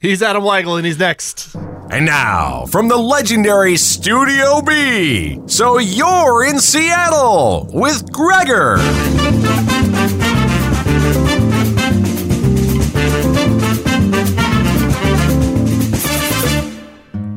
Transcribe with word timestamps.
He's 0.00 0.22
Adam 0.22 0.44
Weigel, 0.44 0.76
and 0.76 0.86
he's 0.86 1.00
next. 1.00 1.56
And 1.90 2.06
now, 2.06 2.66
from 2.66 2.86
the 2.86 2.96
legendary 2.96 3.76
Studio 3.76 4.62
B, 4.62 5.40
so 5.46 5.78
you're 5.78 6.44
in 6.44 6.60
Seattle 6.60 7.68
with 7.72 8.12
Gregor. 8.12 8.76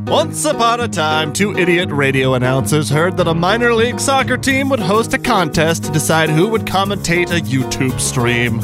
Once 0.06 0.46
upon 0.46 0.82
a 0.82 0.88
time, 0.88 1.34
two 1.34 1.58
idiot 1.58 1.90
radio 1.90 2.36
announcers 2.36 2.92
heard 2.92 3.18
that 3.18 3.28
a 3.28 3.34
minor 3.34 3.74
league 3.74 4.00
soccer 4.00 4.38
team 4.38 4.70
would 4.70 4.80
host 4.80 5.16
a 5.16 5.18
contest 5.18 5.86
to 5.86 5.92
decide 5.92 6.30
who 6.30 6.48
would 6.50 6.68
commentate 6.68 7.32
a 7.36 7.42
YouTube 7.42 8.00
stream. 8.00 8.60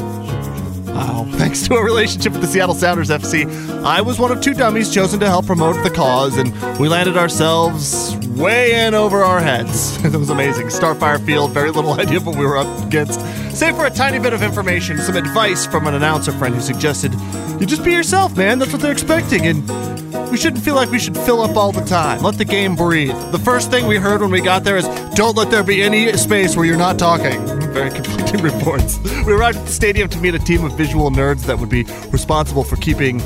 Wow. 0.98 1.26
Thanks 1.30 1.66
to 1.68 1.74
a 1.74 1.84
relationship 1.84 2.32
with 2.32 2.40
the 2.42 2.48
Seattle 2.48 2.74
Sounders 2.74 3.08
FC, 3.08 3.46
I 3.84 4.00
was 4.00 4.18
one 4.18 4.32
of 4.32 4.40
two 4.40 4.52
dummies 4.52 4.92
chosen 4.92 5.20
to 5.20 5.26
help 5.26 5.46
promote 5.46 5.80
the 5.84 5.90
cause, 5.90 6.36
and 6.36 6.52
we 6.76 6.88
landed 6.88 7.16
ourselves 7.16 8.16
way 8.30 8.84
in 8.84 8.94
over 8.94 9.22
our 9.22 9.38
heads. 9.38 9.96
it 10.04 10.12
was 10.16 10.30
amazing. 10.30 10.66
Starfire 10.66 11.24
Field, 11.24 11.52
very 11.52 11.70
little 11.70 11.92
idea 12.00 12.18
what 12.18 12.36
we 12.36 12.44
were 12.44 12.56
up 12.56 12.84
against, 12.84 13.20
save 13.58 13.74
for 13.74 13.86
a 13.86 13.90
tiny 13.90 14.20
bit 14.20 14.32
of 14.32 14.40
information, 14.40 14.98
some 14.98 15.16
advice 15.16 15.66
from 15.66 15.88
an 15.88 15.94
announcer 15.94 16.30
friend 16.30 16.54
who 16.54 16.60
suggested, 16.60 17.12
you 17.58 17.66
just 17.66 17.84
be 17.84 17.90
yourself, 17.90 18.36
man. 18.36 18.60
That's 18.60 18.72
what 18.72 18.80
they're 18.80 18.92
expecting, 18.92 19.46
and 19.48 20.30
we 20.30 20.36
shouldn't 20.36 20.62
feel 20.62 20.76
like 20.76 20.92
we 20.92 21.00
should 21.00 21.16
fill 21.16 21.42
up 21.42 21.56
all 21.56 21.72
the 21.72 21.84
time. 21.84 22.22
Let 22.22 22.38
the 22.38 22.44
game 22.44 22.76
breathe. 22.76 23.16
The 23.32 23.38
first 23.40 23.68
thing 23.68 23.88
we 23.88 23.96
heard 23.96 24.20
when 24.20 24.30
we 24.30 24.40
got 24.40 24.62
there 24.62 24.76
is 24.76 24.86
don't 25.16 25.36
let 25.36 25.50
there 25.50 25.64
be 25.64 25.82
any 25.82 26.12
space 26.16 26.56
where 26.56 26.66
you're 26.66 26.76
not 26.76 27.00
talking. 27.00 27.44
Very 27.72 27.90
conflicting 27.90 28.42
reports. 28.42 29.00
We 29.26 29.32
arrived 29.32 29.58
at 29.58 29.66
the 29.66 29.72
stadium 29.72 30.08
to 30.10 30.20
meet 30.20 30.36
a 30.36 30.38
team 30.38 30.64
of 30.64 30.76
visual 30.76 31.10
nerds 31.10 31.44
that 31.46 31.58
would 31.58 31.68
be 31.68 31.82
responsible 32.12 32.62
for 32.62 32.76
keeping 32.76 33.20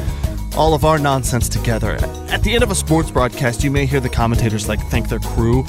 all 0.57 0.73
of 0.73 0.83
our 0.83 0.99
nonsense 0.99 1.47
together. 1.47 1.99
At 2.31 2.43
the 2.43 2.55
end 2.55 2.63
of 2.63 2.71
a 2.71 2.75
sports 2.75 3.11
broadcast, 3.11 3.63
you 3.63 3.71
may 3.71 3.85
hear 3.85 4.01
the 4.01 4.09
commentators 4.09 4.67
like 4.67 4.81
thank 4.89 5.11
their 5.11 5.19
crew. 5.19 5.67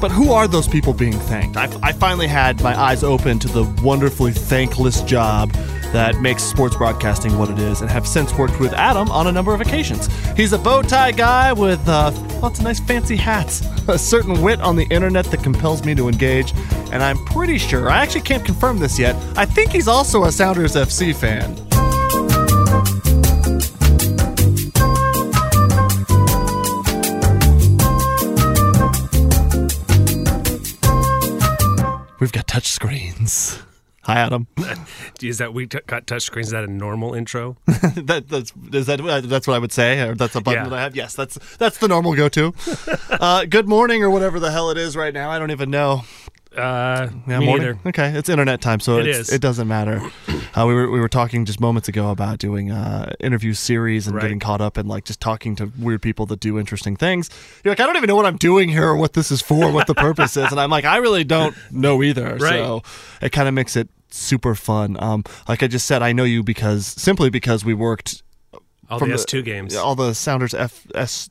But 0.00 0.10
who 0.10 0.30
are 0.32 0.46
those 0.46 0.68
people 0.68 0.92
being 0.92 1.18
thanked? 1.18 1.56
I, 1.56 1.70
I 1.82 1.92
finally 1.92 2.26
had 2.26 2.62
my 2.62 2.78
eyes 2.78 3.02
open 3.02 3.38
to 3.40 3.48
the 3.48 3.64
wonderfully 3.82 4.32
thankless 4.32 5.02
job 5.02 5.52
that 5.92 6.20
makes 6.20 6.42
sports 6.42 6.76
broadcasting 6.76 7.38
what 7.38 7.48
it 7.48 7.58
is, 7.58 7.80
and 7.80 7.90
have 7.90 8.06
since 8.06 8.34
worked 8.34 8.60
with 8.60 8.72
Adam 8.74 9.10
on 9.10 9.26
a 9.28 9.32
number 9.32 9.54
of 9.54 9.60
occasions. 9.60 10.08
He's 10.36 10.52
a 10.52 10.58
bow 10.58 10.82
tie 10.82 11.12
guy 11.12 11.52
with 11.52 11.80
uh, 11.88 12.10
lots 12.42 12.58
of 12.58 12.64
nice 12.64 12.80
fancy 12.80 13.16
hats, 13.16 13.62
a 13.88 13.98
certain 13.98 14.42
wit 14.42 14.60
on 14.60 14.76
the 14.76 14.84
internet 14.84 15.24
that 15.26 15.42
compels 15.42 15.84
me 15.84 15.94
to 15.94 16.08
engage, 16.08 16.52
and 16.92 17.02
I'm 17.02 17.24
pretty 17.24 17.56
sure, 17.56 17.88
I 17.88 18.02
actually 18.02 18.22
can't 18.22 18.44
confirm 18.44 18.78
this 18.78 18.98
yet, 18.98 19.16
I 19.36 19.46
think 19.46 19.70
he's 19.70 19.88
also 19.88 20.24
a 20.24 20.32
Sounders 20.32 20.74
FC 20.74 21.14
fan. 21.14 21.54
Touch 32.56 32.68
screens. 32.68 33.58
Hi, 34.04 34.14
Adam. 34.20 34.46
Is 35.22 35.36
that 35.38 35.52
we 35.52 35.66
t- 35.66 35.78
got 35.86 36.06
touchscreens? 36.06 36.40
Is 36.44 36.50
that 36.52 36.64
a 36.64 36.68
normal 36.68 37.12
intro? 37.12 37.58
that, 37.66 38.24
that's 38.28 38.52
is 38.72 38.86
that 38.86 38.98
uh, 39.00 39.20
that's 39.20 39.46
what 39.46 39.54
I 39.54 39.58
would 39.58 39.72
say, 39.72 40.00
or 40.00 40.14
that's 40.14 40.36
a 40.36 40.40
button 40.40 40.62
Yeah. 40.62 40.68
that 40.70 40.76
I 40.78 40.80
have. 40.80 40.96
Yes, 40.96 41.14
that's 41.14 41.38
that's 41.56 41.76
the 41.78 41.88
normal 41.88 42.14
go-to. 42.14 42.54
uh, 43.10 43.44
good 43.44 43.68
morning, 43.68 44.02
or 44.04 44.08
whatever 44.10 44.38
the 44.40 44.52
hell 44.52 44.70
it 44.70 44.78
is 44.78 44.96
right 44.96 45.12
now. 45.12 45.28
I 45.28 45.38
don't 45.38 45.50
even 45.50 45.70
know. 45.70 46.04
Uh, 46.56 47.08
Yeah, 47.28 47.38
me 47.40 47.46
morning. 47.46 47.66
neither. 47.66 47.78
Okay, 47.86 48.08
it's 48.18 48.28
internet 48.28 48.60
time, 48.60 48.80
so 48.80 48.98
It 48.98 49.06
it 49.32 49.40
doesn't 49.40 49.68
matter. 49.68 50.00
Uh, 50.54 50.64
we 50.66 50.74
were 50.74 50.90
we 50.90 51.00
were 51.00 51.08
talking 51.08 51.44
just 51.44 51.60
moments 51.60 51.88
ago 51.88 52.10
about 52.10 52.38
doing 52.38 52.70
uh, 52.70 53.12
interview 53.20 53.52
series 53.52 54.06
and 54.06 54.16
Right. 54.16 54.22
getting 54.22 54.38
caught 54.40 54.60
up 54.60 54.78
in 54.78 54.86
like 54.86 55.04
just 55.04 55.20
talking 55.20 55.54
to 55.56 55.70
weird 55.78 56.00
people 56.02 56.24
that 56.26 56.40
do 56.40 56.58
interesting 56.58 56.96
things. 56.96 57.28
You're 57.62 57.72
like, 57.72 57.80
I 57.80 57.86
don't 57.86 57.96
even 57.96 58.08
know 58.08 58.16
what 58.16 58.26
I'm 58.26 58.38
doing 58.38 58.68
here, 58.68 58.88
or 58.88 58.96
what 58.96 59.12
this 59.12 59.30
is 59.30 59.42
for, 59.42 59.70
what 59.70 59.86
the 59.86 59.94
purpose 60.08 60.36
is, 60.36 60.50
and 60.50 60.58
I'm 60.60 60.70
like, 60.70 60.84
I 60.84 60.96
really 60.96 61.24
don't 61.24 61.54
know 61.70 62.02
either. 62.02 62.36
Right. 62.36 62.54
So 62.54 62.82
it 63.20 63.32
kind 63.32 63.48
of 63.48 63.54
makes 63.54 63.76
it 63.76 63.88
super 64.10 64.54
fun. 64.54 64.96
Um, 64.98 65.24
like 65.48 65.62
I 65.62 65.66
just 65.66 65.86
said, 65.86 66.02
I 66.02 66.12
know 66.12 66.24
you 66.24 66.42
because 66.42 66.86
simply 66.86 67.28
because 67.28 67.64
we 67.64 67.74
worked 67.74 68.22
All 68.88 68.98
from 68.98 69.10
the 69.10 69.16
the- 69.16 69.22
S2 69.24 69.44
games. 69.44 69.74
all 69.76 69.94
the 69.94 70.14
Sounders 70.14 70.54
F 70.54 70.86
S 70.94 71.28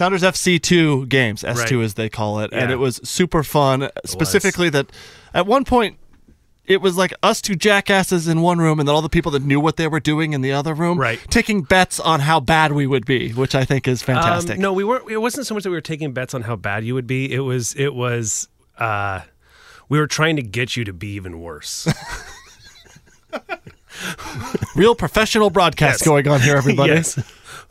Sounders 0.00 0.22
FC2 0.22 1.10
games, 1.10 1.42
S2 1.42 1.76
Right. 1.76 1.84
as 1.84 1.92
they 1.92 2.08
call 2.08 2.40
it, 2.40 2.54
and 2.54 2.70
it 2.70 2.76
was 2.76 3.00
super 3.04 3.42
fun. 3.42 3.90
Specifically, 4.06 4.70
that 4.70 4.86
at 5.34 5.46
one 5.46 5.62
point 5.66 5.98
it 6.64 6.80
was 6.80 6.96
like 6.96 7.12
us 7.22 7.42
two 7.42 7.54
jackasses 7.54 8.26
in 8.26 8.40
one 8.40 8.60
room, 8.60 8.80
and 8.80 8.88
then 8.88 8.94
all 8.94 9.02
the 9.02 9.10
people 9.10 9.30
that 9.32 9.42
knew 9.42 9.60
what 9.60 9.76
they 9.76 9.86
were 9.86 10.00
doing 10.00 10.32
in 10.32 10.40
the 10.40 10.52
other 10.52 10.72
room, 10.72 10.98
Right. 10.98 11.20
taking 11.28 11.60
bets 11.60 12.00
on 12.00 12.20
how 12.20 12.40
bad 12.40 12.72
we 12.72 12.86
would 12.86 13.04
be, 13.04 13.32
which 13.32 13.54
I 13.54 13.66
think 13.66 13.86
is 13.86 14.00
fantastic. 14.00 14.56
Um, 14.56 14.62
no, 14.62 14.72
we 14.72 14.84
weren't. 14.84 15.10
It 15.10 15.18
wasn't 15.18 15.46
so 15.46 15.52
much 15.52 15.64
that 15.64 15.70
we 15.70 15.76
were 15.76 15.82
taking 15.82 16.12
bets 16.14 16.32
on 16.32 16.40
how 16.44 16.56
bad 16.56 16.82
you 16.82 16.94
would 16.94 17.06
be. 17.06 17.30
It 17.30 17.40
was. 17.40 17.74
It 17.74 17.94
was. 17.94 18.48
Uh, 18.78 19.20
we 19.90 19.98
were 19.98 20.06
trying 20.06 20.36
to 20.36 20.42
get 20.42 20.78
you 20.78 20.84
to 20.86 20.94
be 20.94 21.08
even 21.08 21.40
worse. 21.40 21.86
Real 24.74 24.94
professional 24.94 25.50
broadcast 25.50 26.00
Yes. 26.00 26.06
going 26.06 26.26
on 26.26 26.40
here, 26.40 26.56
everybody. 26.56 26.92
yes. 26.94 27.18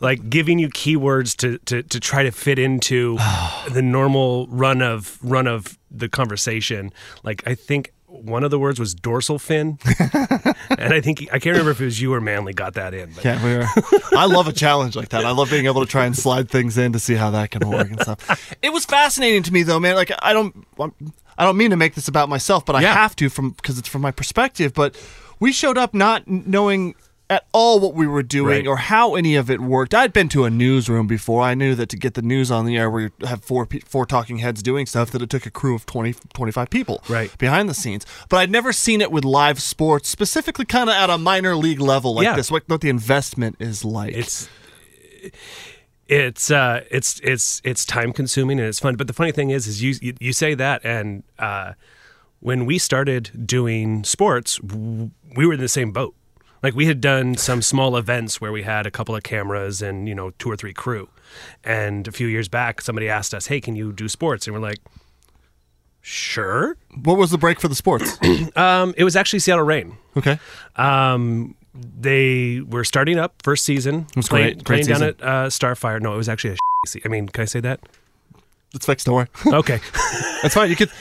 Like 0.01 0.29
giving 0.29 0.59
you 0.59 0.69
keywords 0.69 1.35
to, 1.37 1.57
to, 1.65 1.83
to 1.83 1.99
try 1.99 2.23
to 2.23 2.31
fit 2.31 2.57
into 2.59 3.17
the 3.71 3.81
normal 3.81 4.47
run 4.47 4.81
of 4.81 5.17
run 5.21 5.45
of 5.47 5.77
the 5.91 6.07
conversation. 6.07 6.93
Like 7.23 7.43
I 7.45 7.55
think 7.55 7.91
one 8.07 8.43
of 8.43 8.49
the 8.51 8.57
words 8.59 8.79
was 8.79 8.95
dorsal 8.95 9.37
fin, 9.39 9.77
and 10.77 10.93
I 10.93 10.99
think 11.01 11.21
I 11.31 11.37
can't 11.39 11.53
remember 11.53 11.71
if 11.71 11.81
it 11.81 11.85
was 11.85 12.01
you 12.01 12.13
or 12.13 12.19
Manly 12.21 12.53
got 12.53 12.73
that 12.73 12.93
in. 12.93 13.11
But 13.13 13.23
Yeah, 13.25 13.43
we 13.43 13.55
were. 13.57 13.65
I 14.17 14.25
love 14.25 14.47
a 14.47 14.53
challenge 14.53 14.95
like 14.95 15.09
that. 15.09 15.25
I 15.25 15.31
love 15.31 15.49
being 15.51 15.65
able 15.67 15.85
to 15.85 15.89
try 15.91 16.05
and 16.05 16.17
slide 16.17 16.49
things 16.49 16.77
in 16.77 16.93
to 16.93 16.99
see 16.99 17.13
how 17.15 17.29
that 17.31 17.51
can 17.51 17.69
work 17.69 17.89
and 17.89 17.99
stuff. 18.01 18.55
It 18.61 18.71
was 18.73 18.85
fascinating 18.85 19.43
to 19.43 19.53
me 19.53 19.63
though, 19.63 19.79
man. 19.79 19.95
Like 19.95 20.11
I 20.21 20.33
don't, 20.33 20.65
I 21.37 21.45
don't 21.45 21.57
mean 21.57 21.69
to 21.71 21.77
make 21.77 21.93
this 21.95 22.07
about 22.07 22.29
myself, 22.29 22.65
but 22.65 22.75
I 22.75 22.81
Yeah. 22.81 22.93
have 22.93 23.15
to 23.17 23.29
from 23.29 23.51
because 23.51 23.77
it's 23.77 23.87
from 23.89 24.01
my 24.01 24.11
perspective. 24.11 24.73
But 24.73 24.95
we 25.39 25.51
showed 25.51 25.77
up 25.77 25.93
not 25.93 26.27
knowing 26.27 26.95
at 27.29 27.45
all 27.51 27.79
what 27.79 27.93
we 27.93 28.07
were 28.07 28.23
doing 28.23 28.47
Right. 28.47 28.67
or 28.67 28.77
how 28.77 29.13
any 29.15 29.35
of 29.35 29.49
it 29.51 29.61
worked. 29.61 29.93
I'd 29.93 30.11
been 30.13 30.29
to 30.29 30.45
a 30.45 30.49
newsroom 30.49 31.05
before. 31.05 31.43
I 31.43 31.53
knew 31.53 31.75
that 31.75 31.87
to 31.89 31.97
get 31.97 32.15
the 32.15 32.23
news 32.23 32.49
on 32.49 32.65
the 32.65 32.75
air 32.77 32.89
we 32.89 33.09
have 33.27 33.43
four 33.43 33.67
four 33.85 34.05
talking 34.07 34.39
heads 34.39 34.63
doing 34.63 34.85
stuff 34.87 35.11
that 35.11 35.21
it 35.21 35.29
took 35.29 35.45
a 35.45 35.51
crew 35.51 35.75
of 35.75 35.85
20 35.85 36.13
25 36.33 36.69
people 36.69 37.03
Right. 37.07 37.35
behind 37.37 37.69
the 37.69 37.73
scenes. 37.75 38.05
But 38.29 38.37
I'd 38.37 38.49
never 38.51 38.73
seen 38.73 38.99
it 39.01 39.11
with 39.11 39.23
live 39.25 39.61
sports, 39.61 40.09
specifically 40.09 40.65
kind 40.65 40.89
of 40.89 40.95
at 40.95 41.09
a 41.11 41.17
minor 41.19 41.55
league 41.55 41.79
level 41.81 42.15
like 42.15 42.23
Yeah. 42.25 42.35
this. 42.35 42.49
What, 42.49 42.63
what 42.67 42.81
the 42.81 42.89
investment 42.89 43.57
is 43.59 43.85
like. 43.85 44.15
it's 44.15 44.49
it's 46.07 46.49
uh 46.49 46.81
it's 46.89 47.19
it's 47.23 47.61
it's 47.63 47.85
time 47.85 48.11
consuming 48.13 48.59
and 48.59 48.67
it's 48.67 48.79
fun 48.79 48.95
but 48.95 49.05
the 49.07 49.13
funny 49.13 49.31
thing 49.31 49.51
is 49.51 49.67
is 49.67 49.83
you 49.83 49.93
you, 50.01 50.13
you 50.19 50.33
say 50.33 50.55
that 50.55 50.81
and 50.83 51.23
uh 51.37 51.73
when 52.39 52.65
we 52.65 52.77
started 52.79 53.45
doing 53.45 54.03
sports 54.03 54.57
w- 54.59 55.11
we 55.35 55.45
were 55.45 55.53
in 55.53 55.59
the 55.59 55.67
same 55.67 55.91
boat 55.91 56.15
like 56.63 56.75
we 56.75 56.85
had 56.85 57.01
done 57.01 57.35
some 57.35 57.61
small 57.61 57.95
events 57.95 58.41
where 58.41 58.51
we 58.51 58.63
had 58.63 58.85
a 58.85 58.91
couple 58.91 59.15
of 59.15 59.23
cameras 59.23 59.81
and 59.81 60.07
you 60.07 60.15
know 60.15 60.31
two 60.31 60.49
or 60.51 60.55
three 60.55 60.73
crew 60.73 61.09
and 61.63 62.07
a 62.07 62.11
few 62.11 62.27
years 62.27 62.47
back 62.47 62.81
somebody 62.81 63.07
asked 63.09 63.33
us 63.33 63.47
hey 63.47 63.61
can 63.61 63.75
you 63.75 63.91
do 63.91 64.07
sports 64.07 64.47
and 64.47 64.53
we're 64.53 64.61
like 64.61 64.79
sure 66.01 66.77
what 67.03 67.17
was 67.17 67.31
the 67.31 67.37
break 67.37 67.59
for 67.59 67.67
the 67.67 67.75
sports? 67.75 68.17
um 68.55 68.93
it 68.97 69.03
was 69.03 69.15
actually 69.15 69.39
seattle 69.39 69.65
reign 69.65 69.97
okay. 70.17 70.39
um, 70.75 71.55
they 71.73 72.61
were 72.61 72.83
starting 72.83 73.17
up 73.17 73.41
first 73.43 73.63
season. 73.63 74.07
was 74.15 74.27
playing, 74.27 74.55
great. 74.55 74.63
Great 74.63 74.85
playing 74.85 74.99
down 74.99 75.07
at 75.07 75.21
uh, 75.21 75.47
Starfire. 75.47 76.01
No, 76.01 76.13
it 76.13 76.17
was 76.17 76.29
actually 76.29 76.55
a 76.55 76.57
I 77.05 77.07
mean, 77.07 77.29
can 77.29 77.43
I 77.43 77.45
say 77.45 77.59
that? 77.61 77.81
It's 78.73 78.85
fixed. 78.85 79.05
Don't 79.07 79.15
worry. 79.15 79.27
Okay. 79.59 79.79
That's 80.41 80.53
fine. 80.53 80.69
You 80.69 80.75
could 80.75 80.91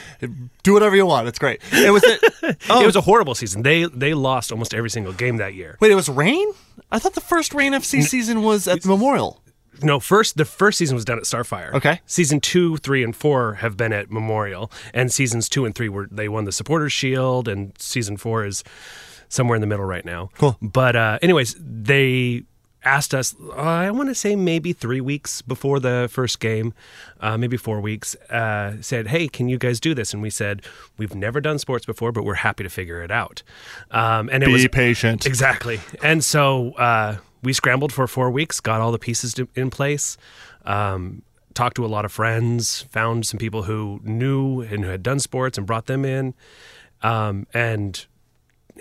do 0.63 0.73
whatever 0.73 0.95
you 0.95 1.05
want. 1.05 1.27
It's 1.27 1.39
great. 1.39 1.61
It 1.71 1.91
was 1.91 2.03
it. 2.05 2.57
Oh, 2.69 2.81
It 2.81 2.85
was 2.85 2.95
a 2.95 3.01
horrible 3.01 3.35
season. 3.35 3.61
They 3.63 3.85
they 3.85 4.13
lost 4.13 4.51
almost 4.51 4.73
every 4.73 4.89
single 4.89 5.13
game 5.13 5.37
that 5.37 5.53
year. 5.53 5.77
wait. 5.79 5.91
It 5.91 5.95
was 5.95 6.09
Reign. 6.09 6.51
I 6.91 6.99
thought 6.99 7.13
the 7.13 7.21
first 7.21 7.53
Reign 7.53 7.73
FC 7.73 8.01
season 8.03 8.41
was 8.41 8.67
at 8.67 8.83
Memorial. 8.85 9.41
No, 9.81 9.99
first 10.01 10.35
the 10.35 10.43
first 10.45 10.77
season 10.77 10.95
was 10.95 11.05
done 11.05 11.17
at 11.19 11.23
Starfire. 11.23 11.73
Okay. 11.73 12.01
Season 12.05 12.41
two, 12.41 12.75
three, 12.77 13.01
and 13.03 13.15
four 13.15 13.53
have 13.55 13.77
been 13.77 13.93
at 13.93 14.11
Memorial, 14.11 14.69
and 14.93 15.09
seasons 15.11 15.47
two 15.47 15.63
and 15.65 15.73
three 15.73 15.87
were 15.87 16.07
they 16.11 16.27
won 16.27 16.43
the 16.45 16.51
Supporters 16.51 16.91
Shield, 16.91 17.47
and 17.47 17.71
season 17.79 18.17
four 18.17 18.43
is 18.45 18.63
somewhere 19.29 19.55
in 19.55 19.61
the 19.61 19.67
middle 19.67 19.85
right 19.85 20.03
now. 20.03 20.31
Cool. 20.37 20.57
But 20.61 20.95
uh, 20.97 21.19
anyways, 21.21 21.55
they 21.59 22.43
asked 22.83 23.13
us, 23.13 23.35
uh, 23.41 23.61
I 23.61 23.91
want 23.91 24.09
to 24.09 24.15
say 24.15 24.35
maybe 24.35 24.73
three 24.73 25.01
weeks 25.01 25.41
before 25.41 25.79
the 25.79 26.07
first 26.11 26.39
game, 26.39 26.73
uh, 27.19 27.37
maybe 27.37 27.57
four 27.57 27.81
weeks, 27.81 28.15
uh, 28.29 28.77
said, 28.81 29.07
Hey, 29.07 29.27
can 29.27 29.49
you 29.49 29.57
guys 29.57 29.79
do 29.79 29.93
this? 29.93 30.13
And 30.13 30.21
we 30.21 30.29
said, 30.29 30.61
We've 30.97 31.15
never 31.15 31.41
done 31.41 31.59
sports 31.59 31.85
before, 31.85 32.11
but 32.11 32.23
we're 32.23 32.35
happy 32.35 32.63
to 32.63 32.69
figure 32.69 33.01
it 33.01 33.11
out. 33.11 33.43
Um, 33.91 34.29
and 34.31 34.43
it 34.43 34.47
Be 34.47 34.53
was 34.53 34.67
patient. 34.69 35.25
Exactly. 35.25 35.79
And 36.03 36.23
so 36.23 36.71
uh, 36.73 37.17
we 37.43 37.53
scrambled 37.53 37.91
for 37.91 38.07
four 38.07 38.31
weeks, 38.31 38.59
got 38.59 38.81
all 38.81 38.91
the 38.91 38.99
pieces 38.99 39.33
to, 39.35 39.47
in 39.55 39.69
place, 39.69 40.17
um, 40.65 41.23
talked 41.53 41.75
to 41.75 41.85
a 41.85 41.87
lot 41.87 42.05
of 42.05 42.11
friends, 42.11 42.83
found 42.83 43.25
some 43.25 43.37
people 43.37 43.63
who 43.63 43.99
knew 44.03 44.61
and 44.61 44.83
who 44.83 44.89
had 44.89 45.03
done 45.03 45.19
sports 45.19 45.57
and 45.57 45.67
brought 45.67 45.87
them 45.87 46.05
in, 46.05 46.33
um, 47.01 47.47
and 47.53 48.05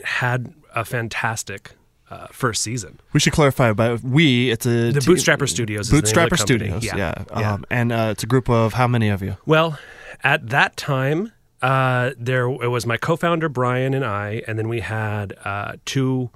had 0.04 0.54
a 0.74 0.84
fantastic 0.84 1.72
uh, 2.10 2.26
first 2.32 2.62
season. 2.62 3.00
We 3.12 3.20
should 3.20 3.32
clarify 3.32 3.68
about 3.68 4.02
we. 4.02 4.50
It's 4.50 4.66
a 4.66 4.92
The 4.92 5.00
Bootstrapper 5.00 5.48
Studios 5.48 5.86
is 5.86 5.90
the 5.90 5.96
name 5.96 6.24
of 6.24 6.30
the 6.30 6.36
Bootstrapper. 6.36 6.38
Studios. 6.38 6.84
Yeah. 6.84 6.96
Yeah. 6.96 7.24
Yeah. 7.30 7.52
Um, 7.52 7.64
and 7.70 7.92
uh, 7.92 8.08
it's 8.12 8.22
a 8.22 8.26
group 8.26 8.48
of 8.48 8.74
how 8.74 8.86
many 8.88 9.08
of 9.08 9.22
you? 9.22 9.36
Well, 9.46 9.78
at 10.24 10.48
that 10.50 10.76
time, 10.76 11.32
uh, 11.62 12.12
there 12.18 12.48
it 12.48 12.68
was 12.68 12.86
my 12.86 12.96
co-founder 12.96 13.48
Brian 13.48 13.94
and 13.94 14.04
I, 14.04 14.42
and 14.46 14.58
then 14.58 14.68
we 14.68 14.80
had 14.80 15.34
uh, 15.44 15.72
two 15.84 16.30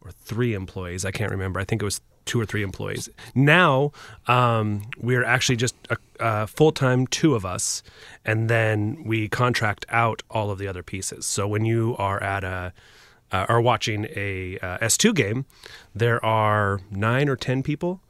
or 0.00 0.10
three 0.10 0.54
employees. 0.54 1.04
I 1.04 1.10
can't 1.10 1.30
remember. 1.30 1.60
I 1.60 1.64
think 1.64 1.82
it 1.82 1.84
was 1.84 2.00
two 2.24 2.40
or 2.40 2.44
three 2.44 2.62
employees. 2.62 3.08
Now 3.34 3.90
um, 4.26 4.82
we're 5.00 5.24
actually 5.24 5.56
just 5.56 5.74
a, 5.88 5.96
a 6.20 6.46
full-time 6.46 7.06
two 7.06 7.34
of 7.34 7.46
us, 7.46 7.82
and 8.24 8.50
then 8.50 9.02
we 9.04 9.28
contract 9.28 9.86
out 9.88 10.22
all 10.30 10.50
of 10.50 10.58
the 10.58 10.68
other 10.68 10.82
pieces. 10.82 11.24
So 11.24 11.48
when 11.48 11.64
you 11.64 11.96
are 11.98 12.22
at 12.22 12.44
a 12.44 12.74
uh, 13.32 13.46
are 13.48 13.60
watching 13.60 14.06
a 14.16 14.58
uh, 14.58 14.78
S2 14.78 15.14
game, 15.14 15.46
there 15.94 16.24
are 16.24 16.80
nine 16.90 17.28
or 17.28 17.36
ten 17.36 17.62
people. 17.62 18.00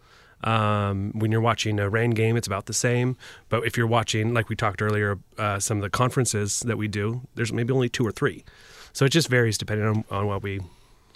Um, 0.44 1.10
when 1.14 1.32
you're 1.32 1.40
watching 1.40 1.80
a 1.80 1.88
Reign 1.88 2.10
game, 2.10 2.36
it's 2.36 2.46
about 2.46 2.66
the 2.66 2.72
same. 2.72 3.16
But 3.48 3.66
if 3.66 3.76
you're 3.76 3.88
watching, 3.88 4.34
like 4.34 4.48
we 4.48 4.54
talked 4.54 4.80
earlier, 4.80 5.18
uh, 5.36 5.58
some 5.58 5.78
of 5.78 5.82
the 5.82 5.90
conferences 5.90 6.60
that 6.60 6.78
we 6.78 6.86
do, 6.86 7.22
there's 7.34 7.52
maybe 7.52 7.72
only 7.72 7.88
two 7.88 8.06
or 8.06 8.12
three. 8.12 8.44
So 8.92 9.04
it 9.04 9.08
just 9.08 9.28
varies 9.28 9.58
depending 9.58 9.86
on, 9.86 10.04
on 10.10 10.26
what 10.26 10.42
we 10.42 10.60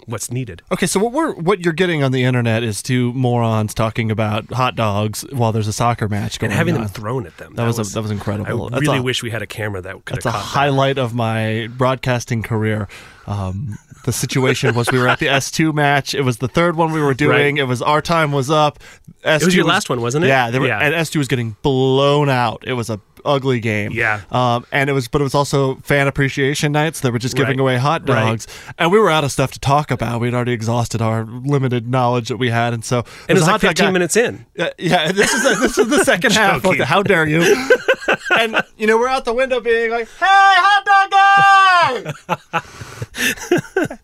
what's 0.05 0.31
needed. 0.31 0.61
Okay, 0.71 0.85
so 0.87 0.99
what 0.99 1.11
we're 1.13 1.33
what 1.35 1.61
you're 1.63 1.73
getting 1.73 2.03
on 2.03 2.11
the 2.11 2.23
internet 2.23 2.63
is 2.63 2.81
two 2.81 3.13
morons 3.13 3.73
talking 3.73 4.11
about 4.11 4.51
hot 4.51 4.75
dogs 4.75 5.23
while 5.31 5.51
there's 5.51 5.67
a 5.67 5.73
soccer 5.73 6.07
match 6.07 6.39
going 6.39 6.51
And 6.51 6.57
having 6.57 6.75
on. 6.75 6.81
them 6.81 6.89
thrown 6.89 7.25
at 7.25 7.37
them. 7.37 7.55
That 7.55 7.65
was 7.65 7.79
a- 7.79 7.93
that 7.93 8.01
was 8.01 8.11
incredible. 8.11 8.67
I 8.67 8.69
That's 8.69 8.81
really 8.81 8.97
a- 8.99 9.01
wish 9.03 9.23
we 9.23 9.31
had 9.31 9.41
a 9.41 9.47
camera 9.47 9.81
that 9.81 10.05
could 10.05 10.17
have 10.17 10.23
That's 10.23 10.25
a 10.25 10.31
caught 10.31 10.37
that. 10.39 10.45
highlight 10.59 10.97
of 10.97 11.13
my 11.13 11.69
broadcasting 11.77 12.43
career. 12.43 12.87
Um, 13.27 13.77
the 14.05 14.11
situation 14.11 14.75
was 14.75 14.91
we 14.91 14.99
were 14.99 15.07
at 15.07 15.19
the 15.19 15.27
S2 15.41 15.73
match. 15.73 16.13
It 16.13 16.21
was 16.23 16.37
the 16.37 16.47
third 16.49 16.75
one 16.75 16.91
we 16.91 17.01
were 17.01 17.13
doing. 17.13 17.55
Right. 17.55 17.57
It 17.61 17.63
was 17.67 17.81
our 17.81 18.01
time 18.01 18.31
was 18.33 18.49
up. 18.49 18.79
S2 19.23 19.45
was 19.45 19.55
your 19.55 19.65
last 19.65 19.89
one, 19.89 20.01
wasn't 20.01 20.25
it? 20.25 20.27
Yeah, 20.27 20.51
they 20.51 20.59
were, 20.59 20.67
Yeah. 20.67 20.79
and 20.79 20.93
S2 20.93 21.15
was 21.17 21.27
getting 21.29 21.55
blown 21.61 22.29
out. 22.29 22.63
It 22.67 22.73
was 22.73 22.89
a 22.89 22.99
ugly 23.25 23.59
game. 23.59 23.91
Yeah. 23.91 24.21
Um, 24.31 24.65
and 24.71 24.89
it 24.89 24.93
was, 24.93 25.07
but 25.07 25.21
it 25.21 25.23
was 25.23 25.35
also 25.35 25.75
fan 25.83 26.07
appreciation 26.07 26.71
nights. 26.71 26.99
They 27.01 27.09
were 27.11 27.19
just 27.19 27.35
giving 27.35 27.57
Right. 27.57 27.61
away 27.63 27.77
hot 27.77 28.07
Right. 28.07 28.25
dogs, 28.25 28.47
and 28.77 28.91
we 28.91 28.99
were 28.99 29.09
out 29.09 29.23
of 29.23 29.31
stuff 29.31 29.51
to 29.51 29.59
talk 29.59 29.91
about. 29.91 30.21
We'd 30.21 30.33
already 30.33 30.53
exhausted 30.53 31.01
our 31.01 31.23
limited 31.25 31.87
knowledge 31.87 32.29
that 32.29 32.37
we 32.37 32.49
had, 32.49 32.73
and 32.73 32.83
so 32.85 32.99
and 33.27 33.29
it 33.29 33.33
was 33.35 33.47
a 33.47 33.51
like 33.51 33.61
15 33.61 33.85
guy- 33.87 33.91
minutes 33.91 34.15
in. 34.17 34.45
uh, 34.59 34.69
yeah, 34.77 35.11
this 35.11 35.33
is 35.33 35.43
the, 35.43 35.55
this 35.61 35.77
is 35.77 35.87
the 35.89 36.03
second 36.05 36.33
half. 36.33 36.61
The, 36.63 36.85
how 36.85 37.03
dare 37.03 37.27
you? 37.27 37.41
and 38.37 38.61
you 38.77 38.87
know, 38.87 38.97
we're 38.97 39.07
out 39.07 39.25
the 39.25 39.33
window 39.33 39.59
being 39.59 39.91
like, 39.91 40.07
"Hey, 40.19 40.25
hot 40.25 40.85
dog 40.85 41.11
guy! 41.11 42.13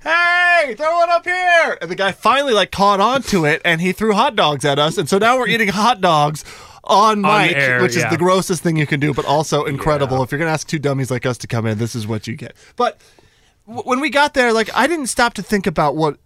hey, 0.03 0.75
throw 0.75 0.97
one 0.99 1.09
up 1.09 1.25
here!" 1.25 1.77
And 1.81 1.89
the 1.89 1.95
guy 1.95 2.11
finally 2.11 2.53
like 2.53 2.71
caught 2.71 2.99
on 2.99 3.21
to 3.23 3.45
it, 3.45 3.61
and 3.65 3.81
he 3.81 3.91
threw 3.91 4.13
hot 4.13 4.35
dogs 4.35 4.65
at 4.65 4.79
us. 4.79 4.97
And 4.97 5.07
so 5.09 5.17
now 5.17 5.37
we're 5.37 5.47
eating 5.47 5.69
hot 5.69 6.01
dogs. 6.01 6.43
On 6.83 7.21
mic, 7.21 7.55
air, 7.55 7.81
which 7.81 7.91
is 7.95 8.03
yeah. 8.03 8.09
the 8.09 8.17
grossest 8.17 8.63
thing 8.63 8.77
you 8.77 8.87
can 8.87 8.99
do, 8.99 9.13
but 9.13 9.25
also 9.25 9.65
incredible. 9.65 10.23
If 10.23 10.31
you're 10.31 10.39
gonna 10.39 10.51
ask 10.51 10.67
two 10.67 10.79
dummies 10.79 11.11
like 11.11 11.25
us 11.25 11.37
to 11.39 11.47
come 11.47 11.65
in, 11.65 11.77
this 11.77 11.95
is 11.95 12.07
what 12.07 12.25
you 12.27 12.35
get. 12.35 12.55
But 12.75 12.99
w- 13.67 13.83
when 13.87 13.99
we 13.99 14.09
got 14.09 14.33
there, 14.33 14.53
like 14.53 14.69
I 14.75 14.87
didn't 14.87 15.07
stop 15.07 15.33
to 15.35 15.41
think 15.43 15.67
about 15.67 15.95
what 15.95 16.17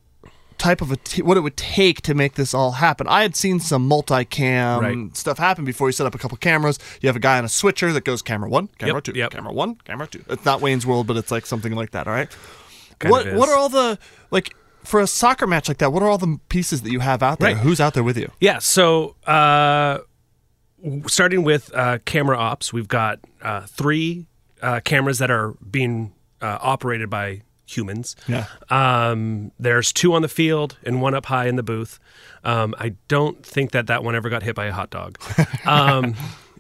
type 0.59 0.81
of 0.81 0.91
a 0.91 0.95
t- 0.97 1.21
what 1.23 1.35
it 1.35 1.41
would 1.41 1.57
take 1.57 2.01
to 2.03 2.13
make 2.13 2.35
this 2.35 2.53
all 2.53 2.73
happen. 2.73 3.07
I 3.07 3.23
had 3.23 3.35
seen 3.35 3.59
some 3.59 3.89
multicam 3.89 4.81
Right. 4.81 5.17
stuff 5.17 5.37
happen 5.39 5.65
before 5.65 5.87
you 5.87 5.91
set 5.91 6.05
up 6.05 6.13
a 6.15 6.17
couple 6.19 6.37
cameras. 6.37 6.77
You 7.01 7.07
have 7.09 7.15
a 7.15 7.19
guy 7.19 7.37
on 7.39 7.43
a 7.45 7.49
switcher 7.49 7.91
that 7.91 8.05
goes 8.05 8.21
camera 8.21 8.47
one, 8.49 8.69
camera 8.77 8.95
Yep, 8.97 9.03
two, 9.03 9.11
yep. 9.15 9.31
camera 9.31 9.51
one, 9.51 9.75
camera 9.83 10.07
two. 10.07 10.23
It's 10.29 10.45
not 10.45 10.61
Wayne's 10.61 10.85
World, 10.85 11.07
but 11.07 11.17
it's 11.17 11.31
like 11.31 11.45
something 11.47 11.73
like 11.75 11.91
that. 11.91 12.07
All 12.07 12.13
right. 12.13 12.29
Kind 12.99 13.11
what 13.11 13.33
what 13.33 13.49
are 13.49 13.55
all 13.57 13.69
the 13.69 13.97
like 14.29 14.55
for 14.83 14.99
a 15.01 15.07
soccer 15.07 15.47
match 15.47 15.67
like 15.67 15.79
that? 15.79 15.91
What 15.91 16.03
are 16.03 16.09
all 16.09 16.17
the 16.19 16.39
pieces 16.49 16.83
that 16.83 16.91
you 16.91 16.99
have 16.99 17.23
out 17.23 17.39
there? 17.39 17.55
Right. 17.55 17.57
Who's 17.63 17.81
out 17.81 17.93
there 17.95 18.03
with 18.03 18.17
you? 18.17 18.31
Yeah. 18.39 18.59
So, 18.59 19.15
uh, 19.25 19.99
starting 21.07 21.43
with 21.43 21.73
uh, 21.73 21.99
camera 22.05 22.37
ops, 22.37 22.73
we've 22.73 22.87
got 22.87 23.19
uh, 23.41 23.61
three 23.61 24.27
uh, 24.61 24.79
cameras 24.83 25.19
that 25.19 25.31
are 25.31 25.51
being 25.69 26.13
uh, 26.41 26.57
operated 26.61 27.09
by 27.09 27.41
humans. 27.65 28.15
Yeah. 28.27 28.45
Um, 28.69 29.51
there's 29.59 29.91
two 29.93 30.13
on 30.13 30.21
the 30.21 30.27
field 30.27 30.77
and 30.83 31.01
one 31.01 31.13
up 31.13 31.25
high 31.27 31.47
in 31.47 31.55
the 31.55 31.63
booth. 31.63 31.99
Um, 32.43 32.75
I 32.77 32.95
don't 33.07 33.45
think 33.45 33.71
that 33.71 33.87
that 33.87 34.03
one 34.03 34.15
ever 34.15 34.29
got 34.29 34.43
hit 34.43 34.55
by 34.55 34.65
a 34.65 34.73
hot 34.73 34.89
dog. 34.89 35.17
Um, 35.65 36.15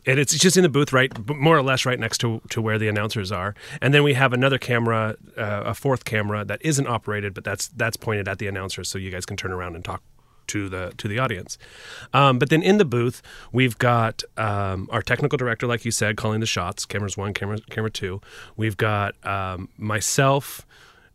and 0.05 0.19
it's 0.19 0.33
just 0.37 0.57
in 0.57 0.63
the 0.63 0.69
booth, 0.69 0.93
right, 0.93 1.11
more 1.29 1.57
or 1.57 1.61
less 1.61 1.85
right 1.85 1.99
next 1.99 2.19
to, 2.19 2.41
to 2.49 2.61
where 2.61 2.77
the 2.77 2.87
announcers 2.87 3.31
are. 3.31 3.53
And 3.81 3.93
then 3.93 4.03
we 4.03 4.13
have 4.13 4.33
another 4.33 4.57
camera, 4.57 5.15
uh, 5.37 5.63
a 5.65 5.73
fourth 5.73 6.05
camera 6.05 6.45
that 6.45 6.61
isn't 6.61 6.87
operated, 6.87 7.33
but 7.33 7.43
that's 7.43 7.67
that's 7.69 7.97
pointed 7.97 8.27
at 8.27 8.39
the 8.39 8.47
announcers, 8.47 8.89
so 8.89 8.97
you 8.97 9.11
guys 9.11 9.25
can 9.25 9.37
turn 9.37 9.51
around 9.51 9.75
and 9.75 9.83
talk 9.83 10.01
to 10.47 10.69
the 10.69 10.93
to 10.97 11.07
the 11.07 11.19
audience. 11.19 11.57
Um, 12.13 12.39
but 12.39 12.49
then 12.49 12.61
in 12.61 12.77
the 12.77 12.85
booth, 12.85 13.21
we've 13.51 13.77
got 13.77 14.23
um, 14.37 14.87
our 14.91 15.01
technical 15.01 15.37
director, 15.37 15.67
like 15.67 15.85
you 15.85 15.91
said, 15.91 16.17
calling 16.17 16.39
the 16.39 16.45
shots. 16.45 16.85
Cameras 16.85 17.17
one, 17.17 17.33
camera 17.33 17.59
camera 17.69 17.91
two. 17.91 18.21
We've 18.57 18.77
got 18.77 19.15
um, 19.25 19.69
myself 19.77 20.65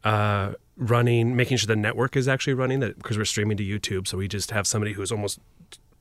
uh, 0.05 0.53
running, 0.77 1.37
making 1.37 1.57
sure 1.59 1.67
the 1.67 1.77
network 1.77 2.17
is 2.17 2.29
actually 2.29 2.55
running 2.55 2.81
that 2.81 2.97
because 2.97 3.19
we're 3.19 3.25
streaming 3.25 3.57
to 3.57 3.65
YouTube. 3.65 4.07
So 4.07 4.19
we 4.19 4.29
just 4.29 4.51
have 4.53 4.67
somebody 4.67 4.93
who's 4.93 5.13
almost 5.13 5.41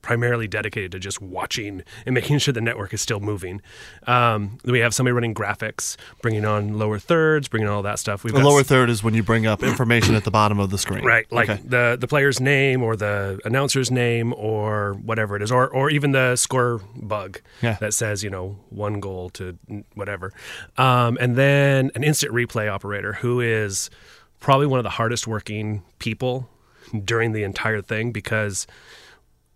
primarily 0.08 0.48
dedicated 0.48 0.90
to 0.90 0.98
just 0.98 1.20
watching 1.20 1.82
and 2.06 2.14
making 2.14 2.38
sure 2.38 2.50
the 2.50 2.62
network 2.62 2.94
is 2.94 3.00
still 3.02 3.20
moving. 3.20 3.60
Um, 4.06 4.56
we 4.64 4.78
have 4.78 4.94
somebody 4.94 5.12
running 5.12 5.34
graphics, 5.34 5.98
bringing 6.22 6.46
on 6.46 6.78
lower 6.78 6.98
thirds, 6.98 7.46
bringing 7.46 7.68
all 7.68 7.82
that 7.82 7.98
stuff. 7.98 8.24
We've 8.24 8.32
The 8.32 8.40
lower 8.42 8.62
third 8.62 8.88
is 8.88 9.04
when 9.04 9.12
you 9.12 9.22
bring 9.22 9.46
up 9.46 9.62
information 9.62 10.14
at 10.14 10.24
the 10.24 10.30
bottom 10.30 10.58
of 10.60 10.70
the 10.70 10.78
screen. 10.78 11.04
Right, 11.04 11.30
like 11.30 11.50
Okay. 11.50 11.60
the 11.62 11.98
the 12.00 12.08
player's 12.08 12.40
name 12.40 12.82
or 12.82 12.96
the 12.96 13.38
announcer's 13.44 13.90
name 13.90 14.32
or 14.32 14.94
whatever 14.94 15.36
it 15.36 15.42
is, 15.42 15.52
or 15.52 15.68
or 15.68 15.90
even 15.90 16.12
the 16.12 16.36
score 16.36 16.80
bug 16.96 17.42
Yeah. 17.60 17.76
that 17.80 17.92
says 17.92 18.24
you 18.24 18.30
know 18.30 18.56
one 18.70 19.00
goal 19.00 19.28
to 19.34 19.58
whatever, 19.94 20.32
um, 20.78 21.18
and 21.20 21.36
then 21.36 21.90
an 21.94 22.02
instant 22.02 22.32
replay 22.32 22.66
operator 22.72 23.12
who 23.12 23.42
is 23.42 23.90
probably 24.40 24.66
one 24.66 24.78
of 24.78 24.84
the 24.84 24.90
hardest 24.96 25.26
working 25.26 25.82
people 25.98 26.48
during 27.04 27.32
the 27.32 27.42
entire 27.42 27.82
thing 27.82 28.10
because 28.10 28.66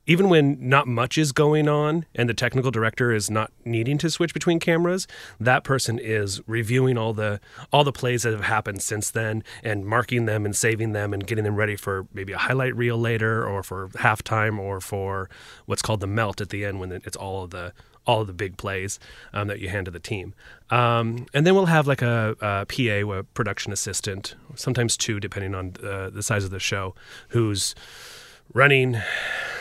even 0.07 0.29
when 0.29 0.57
not 0.61 0.87
much 0.87 1.17
is 1.17 1.33
going 1.33 1.69
on 1.69 2.05
and 2.15 2.29
the 2.29 2.35
technical 2.35 2.71
director 2.71 3.13
is 3.13 3.31
not 3.31 3.53
needing 3.65 3.99
to 3.99 4.11
switch 4.11 4.35
between 4.35 4.59
cameras 4.59 5.07
that 5.39 5.65
person 5.65 5.99
is 5.99 6.41
reviewing 6.47 6.99
all 6.99 7.13
the 7.13 7.41
all 7.73 7.85
the 7.85 7.93
plays 7.93 8.23
that 8.23 8.33
have 8.33 8.45
happened 8.45 8.83
since 8.83 9.11
then 9.11 9.43
and 9.63 9.87
marking 9.87 10.27
them 10.27 10.45
and 10.45 10.57
saving 10.57 10.93
them 10.93 11.13
and 11.13 11.27
getting 11.27 11.45
them 11.45 11.57
ready 11.57 11.77
for 11.77 12.07
maybe 12.13 12.33
a 12.33 12.39
highlight 12.39 12.75
reel 12.77 12.99
later 12.99 13.47
or 13.47 13.63
for 13.63 13.89
halftime 13.89 14.59
or 14.59 14.81
for 14.81 15.29
what's 15.67 15.83
called 15.83 16.01
the 16.01 16.07
melt 16.07 16.41
at 16.41 16.51
the 16.51 16.65
end 16.65 16.81
when 16.81 16.93
it's 16.93 17.17
all 17.17 17.45
of 17.45 17.51
the 17.51 17.73
all 18.07 18.21
of 18.21 18.27
the 18.27 18.33
big 18.33 18.57
plays 18.57 18.99
um, 19.33 19.49
that 19.49 19.61
you 19.61 19.69
hand 19.69 19.85
to 19.85 19.91
the 19.91 20.01
team. 20.01 20.35
Um, 20.71 21.27
and 21.33 21.47
then 21.47 21.55
we'll 21.55 21.67
have 21.67 21.87
like 21.87 22.03
a, 22.03 22.35
a 22.41 22.67
pa 22.67 23.17
a 23.19 23.23
production 23.35 23.73
assistant 23.73 24.35
sometimes 24.55 24.97
two 24.97 25.21
depending 25.21 25.55
on 25.55 25.75
uh, 25.85 26.11
the 26.11 26.23
size 26.23 26.45
of 26.45 26.51
the 26.51 26.59
show 26.59 26.95
who's 27.29 27.75
running 28.55 29.01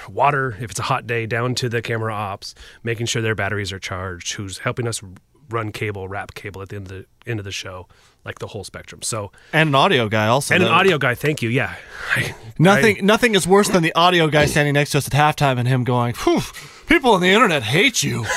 water 0.10 0.58
if 0.60 0.72
it's 0.72 0.80
a 0.80 0.84
hot 0.84 1.08
day 1.08 1.26
down 1.26 1.56
to 1.56 1.70
the 1.70 1.82
camera 1.82 2.14
ops, 2.14 2.54
making 2.84 3.06
sure 3.06 3.22
their 3.22 3.36
batteries 3.36 3.72
are 3.72 3.80
charged, 3.80 4.34
who's 4.34 4.60
helping 4.60 4.88
us 4.88 5.02
run 5.50 5.72
cable, 5.72 6.08
wrap 6.08 6.34
cable 6.34 6.62
at 6.62 6.70
the 6.70 6.76
end 6.78 6.92
of 6.92 6.98
the 6.98 7.06
end 7.30 7.40
of 7.40 7.44
the 7.46 7.52
show, 7.52 7.88
like 8.26 8.40
the 8.40 8.48
whole 8.48 8.64
spectrum. 8.64 9.02
So 9.02 9.32
and 9.54 9.70
an 9.70 9.76
audio 9.76 10.08
guy 10.10 10.28
also. 10.28 10.56
and 10.56 10.64
an 10.64 10.70
audio 10.70 10.98
guy, 10.98 11.14
thank 11.16 11.42
you. 11.42 11.50
Yeah. 11.50 11.76
I- 12.16 12.36
Nothing, 12.60 13.06
nothing 13.06 13.36
is 13.36 13.48
worse 13.48 13.70
than 13.70 13.82
the 13.84 13.94
audio 13.96 14.28
guy 14.28 14.46
standing 14.46 14.74
next 14.76 14.92
to 14.92 15.00
us 15.00 15.08
at 15.08 15.14
halftime 15.14 15.58
and 15.58 15.68
him 15.68 15.84
going, 15.84 16.14
Phew, 16.14 16.42
"People 16.88 17.14
on 17.14 17.22
the 17.22 17.30
internet 17.30 17.64
hate 17.64 18.04
you." 18.04 18.26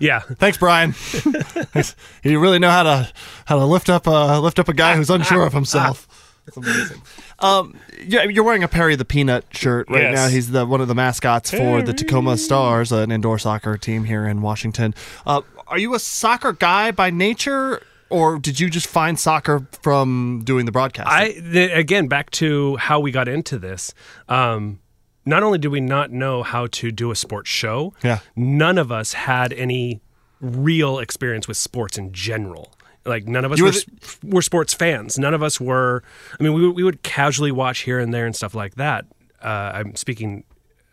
Yeah. 0.00 0.20
Thanks, 0.20 0.58
Brian. 0.58 0.94
you 2.22 2.38
really 2.38 2.58
know 2.58 2.70
how 2.70 2.82
to 2.84 3.12
how 3.46 3.58
to 3.58 3.64
lift 3.64 3.88
up 3.88 4.06
a 4.06 4.38
lift 4.38 4.58
up 4.58 4.68
a 4.68 4.74
guy 4.74 4.94
who's 4.94 5.10
unsure 5.10 5.44
of 5.44 5.52
himself. 5.52 6.06
Amazing. 6.56 7.02
Um, 7.40 7.74
you're 8.06 8.44
wearing 8.44 8.62
a 8.62 8.68
Perry 8.68 8.96
the 8.96 9.04
Peanut 9.04 9.44
shirt 9.52 9.88
right 9.90 10.02
Yes. 10.02 10.14
now. 10.16 10.28
He's 10.28 10.50
the 10.50 10.66
one 10.66 10.80
of 10.80 10.88
the 10.88 10.94
mascots 10.94 11.50
for 11.50 11.82
the 11.82 11.92
Tacoma 11.92 12.36
Stars, 12.36 12.90
an 12.92 13.10
indoor 13.12 13.38
soccer 13.38 13.76
team 13.76 14.04
here 14.04 14.26
in 14.26 14.42
Washington. 14.42 14.94
Uh, 15.26 15.42
are 15.66 15.78
you 15.78 15.94
a 15.94 15.98
soccer 15.98 16.52
guy 16.52 16.90
by 16.90 17.10
nature? 17.10 17.82
or 18.10 18.38
did 18.38 18.58
you 18.58 18.70
just 18.70 18.86
find 18.86 19.20
soccer 19.20 19.66
from 19.82 20.40
doing 20.42 20.64
the 20.64 20.72
broadcast? 20.72 21.06
I 21.10 21.32
th- 21.32 21.72
again 21.72 22.08
back 22.08 22.30
to 22.30 22.76
how 22.78 23.00
we 23.00 23.10
got 23.10 23.28
into 23.28 23.58
this. 23.58 23.92
Um, 24.30 24.78
not 25.26 25.42
only 25.42 25.58
did 25.58 25.68
we 25.68 25.80
not 25.82 26.10
know 26.10 26.42
how 26.42 26.68
to 26.68 26.90
do 26.90 27.10
a 27.10 27.14
sports 27.14 27.50
show, 27.50 27.92
Yeah. 28.02 28.20
none 28.34 28.78
of 28.78 28.90
us 28.90 29.12
had 29.12 29.52
any 29.52 30.00
real 30.40 30.98
experience 30.98 31.46
with 31.46 31.58
sports 31.58 31.98
in 31.98 32.10
general. 32.14 32.72
Like 33.08 33.26
none 33.26 33.44
of 33.44 33.52
us 33.52 33.60
were, 33.60 33.68
s- 33.68 33.86
were 34.22 34.42
sports 34.42 34.74
fans. 34.74 35.18
None 35.18 35.34
of 35.34 35.42
us 35.42 35.58
were. 35.60 36.02
I 36.38 36.42
mean, 36.42 36.52
we 36.52 36.68
we 36.68 36.82
would 36.84 37.02
casually 37.02 37.50
watch 37.52 37.80
here 37.80 37.98
and 37.98 38.12
there 38.12 38.26
and 38.26 38.36
stuff 38.36 38.54
like 38.54 38.74
that. 38.76 39.06
Uh, 39.42 39.70
I'm 39.74 39.96
speaking 39.96 40.44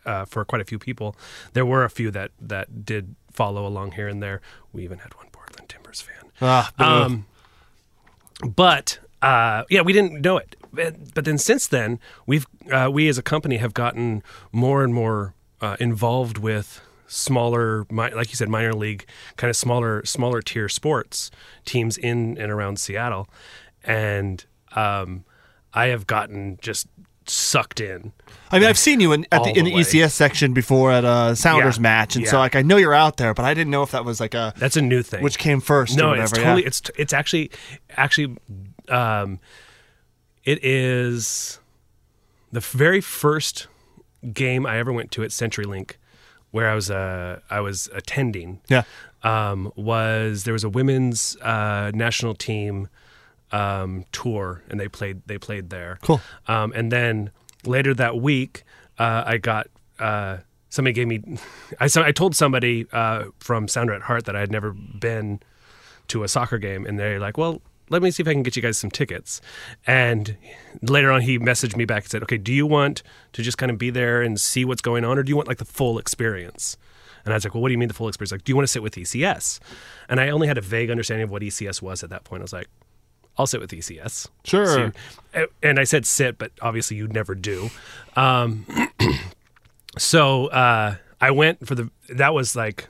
uh, 0.06 0.24
for 0.24 0.44
quite 0.44 0.62
a 0.62 0.64
few 0.64 0.78
people. 0.78 1.14
There 1.52 1.66
were 1.66 1.84
a 1.84 1.90
few 1.90 2.10
that 2.12 2.30
that 2.40 2.84
did 2.84 3.14
follow 3.32 3.66
along 3.66 3.92
here 3.92 4.08
and 4.08 4.22
there. 4.22 4.40
We 4.72 4.82
even 4.84 4.98
had 4.98 5.14
one 5.14 5.26
Portland 5.30 5.68
Timbers 5.68 6.00
fan. 6.00 6.30
Ah. 6.40 6.72
Um, 6.78 7.26
but 8.44 8.98
uh, 9.22 9.64
yeah, 9.70 9.82
we 9.82 9.92
didn't 9.92 10.20
know 10.22 10.38
it. 10.38 10.56
But, 10.72 11.14
but 11.14 11.24
then 11.24 11.38
since 11.38 11.66
then, 11.66 11.98
we've 12.26 12.46
uh, 12.70 12.90
we 12.92 13.08
as 13.08 13.18
a 13.18 13.22
company 13.22 13.56
have 13.58 13.74
gotten 13.74 14.22
more 14.52 14.82
and 14.84 14.92
more 14.94 15.34
uh, 15.60 15.76
involved 15.80 16.38
with 16.38 16.80
smaller, 17.06 17.86
mi- 17.90 18.14
like 18.14 18.28
you 18.30 18.34
said, 18.36 18.48
minor 18.48 18.72
league 18.72 19.06
kind 19.36 19.48
of 19.50 19.56
smaller 19.56 20.04
smaller 20.04 20.42
tier 20.42 20.68
sports 20.68 21.30
teams 21.64 21.96
in 21.98 22.36
and 22.38 22.50
around 22.52 22.78
Seattle, 22.78 23.28
and 23.84 24.44
um, 24.74 25.24
I 25.74 25.86
have 25.86 26.06
gotten 26.06 26.58
just 26.60 26.86
sucked 27.28 27.80
in. 27.80 28.12
I 28.52 28.58
mean, 28.60 28.68
I've 28.68 28.78
seen 28.78 29.00
you 29.00 29.12
in 29.12 29.26
at 29.32 29.42
the, 29.42 29.50
in 29.58 29.64
the 29.64 29.72
the. 29.74 29.80
ECS 29.80 30.12
section 30.12 30.52
before 30.52 30.92
at 30.92 31.04
a 31.04 31.34
Sounders 31.34 31.76
Yeah. 31.76 31.82
match, 31.82 32.14
and 32.16 32.26
so 32.26 32.38
like 32.38 32.54
I 32.54 32.62
know 32.62 32.76
you're 32.76 32.94
out 32.94 33.16
there, 33.16 33.34
but 33.34 33.44
I 33.44 33.52
didn't 33.54 33.70
know 33.70 33.82
if 33.82 33.90
that 33.90 34.04
was 34.04 34.20
like 34.20 34.34
a 34.34 34.52
That's 34.56 34.76
a 34.76 34.82
new 34.82 35.02
thing. 35.02 35.22
which 35.24 35.38
came 35.38 35.60
first. 35.60 35.96
No, 35.96 36.12
it's 36.12 36.30
totally. 36.32 36.62
yeah. 36.62 36.68
It's 36.68 36.82
it's 36.96 37.12
actually 37.12 37.50
actually, 37.96 38.36
um, 38.88 39.40
it 40.44 40.64
is 40.64 41.58
the 42.52 42.60
very 42.60 43.00
first 43.00 43.66
game 44.32 44.64
I 44.66 44.78
ever 44.78 44.92
went 44.92 45.10
to 45.12 45.24
at 45.24 45.30
CenturyLink, 45.30 45.92
where 46.56 46.70
I 46.70 46.74
was 46.74 46.90
uh, 46.90 47.40
I 47.50 47.60
was 47.60 47.90
attending. 47.94 48.60
yeah. 48.68 48.84
Um, 49.22 49.72
was 49.76 50.44
there 50.44 50.54
was 50.54 50.64
a 50.64 50.70
women's 50.70 51.36
uh, 51.42 51.90
national 51.92 52.34
team 52.34 52.88
um, 53.52 54.06
tour, 54.10 54.62
and 54.70 54.80
they 54.80 54.88
played 54.88 55.20
they 55.26 55.36
played 55.36 55.68
there. 55.68 55.98
Cool. 56.00 56.22
Um, 56.48 56.72
and 56.74 56.90
then 56.90 57.30
later 57.64 57.92
that 57.92 58.16
week, 58.16 58.64
uh, 58.98 59.22
I 59.26 59.36
got 59.36 59.66
uh, 59.98 60.38
somebody 60.70 60.94
gave 60.94 61.08
me. 61.08 61.38
I 61.80 61.88
I 61.96 62.12
told 62.12 62.34
somebody 62.34 62.86
uh, 62.90 63.24
from 63.38 63.68
Sounder 63.68 63.92
at 63.92 64.02
Heart 64.02 64.24
that 64.24 64.34
I 64.34 64.40
had 64.40 64.50
never 64.50 64.72
been 64.72 65.40
to 66.08 66.22
a 66.22 66.28
soccer 66.28 66.56
game, 66.56 66.86
and 66.86 66.98
they're 66.98 67.20
like, 67.20 67.36
"Well, 67.36 67.60
let 67.88 68.02
me 68.02 68.10
see 68.10 68.22
if 68.22 68.28
I 68.28 68.32
can 68.32 68.42
get 68.42 68.56
you 68.56 68.62
guys 68.62 68.78
some 68.78 68.90
tickets." 68.90 69.40
And 69.86 70.36
later 70.82 71.10
on, 71.10 71.22
he 71.22 71.38
messaged 71.38 71.76
me 71.76 71.84
back 71.84 72.04
and 72.04 72.10
said, 72.10 72.22
"Okay, 72.22 72.38
do 72.38 72.52
you 72.52 72.66
want 72.66 73.02
to 73.32 73.42
just 73.42 73.58
kind 73.58 73.70
of 73.70 73.78
be 73.78 73.90
there 73.90 74.22
and 74.22 74.40
see 74.40 74.64
what's 74.64 74.82
going 74.82 75.04
on, 75.04 75.18
or 75.18 75.22
do 75.22 75.30
you 75.30 75.36
want 75.36 75.48
like 75.48 75.58
the 75.58 75.64
full 75.64 75.98
experience?" 75.98 76.76
And 77.24 77.32
I 77.32 77.36
was 77.36 77.44
like, 77.44 77.54
"Well, 77.54 77.62
what 77.62 77.68
do 77.68 77.72
you 77.72 77.78
mean 77.78 77.88
the 77.88 77.94
full 77.94 78.08
experience? 78.08 78.32
Like, 78.32 78.44
do 78.44 78.50
you 78.52 78.56
want 78.56 78.66
to 78.68 78.72
sit 78.72 78.82
with 78.82 78.94
ECS?" 78.94 79.58
And 80.08 80.20
I 80.20 80.28
only 80.28 80.46
had 80.48 80.58
a 80.58 80.60
vague 80.60 80.90
understanding 80.90 81.24
of 81.24 81.30
what 81.30 81.42
ECS 81.42 81.82
was 81.82 82.02
at 82.04 82.10
that 82.10 82.24
point. 82.24 82.40
I 82.40 82.44
was 82.44 82.52
like, 82.52 82.68
"I'll 83.36 83.46
sit 83.46 83.60
with 83.60 83.70
ECS." 83.72 84.28
Sure. 84.44 84.66
So- 85.34 85.46
and 85.62 85.78
I 85.78 85.84
said 85.84 86.06
sit, 86.06 86.38
but 86.38 86.52
obviously 86.62 86.96
you'd 86.96 87.12
never 87.12 87.34
do. 87.34 87.70
Um, 88.14 88.64
so 89.98 90.46
uh, 90.46 90.96
I 91.20 91.30
went 91.30 91.66
for 91.66 91.74
the. 91.74 91.90
That 92.10 92.34
was 92.34 92.54
like 92.56 92.88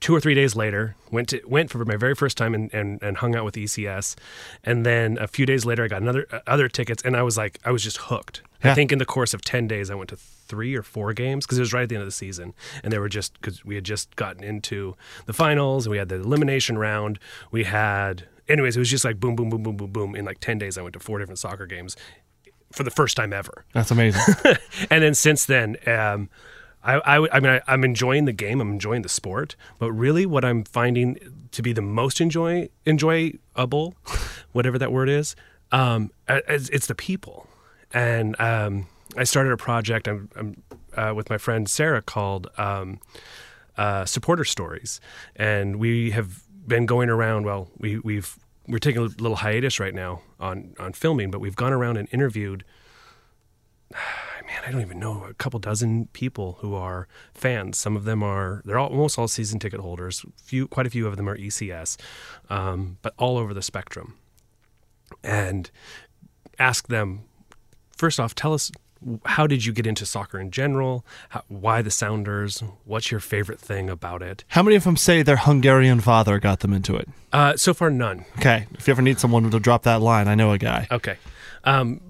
two 0.00 0.14
or 0.14 0.20
three 0.20 0.34
days 0.34 0.54
later. 0.54 0.96
Went 1.10 1.28
to 1.30 1.40
went 1.46 1.70
for 1.70 1.84
my 1.84 1.96
very 1.96 2.14
first 2.14 2.36
time 2.36 2.54
and, 2.54 2.72
and, 2.72 3.02
and 3.02 3.18
hung 3.18 3.34
out 3.34 3.44
with 3.44 3.54
ECS, 3.54 4.16
and 4.62 4.84
then 4.84 5.18
a 5.18 5.26
few 5.26 5.46
days 5.46 5.64
later 5.64 5.84
I 5.84 5.88
got 5.88 6.02
another 6.02 6.26
uh, 6.30 6.40
other 6.46 6.68
tickets, 6.68 7.02
and 7.02 7.16
I 7.16 7.22
was 7.22 7.36
like 7.36 7.58
I 7.64 7.70
was 7.70 7.82
just 7.82 7.98
hooked. 7.98 8.42
Yeah. 8.64 8.72
I 8.72 8.74
think 8.74 8.92
in 8.92 8.98
the 8.98 9.06
course 9.06 9.34
of 9.34 9.42
ten 9.42 9.66
days 9.66 9.90
I 9.90 9.94
went 9.94 10.10
to 10.10 10.16
three 10.16 10.74
or 10.74 10.82
four 10.82 11.12
games 11.12 11.46
because 11.46 11.58
it 11.58 11.62
was 11.62 11.72
right 11.72 11.82
at 11.82 11.88
the 11.88 11.94
end 11.94 12.02
of 12.02 12.08
the 12.08 12.12
season, 12.12 12.54
and 12.82 12.92
they 12.92 12.98
were 12.98 13.08
just 13.08 13.34
because 13.34 13.64
we 13.64 13.74
had 13.74 13.84
just 13.84 14.14
gotten 14.16 14.44
into 14.44 14.94
the 15.26 15.32
finals 15.32 15.86
and 15.86 15.90
we 15.90 15.98
had 15.98 16.08
the 16.08 16.16
elimination 16.16 16.76
round. 16.76 17.18
We 17.50 17.64
had 17.64 18.26
anyways, 18.48 18.76
it 18.76 18.80
was 18.80 18.90
just 18.90 19.04
like 19.04 19.18
boom, 19.18 19.36
boom, 19.36 19.50
boom, 19.50 19.62
boom, 19.62 19.76
boom, 19.76 19.90
boom. 19.90 20.14
In 20.14 20.24
like 20.24 20.40
ten 20.40 20.58
days, 20.58 20.76
I 20.76 20.82
went 20.82 20.94
to 20.94 21.00
four 21.00 21.18
different 21.18 21.38
soccer 21.38 21.66
games 21.66 21.96
for 22.72 22.82
the 22.82 22.90
first 22.90 23.16
time 23.16 23.32
ever 23.32 23.64
That's 23.72 23.90
amazing. 23.90 24.34
and 24.90 25.02
then 25.02 25.14
since 25.14 25.46
then, 25.46 25.76
um, 25.86 26.28
I, 26.82 26.94
I, 26.94 27.36
I 27.36 27.40
mean, 27.40 27.52
I, 27.52 27.60
I'm 27.66 27.84
enjoying 27.84 28.24
the 28.24 28.32
game. 28.32 28.60
I'm 28.60 28.72
enjoying 28.72 29.02
the 29.02 29.08
sport. 29.08 29.56
But 29.78 29.92
really, 29.92 30.26
what 30.26 30.44
I'm 30.44 30.64
finding 30.64 31.18
to 31.52 31.62
be 31.62 31.72
the 31.72 31.82
most 31.82 32.20
enjoy 32.20 32.68
enjoyable, 32.86 33.94
whatever 34.52 34.78
that 34.78 34.92
word 34.92 35.08
is, 35.08 35.34
um, 35.72 36.10
it's, 36.28 36.68
it's 36.70 36.86
the 36.86 36.94
people. 36.94 37.48
And 37.92 38.38
um, 38.40 38.86
I 39.16 39.24
started 39.24 39.52
a 39.52 39.56
project 39.56 40.08
I'm, 40.08 40.28
I'm, 40.36 40.62
uh, 40.96 41.14
with 41.14 41.30
my 41.30 41.38
friend 41.38 41.68
Sarah 41.68 42.02
called 42.02 42.48
um, 42.58 43.00
uh, 43.76 44.04
Supporter 44.04 44.44
Stories, 44.44 45.00
and 45.36 45.76
we 45.76 46.10
have 46.10 46.42
been 46.66 46.86
going 46.86 47.08
around. 47.08 47.46
Well, 47.46 47.68
we, 47.78 47.98
we've 47.98 48.38
we're 48.66 48.78
taking 48.78 49.00
a 49.00 49.04
little 49.06 49.36
hiatus 49.36 49.80
right 49.80 49.94
now 49.94 50.20
on 50.38 50.74
on 50.78 50.92
filming, 50.92 51.30
but 51.30 51.40
we've 51.40 51.56
gone 51.56 51.72
around 51.72 51.96
and 51.96 52.08
interviewed 52.12 52.64
man, 54.48 54.62
I 54.66 54.72
don't 54.72 54.80
even 54.80 54.98
know 54.98 55.24
a 55.24 55.34
couple 55.34 55.60
dozen 55.60 56.06
people 56.12 56.58
who 56.60 56.74
are 56.74 57.06
fans. 57.34 57.78
Some 57.78 57.96
of 57.96 58.04
them 58.04 58.22
are 58.22 58.62
they're 58.64 58.78
all, 58.78 58.88
almost 58.88 59.18
all 59.18 59.28
season 59.28 59.58
ticket 59.58 59.80
holders. 59.80 60.24
Few, 60.42 60.66
quite 60.66 60.86
a 60.86 60.90
few 60.90 61.06
of 61.06 61.16
them 61.16 61.28
are 61.28 61.36
ECS, 61.36 61.96
um, 62.50 62.96
but 63.02 63.14
all 63.18 63.36
over 63.36 63.52
the 63.54 63.62
spectrum. 63.62 64.14
And 65.22 65.70
ask 66.58 66.88
them 66.88 67.24
first 67.96 68.18
off, 68.18 68.34
tell 68.34 68.54
us 68.54 68.72
how 69.26 69.46
did 69.46 69.64
you 69.64 69.72
get 69.72 69.86
into 69.86 70.04
soccer 70.04 70.40
in 70.40 70.50
general? 70.50 71.04
How, 71.28 71.44
why 71.48 71.82
the 71.82 71.90
Sounders? 71.90 72.64
What's 72.84 73.10
your 73.10 73.20
favorite 73.20 73.60
thing 73.60 73.88
about 73.88 74.22
it? 74.22 74.44
How 74.48 74.62
many 74.62 74.76
of 74.76 74.84
them 74.84 74.96
say 74.96 75.22
their 75.22 75.36
Hungarian 75.36 76.00
father 76.00 76.40
got 76.40 76.60
them 76.60 76.72
into 76.72 76.96
it? 76.96 77.08
Uh, 77.32 77.56
so 77.56 77.74
far, 77.74 77.90
none. 77.90 78.24
Okay, 78.38 78.66
if 78.74 78.88
you 78.88 78.92
ever 78.92 79.02
need 79.02 79.20
someone 79.20 79.48
to 79.48 79.60
drop 79.60 79.84
that 79.84 80.00
line, 80.00 80.26
I 80.26 80.34
know 80.34 80.50
a 80.50 80.58
guy. 80.58 80.88
Okay. 80.90 81.16
Um, 81.64 82.00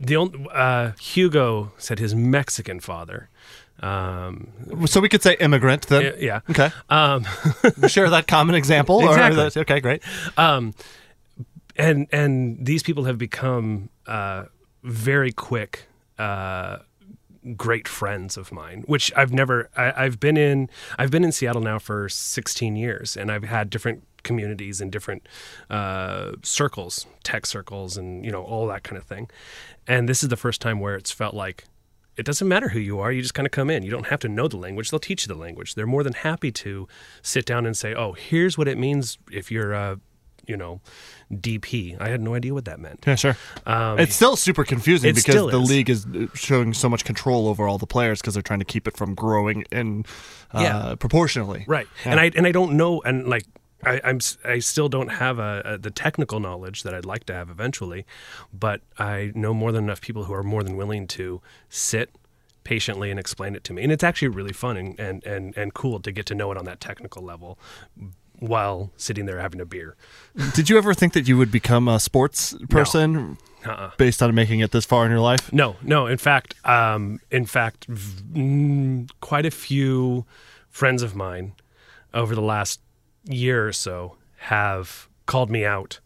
the 0.00 0.16
only, 0.16 0.46
uh, 0.52 0.92
Hugo 1.00 1.72
said 1.78 1.98
his 1.98 2.14
Mexican 2.14 2.80
father. 2.80 3.28
Um, 3.80 4.48
So 4.86 5.00
we 5.00 5.08
could 5.08 5.22
say 5.22 5.36
immigrant 5.40 5.86
then. 5.86 6.14
yeah. 6.18 6.40
Okay. 6.50 6.70
Um, 6.90 7.24
share 7.88 8.10
that 8.10 8.26
common 8.26 8.54
example. 8.56 8.96
or 8.96 9.10
Exactly. 9.10 9.44
that- 9.48 9.56
okay, 9.58 9.80
great. 9.80 10.02
um, 10.36 10.74
and 11.76 12.06
and 12.12 12.64
these 12.66 12.82
people 12.82 13.04
have 13.04 13.18
become 13.18 13.88
uh, 14.06 14.44
very 14.82 15.30
quick, 15.32 15.86
uh, 16.18 16.78
great 17.56 17.88
friends 17.88 18.36
of 18.36 18.52
mine. 18.52 18.84
Which 18.86 19.12
I've 19.16 19.32
never. 19.32 19.70
I, 19.76 20.04
I've 20.04 20.20
been 20.20 20.36
in. 20.36 20.68
I've 20.98 21.10
been 21.10 21.24
in 21.24 21.32
Seattle 21.32 21.62
now 21.62 21.78
for 21.78 22.08
16 22.08 22.76
years, 22.76 23.16
and 23.16 23.30
I've 23.30 23.44
had 23.44 23.70
different 23.70 24.04
communities 24.22 24.80
and 24.80 24.90
different 24.90 25.26
uh, 25.70 26.32
circles, 26.42 27.06
tech 27.22 27.46
circles, 27.46 27.96
and 27.96 28.24
you 28.24 28.30
know 28.30 28.42
all 28.42 28.66
that 28.68 28.82
kind 28.82 28.98
of 28.98 29.04
thing. 29.04 29.28
And 29.86 30.08
this 30.08 30.22
is 30.22 30.28
the 30.28 30.36
first 30.36 30.60
time 30.60 30.80
where 30.80 30.94
it's 30.94 31.10
felt 31.10 31.34
like 31.34 31.64
it 32.16 32.26
doesn't 32.26 32.48
matter 32.48 32.70
who 32.70 32.80
you 32.80 32.98
are. 32.98 33.12
You 33.12 33.22
just 33.22 33.34
kind 33.34 33.46
of 33.46 33.52
come 33.52 33.70
in. 33.70 33.82
You 33.84 33.90
don't 33.90 34.08
have 34.08 34.20
to 34.20 34.28
know 34.28 34.48
the 34.48 34.56
language. 34.56 34.90
They'll 34.90 34.98
teach 35.00 35.26
you 35.26 35.32
the 35.32 35.40
language. 35.40 35.74
They're 35.74 35.86
more 35.86 36.02
than 36.02 36.14
happy 36.14 36.50
to 36.52 36.88
sit 37.22 37.46
down 37.46 37.64
and 37.64 37.76
say, 37.76 37.94
"Oh, 37.94 38.12
here's 38.12 38.58
what 38.58 38.68
it 38.68 38.76
means 38.76 39.18
if 39.30 39.50
you're 39.50 39.72
a, 39.72 40.00
you 40.46 40.56
know, 40.56 40.80
DP." 41.32 41.96
I 42.00 42.08
had 42.08 42.20
no 42.20 42.34
idea 42.34 42.54
what 42.54 42.64
that 42.66 42.78
meant. 42.80 43.04
Yeah, 43.06 43.14
sure. 43.16 43.36
Um, 43.66 43.98
it's 43.98 44.14
still 44.14 44.36
super 44.36 44.64
confusing 44.64 45.14
because 45.14 45.50
the 45.50 45.60
is. 45.60 45.68
league 45.70 45.90
is 45.90 46.06
uh, 46.06 46.26
showing 46.34 46.74
so 46.74 46.88
much 46.88 47.04
control 47.04 47.48
over 47.48 47.66
all 47.68 47.78
the 47.78 47.86
players 47.86 48.20
because 48.20 48.34
they're 48.34 48.42
trying 48.42 48.60
to 48.60 48.64
keep 48.64 48.86
it 48.88 48.96
from 48.96 49.14
growing 49.14 49.64
in 49.70 50.04
uh, 50.52 50.60
Yeah. 50.60 50.94
proportionally. 50.96 51.64
right. 51.68 51.86
Yeah. 52.04 52.10
And 52.12 52.20
I 52.20 52.30
and 52.36 52.46
I 52.46 52.52
don't 52.52 52.74
know 52.76 53.00
and 53.02 53.26
like. 53.28 53.44
I, 53.84 54.00
I'm 54.02 54.16
s- 54.16 54.38
I 54.44 54.58
still 54.58 54.88
don't 54.88 55.06
have 55.06 55.38
a, 55.38 55.62
a 55.64 55.78
the 55.78 55.92
technical 55.92 56.40
knowledge 56.40 56.82
that 56.82 56.92
I'd 56.94 57.04
like 57.04 57.22
to 57.26 57.32
have 57.32 57.48
eventually, 57.48 58.04
but 58.52 58.80
I 58.98 59.30
know 59.36 59.54
more 59.54 59.70
than 59.70 59.84
enough 59.84 60.00
people 60.00 60.24
who 60.24 60.34
are 60.34 60.42
more 60.42 60.64
than 60.64 60.76
willing 60.76 61.06
to 61.08 61.40
sit 61.68 62.10
patiently 62.64 63.08
and 63.12 63.20
explain 63.20 63.54
it 63.54 63.62
to 63.62 63.72
me, 63.72 63.84
and 63.84 63.92
it's 63.92 64.02
actually 64.02 64.26
really 64.28 64.52
fun 64.52 64.76
and 64.76 64.98
and 64.98 65.24
and, 65.24 65.56
and 65.56 65.74
cool 65.74 66.00
to 66.00 66.10
get 66.10 66.26
to 66.26 66.34
know 66.34 66.50
it 66.50 66.58
on 66.58 66.64
that 66.64 66.80
technical 66.80 67.22
level, 67.22 67.56
while 68.38 68.90
sitting 68.96 69.26
there 69.26 69.38
having 69.40 69.60
a 69.60 69.64
beer. 69.66 69.96
Did 70.54 70.68
you 70.70 70.78
ever 70.78 70.94
think 70.94 71.12
that 71.14 71.26
you 71.28 71.36
would 71.36 71.50
become 71.50 71.88
a 71.88 71.98
sports 71.98 72.54
person 72.70 73.36
Uh-uh. 73.64 73.90
based 73.96 74.22
on 74.22 74.34
making 74.34 74.60
it 74.60 74.70
this 74.70 74.84
far 74.84 75.04
in 75.04 75.10
your 75.10 75.20
life? 75.20 75.52
No, 75.52 75.76
no. 75.82 76.06
In 76.06 76.18
fact, 76.18 76.54
um, 76.64 77.20
in 77.30 77.46
fact, 77.46 77.86
v- 77.88 78.22
mm, 78.40 79.10
quite 79.20 79.44
a 79.46 79.50
few 79.50 80.24
friends 80.70 81.02
of 81.02 81.14
mine 81.16 81.54
over 82.14 82.34
the 82.34 82.42
last 82.42 82.80
year 83.24 83.66
or 83.66 83.72
so 83.72 84.16
have 84.36 85.08
called 85.26 85.50
me 85.50 85.64
out 85.64 85.98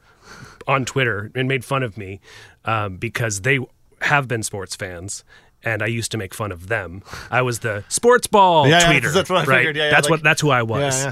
on 0.67 0.85
Twitter 0.85 1.31
and 1.35 1.47
made 1.47 1.65
fun 1.65 1.83
of 1.83 1.99
me 1.99 2.21
um, 2.65 2.97
because 2.97 3.43
they 3.43 3.59
have 4.01 4.27
been 4.27 4.43
sports 4.43 4.75
fans. 4.75 5.23
And 5.65 5.81
I 5.81 5.87
used 5.87 6.11
to 6.11 6.19
make 6.19 6.35
fun 6.35 6.51
of 6.51 6.67
them. 6.67 7.05
I 7.31 7.43
was 7.43 7.61
the 7.61 7.85
sports 7.89 8.27
ball 8.27 8.67
Yeah, 8.67 8.81
yeah, 8.81 8.99
tweeter. 9.01 9.15
that's 9.15 9.31
what 9.31 9.43
I 9.43 9.45
right? 9.45 9.57
figured. 9.59 9.77
Yeah, 9.77 9.85
yeah, 9.85 9.91
that's 9.93 10.07
like- 10.07 10.11
what 10.11 10.23
that's 10.25 10.41
who 10.41 10.51
I 10.51 10.63
was. 10.65 11.07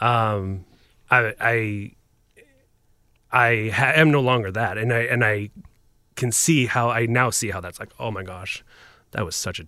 Um, 0.00 0.64
I, 1.10 1.34
I 1.40 1.90
I 3.32 3.70
ha- 3.74 3.92
am 3.96 4.10
no 4.10 4.20
longer 4.20 4.50
that, 4.52 4.78
and 4.78 4.92
I 4.92 5.00
and 5.00 5.24
I 5.24 5.50
can 6.16 6.30
see 6.32 6.66
how 6.66 6.90
I 6.90 7.06
now 7.06 7.30
see 7.30 7.50
how 7.50 7.60
that's 7.60 7.80
like. 7.80 7.90
Oh 7.98 8.10
my 8.10 8.22
gosh, 8.22 8.62
that 9.12 9.24
was 9.24 9.34
such 9.36 9.58
a 9.60 9.66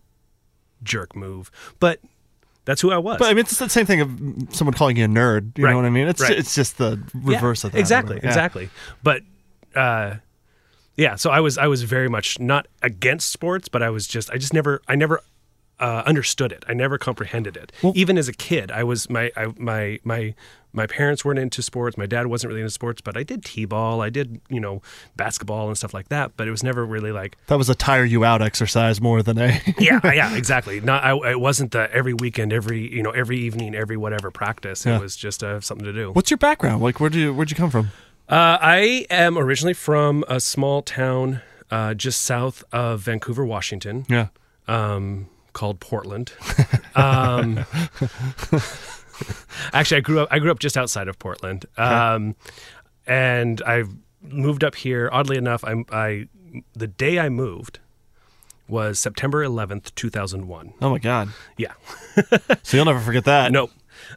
jerk 0.82 1.16
move, 1.16 1.50
but 1.80 2.00
that's 2.64 2.80
who 2.80 2.90
I 2.92 2.98
was. 2.98 3.18
But 3.18 3.26
I 3.26 3.30
mean, 3.30 3.40
it's 3.40 3.58
the 3.58 3.68
same 3.68 3.86
thing 3.86 4.00
of 4.00 4.54
someone 4.54 4.74
calling 4.74 4.96
you 4.96 5.04
a 5.04 5.08
nerd. 5.08 5.56
You 5.58 5.64
Right. 5.64 5.70
know 5.70 5.76
what 5.76 5.84
I 5.86 5.90
mean? 5.90 6.06
It's 6.08 6.20
Right. 6.20 6.32
it's 6.38 6.54
just 6.54 6.78
the 6.78 7.00
reverse 7.14 7.64
Yeah, 7.64 7.68
of 7.68 7.72
that. 7.72 7.78
Exactly, 7.78 8.16
Yeah. 8.22 8.28
exactly. 8.28 8.70
But 9.02 9.22
uh, 9.74 10.16
yeah, 10.96 11.16
so 11.16 11.30
I 11.30 11.40
was 11.40 11.58
I 11.58 11.66
was 11.66 11.82
very 11.82 12.08
much 12.08 12.38
not 12.38 12.66
against 12.82 13.30
sports, 13.30 13.68
but 13.68 13.82
I 13.82 13.90
was 13.90 14.06
just 14.06 14.30
I 14.30 14.38
just 14.38 14.52
never 14.52 14.80
I 14.88 14.94
never 14.96 15.20
uh, 15.78 16.02
understood 16.06 16.52
it. 16.52 16.64
I 16.68 16.74
never 16.74 16.98
comprehended 16.98 17.56
it. 17.56 17.72
Even 17.94 18.16
as 18.18 18.28
a 18.28 18.32
kid, 18.32 18.70
I 18.70 18.82
was 18.84 19.10
my 19.10 19.30
I, 19.36 19.46
my 19.58 19.98
my 20.04 20.34
my 20.72 20.86
parents 20.86 21.24
weren't 21.24 21.38
into 21.38 21.62
sports. 21.62 21.96
My 21.96 22.04
dad 22.06 22.26
wasn't 22.26 22.48
really 22.50 22.60
into 22.60 22.70
sports, 22.70 23.00
but 23.00 23.16
I 23.16 23.22
did 23.22 23.44
t-ball. 23.44 24.02
I 24.02 24.10
did 24.10 24.40
you 24.48 24.60
know 24.60 24.82
basketball 25.16 25.68
and 25.68 25.76
stuff 25.76 25.94
like 25.94 26.08
that. 26.08 26.36
But 26.36 26.48
it 26.48 26.50
was 26.50 26.62
never 26.62 26.84
really 26.84 27.12
like 27.12 27.36
That 27.46 27.56
was 27.58 27.68
a 27.68 27.74
tire 27.74 28.04
you 28.04 28.24
out 28.24 28.42
exercise 28.42 29.00
more 29.00 29.22
than 29.22 29.38
a. 29.38 29.60
yeah, 29.78 30.00
yeah, 30.12 30.34
exactly. 30.36 30.80
Not 30.80 31.04
I, 31.04 31.30
it 31.32 31.40
wasn't 31.40 31.72
the 31.72 31.92
every 31.94 32.14
weekend, 32.14 32.52
every 32.52 32.92
you 32.92 33.02
know 33.02 33.10
every 33.10 33.38
evening, 33.38 33.74
every 33.74 33.96
whatever 33.96 34.30
practice. 34.30 34.84
It 34.86 34.90
Yeah. 34.90 34.98
was 35.00 35.16
just 35.16 35.42
uh, 35.44 35.60
something 35.60 35.84
to 35.84 35.92
do. 35.92 36.12
What's 36.12 36.30
your 36.30 36.38
background? 36.38 36.82
Like, 36.82 37.00
where'd 37.00 37.14
you 37.14 37.32
where'd 37.34 37.50
you 37.50 37.56
come 37.56 37.70
from? 37.70 37.90
Uh, 38.28 38.58
I 38.60 39.06
am 39.08 39.38
originally 39.38 39.74
from 39.74 40.24
a 40.28 40.40
small 40.40 40.82
town 40.82 41.42
uh, 41.70 41.94
just 41.94 42.20
south 42.22 42.64
of 42.72 43.00
Vancouver, 43.00 43.44
Washington, 43.44 44.04
Yeah. 44.08 44.28
um, 44.66 45.28
called 45.56 45.80
Portland. 45.80 46.32
Um, 46.96 47.66
actually, 49.74 49.98
I 49.98 50.00
grew 50.00 50.20
up. 50.20 50.28
I 50.30 50.38
grew 50.38 50.50
up 50.50 50.58
just 50.58 50.78
outside 50.78 51.08
of 51.08 51.18
Portland, 51.18 51.66
um, 51.76 52.36
and 53.06 53.60
I 53.66 53.84
moved 54.22 54.64
up 54.64 54.74
here. 54.74 55.10
Oddly 55.12 55.36
enough, 55.36 55.62
I, 55.62 55.84
I 55.92 56.28
the 56.74 56.86
day 56.86 57.18
I 57.18 57.28
moved 57.28 57.80
was 58.66 58.98
September 58.98 59.42
eleventh, 59.42 59.94
two 59.94 60.08
thousand 60.08 60.48
one. 60.48 60.72
Oh 60.80 60.88
my 60.88 60.98
God. 60.98 61.28
Yeah. 61.58 61.74
So 62.62 62.78
you'll 62.78 62.86
never 62.86 63.00
forget 63.00 63.24
that. 63.26 63.52
Nope. 63.52 63.72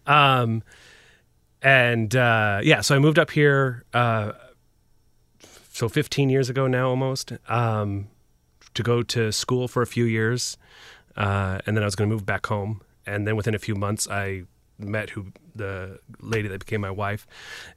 Um, 0.07 0.63
and 1.61 2.15
uh, 2.15 2.61
yeah, 2.63 2.79
so 2.79 2.95
I 2.95 2.99
moved 2.99 3.19
up 3.19 3.31
here. 3.31 3.83
Uh, 3.93 4.31
so 5.73 5.89
15 5.89 6.29
years 6.29 6.49
ago 6.49 6.65
now, 6.65 6.87
almost, 6.87 7.33
um, 7.49 8.07
to 8.73 8.83
go 8.83 9.03
to 9.03 9.33
school 9.33 9.67
for 9.67 9.81
a 9.81 9.87
few 9.87 10.05
years, 10.05 10.57
uh, 11.19 11.59
and 11.65 11.75
then 11.77 11.83
I 11.83 11.85
was 11.85 11.95
going 11.95 12.09
to 12.09 12.13
move 12.15 12.25
back 12.25 12.45
home. 12.47 12.81
And 13.05 13.27
then 13.27 13.35
within 13.35 13.53
a 13.55 13.59
few 13.59 13.75
months, 13.75 14.07
I 14.09 14.43
met 14.77 15.09
who 15.11 15.27
the 15.55 15.99
lady 16.21 16.47
that 16.47 16.59
became 16.59 16.81
my 16.81 16.91
wife, 16.91 17.27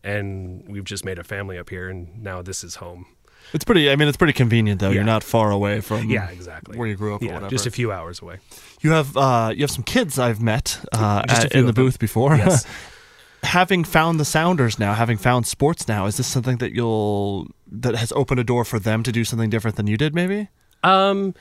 and 0.04 0.64
we've 0.68 0.84
just 0.84 1.04
made 1.04 1.18
a 1.18 1.24
family 1.24 1.58
up 1.58 1.68
here. 1.70 1.88
And 1.88 2.22
now 2.22 2.42
this 2.42 2.62
is 2.64 2.76
home. 2.76 3.06
It's 3.52 3.64
pretty. 3.64 3.90
I 3.90 3.96
mean, 3.96 4.08
it's 4.08 4.16
pretty 4.16 4.32
convenient 4.34 4.80
though. 4.80 4.90
You're 4.90 5.02
not 5.04 5.24
far 5.24 5.50
away 5.50 5.80
from 5.80 6.08
Yeah, 6.08 6.28
exactly. 6.30 6.78
where 6.78 6.86
you 6.88 6.94
grew 6.96 7.14
up 7.14 7.22
or 7.22 7.24
Yeah, 7.26 7.34
whatever. 7.34 7.50
just 7.50 7.66
a 7.66 7.70
few 7.70 7.90
hours 7.92 8.22
away. 8.22 8.38
you 8.82 8.92
have 8.92 9.16
uh, 9.16 9.52
you 9.54 9.62
have 9.62 9.70
some 9.70 9.82
kids 9.84 10.18
I've 10.18 10.40
met 10.40 10.78
uh, 10.92 11.22
at- 11.28 11.52
in 11.52 11.64
the 11.64 11.70
of 11.70 11.74
them. 11.74 11.84
booth 11.84 11.98
before. 11.98 12.36
Yes. 12.36 12.64
having 13.42 13.82
found 13.82 14.20
the 14.20 14.24
Sounders 14.24 14.78
now, 14.78 14.94
having 14.94 15.16
found 15.18 15.46
sports 15.48 15.88
now, 15.88 16.06
is 16.06 16.16
this 16.16 16.26
something 16.28 16.58
that 16.58 16.72
you'll 16.72 17.48
that 17.70 17.96
has 17.96 18.12
opened 18.12 18.38
a 18.38 18.44
door 18.44 18.64
for 18.64 18.78
them 18.78 19.02
to 19.02 19.10
do 19.10 19.24
something 19.24 19.50
different 19.50 19.76
than 19.76 19.86
you 19.88 19.96
did? 19.96 20.14
Maybe. 20.14 20.48
Um, 20.84 21.34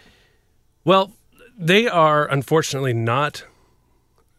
well, 0.84 1.12
they 1.62 1.88
are 1.88 2.25
unfortunately 2.27 2.94
not. 2.94 3.46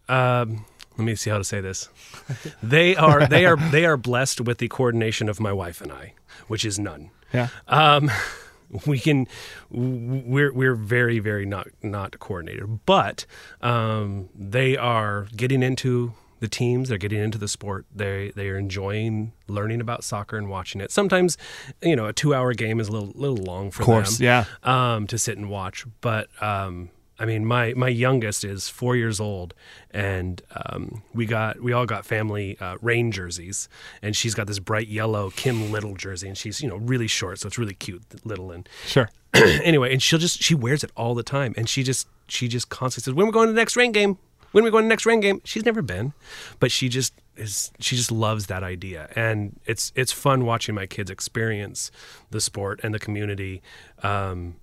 Um, 0.08 0.64
let 0.98 1.04
me 1.06 1.14
see 1.14 1.30
how 1.30 1.38
to 1.38 1.44
say 1.44 1.60
this. 1.60 1.88
They 2.62 2.94
are 2.96 3.26
they 3.26 3.44
are 3.46 3.56
they 3.56 3.84
are 3.84 3.96
blessed 3.96 4.40
with 4.42 4.58
the 4.58 4.68
coordination 4.68 5.28
of 5.28 5.40
my 5.40 5.52
wife 5.52 5.80
and 5.80 5.90
I, 5.92 6.14
which 6.48 6.64
is 6.64 6.78
none. 6.78 7.10
Yeah. 7.32 7.48
Um, 7.68 8.10
we 8.86 8.98
can 8.98 9.26
we're 9.70 10.52
we're 10.52 10.74
very 10.74 11.18
very 11.18 11.44
not 11.46 11.68
not 11.82 12.18
coordinated, 12.18 12.80
but 12.86 13.26
um, 13.60 14.28
they 14.34 14.76
are 14.76 15.26
getting 15.36 15.62
into 15.62 16.12
the 16.40 16.48
teams. 16.48 16.88
They're 16.88 16.98
getting 16.98 17.20
into 17.22 17.38
the 17.38 17.48
sport. 17.48 17.84
They 17.94 18.32
they 18.36 18.48
are 18.48 18.56
enjoying 18.58 19.32
learning 19.48 19.80
about 19.80 20.04
soccer 20.04 20.36
and 20.38 20.48
watching 20.48 20.80
it. 20.80 20.90
Sometimes, 20.92 21.36
you 21.82 21.96
know, 21.96 22.06
a 22.06 22.12
two 22.12 22.34
hour 22.34 22.54
game 22.54 22.80
is 22.80 22.88
a 22.88 22.92
little 22.92 23.12
little 23.14 23.36
long 23.44 23.70
for 23.70 23.82
Of 23.82 23.86
course, 23.86 24.18
them. 24.18 24.24
yeah. 24.24 24.44
Um, 24.62 25.06
to 25.08 25.18
sit 25.18 25.36
and 25.36 25.50
watch, 25.50 25.84
but 26.00 26.28
um, 26.42 26.90
I 27.18 27.24
mean, 27.24 27.44
my 27.44 27.74
my 27.74 27.88
youngest 27.88 28.42
is 28.44 28.68
four 28.68 28.96
years 28.96 29.20
old, 29.20 29.54
and 29.90 30.42
um, 30.66 31.02
we 31.14 31.26
got 31.26 31.60
we 31.60 31.72
all 31.72 31.86
got 31.86 32.04
family 32.04 32.58
uh, 32.58 32.76
Reign 32.80 33.12
jerseys, 33.12 33.68
and 34.00 34.16
she's 34.16 34.34
got 34.34 34.46
this 34.46 34.58
bright 34.58 34.88
yellow 34.88 35.30
Kim 35.30 35.70
Little 35.70 35.94
jersey, 35.94 36.28
and 36.28 36.36
she's 36.36 36.62
you 36.62 36.68
know 36.68 36.76
really 36.76 37.06
short, 37.06 37.38
so 37.38 37.46
it's 37.46 37.58
really 37.58 37.74
cute, 37.74 38.02
little, 38.24 38.50
and 38.50 38.68
Sure. 38.86 39.10
anyway, 39.34 39.92
and 39.92 40.02
she'll 40.02 40.18
just 40.18 40.42
she 40.42 40.54
wears 40.54 40.82
it 40.82 40.90
all 40.96 41.14
the 41.14 41.22
time, 41.22 41.54
and 41.56 41.68
she 41.68 41.82
just 41.82 42.08
she 42.28 42.48
just 42.48 42.68
constantly 42.68 43.12
says, 43.12 43.14
"When 43.14 43.24
are 43.24 43.28
we 43.28 43.32
going 43.32 43.48
to 43.48 43.52
the 43.52 43.60
next 43.60 43.76
Reign 43.76 43.92
game? 43.92 44.18
When 44.52 44.64
are 44.64 44.66
we 44.66 44.70
going 44.70 44.82
to 44.82 44.86
the 44.86 44.92
next 44.92 45.06
Reign 45.06 45.20
game?" 45.20 45.40
She's 45.44 45.64
never 45.64 45.80
been, 45.82 46.12
but 46.60 46.70
she 46.72 46.88
just 46.88 47.14
is 47.36 47.70
she 47.78 47.96
just 47.96 48.12
loves 48.12 48.46
that 48.46 48.62
idea, 48.62 49.08
and 49.16 49.58
it's 49.64 49.92
it's 49.94 50.12
fun 50.12 50.44
watching 50.44 50.74
my 50.74 50.86
kids 50.86 51.10
experience 51.10 51.90
the 52.30 52.40
sport 52.40 52.80
and 52.82 52.94
the 52.94 52.98
community 52.98 53.62
um, 54.02 54.56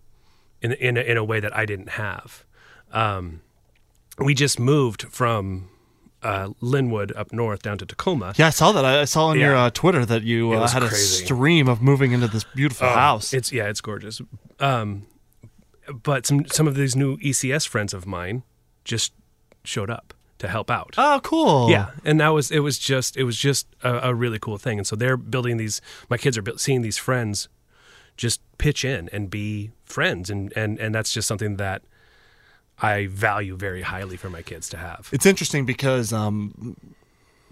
in 0.61 0.73
in 0.73 0.97
a, 0.97 1.01
in 1.01 1.17
a 1.17 1.23
way 1.23 1.39
that 1.39 1.55
I 1.55 1.65
didn't 1.65 1.89
have. 1.91 2.43
Um, 2.91 3.41
we 4.17 4.33
just 4.33 4.59
moved 4.59 5.03
from 5.03 5.69
uh, 6.21 6.49
Lynnwood 6.61 7.15
up 7.15 7.31
north 7.31 7.61
down 7.61 7.77
to 7.77 7.85
Tacoma. 7.85 8.33
Yeah, 8.37 8.47
I 8.47 8.49
saw 8.49 8.71
that. 8.73 8.83
I 8.83 9.01
I 9.01 9.05
saw 9.05 9.27
on 9.27 9.39
your 9.39 9.55
uh, 9.55 9.69
Twitter 9.69 10.05
that 10.05 10.23
you 10.23 10.51
uh, 10.53 10.67
had 10.67 10.83
a 10.83 10.89
stream 10.91 11.67
of 11.69 11.81
moving 11.81 12.11
into 12.11 12.27
this 12.27 12.43
beautiful 12.43 12.87
Oh, 12.87 12.91
house. 12.93 13.33
It's 13.33 13.51
yeah, 13.51 13.69
it's 13.69 13.81
gorgeous. 13.81 14.21
Um, 14.59 15.07
but 16.03 16.25
some 16.25 16.45
some 16.47 16.67
of 16.67 16.75
these 16.75 16.95
new 16.95 17.17
ECS 17.17 17.67
friends 17.67 17.93
of 17.93 18.05
mine 18.05 18.43
just 18.83 19.13
showed 19.63 19.89
up 19.89 20.13
to 20.39 20.47
help 20.47 20.69
out. 20.71 20.95
oh, 20.97 21.19
cool. 21.23 21.69
Yeah, 21.69 21.91
and 22.05 22.19
that 22.19 22.29
was 22.29 22.51
it. 22.51 22.59
Was 22.59 22.77
just 22.79 23.15
it 23.17 23.23
was 23.23 23.37
just 23.37 23.67
a, 23.83 24.09
a 24.09 24.13
really 24.15 24.39
cool 24.39 24.57
thing. 24.57 24.77
And 24.79 24.87
so 24.87 24.95
they're 24.95 25.17
building 25.17 25.57
these. 25.57 25.81
My 26.09 26.17
kids 26.17 26.37
are 26.37 26.41
built, 26.41 26.59
seeing 26.59 26.81
these 26.81 26.97
friends 26.97 27.47
just 28.19 28.41
pitch 28.57 28.83
in 28.83 29.09
and 29.13 29.29
be 29.29 29.71
friends, 29.85 30.29
and 30.29 30.51
and 30.55 30.77
and 30.79 30.93
that's 30.93 31.13
just 31.13 31.27
something 31.27 31.55
that 31.55 31.81
I 32.81 33.07
value 33.07 33.55
very 33.55 33.81
highly 33.81 34.17
for 34.17 34.29
my 34.29 34.41
kids 34.41 34.69
to 34.69 34.77
have. 34.77 35.09
It's 35.13 35.25
interesting 35.25 35.65
because 35.65 36.11
um, 36.13 36.75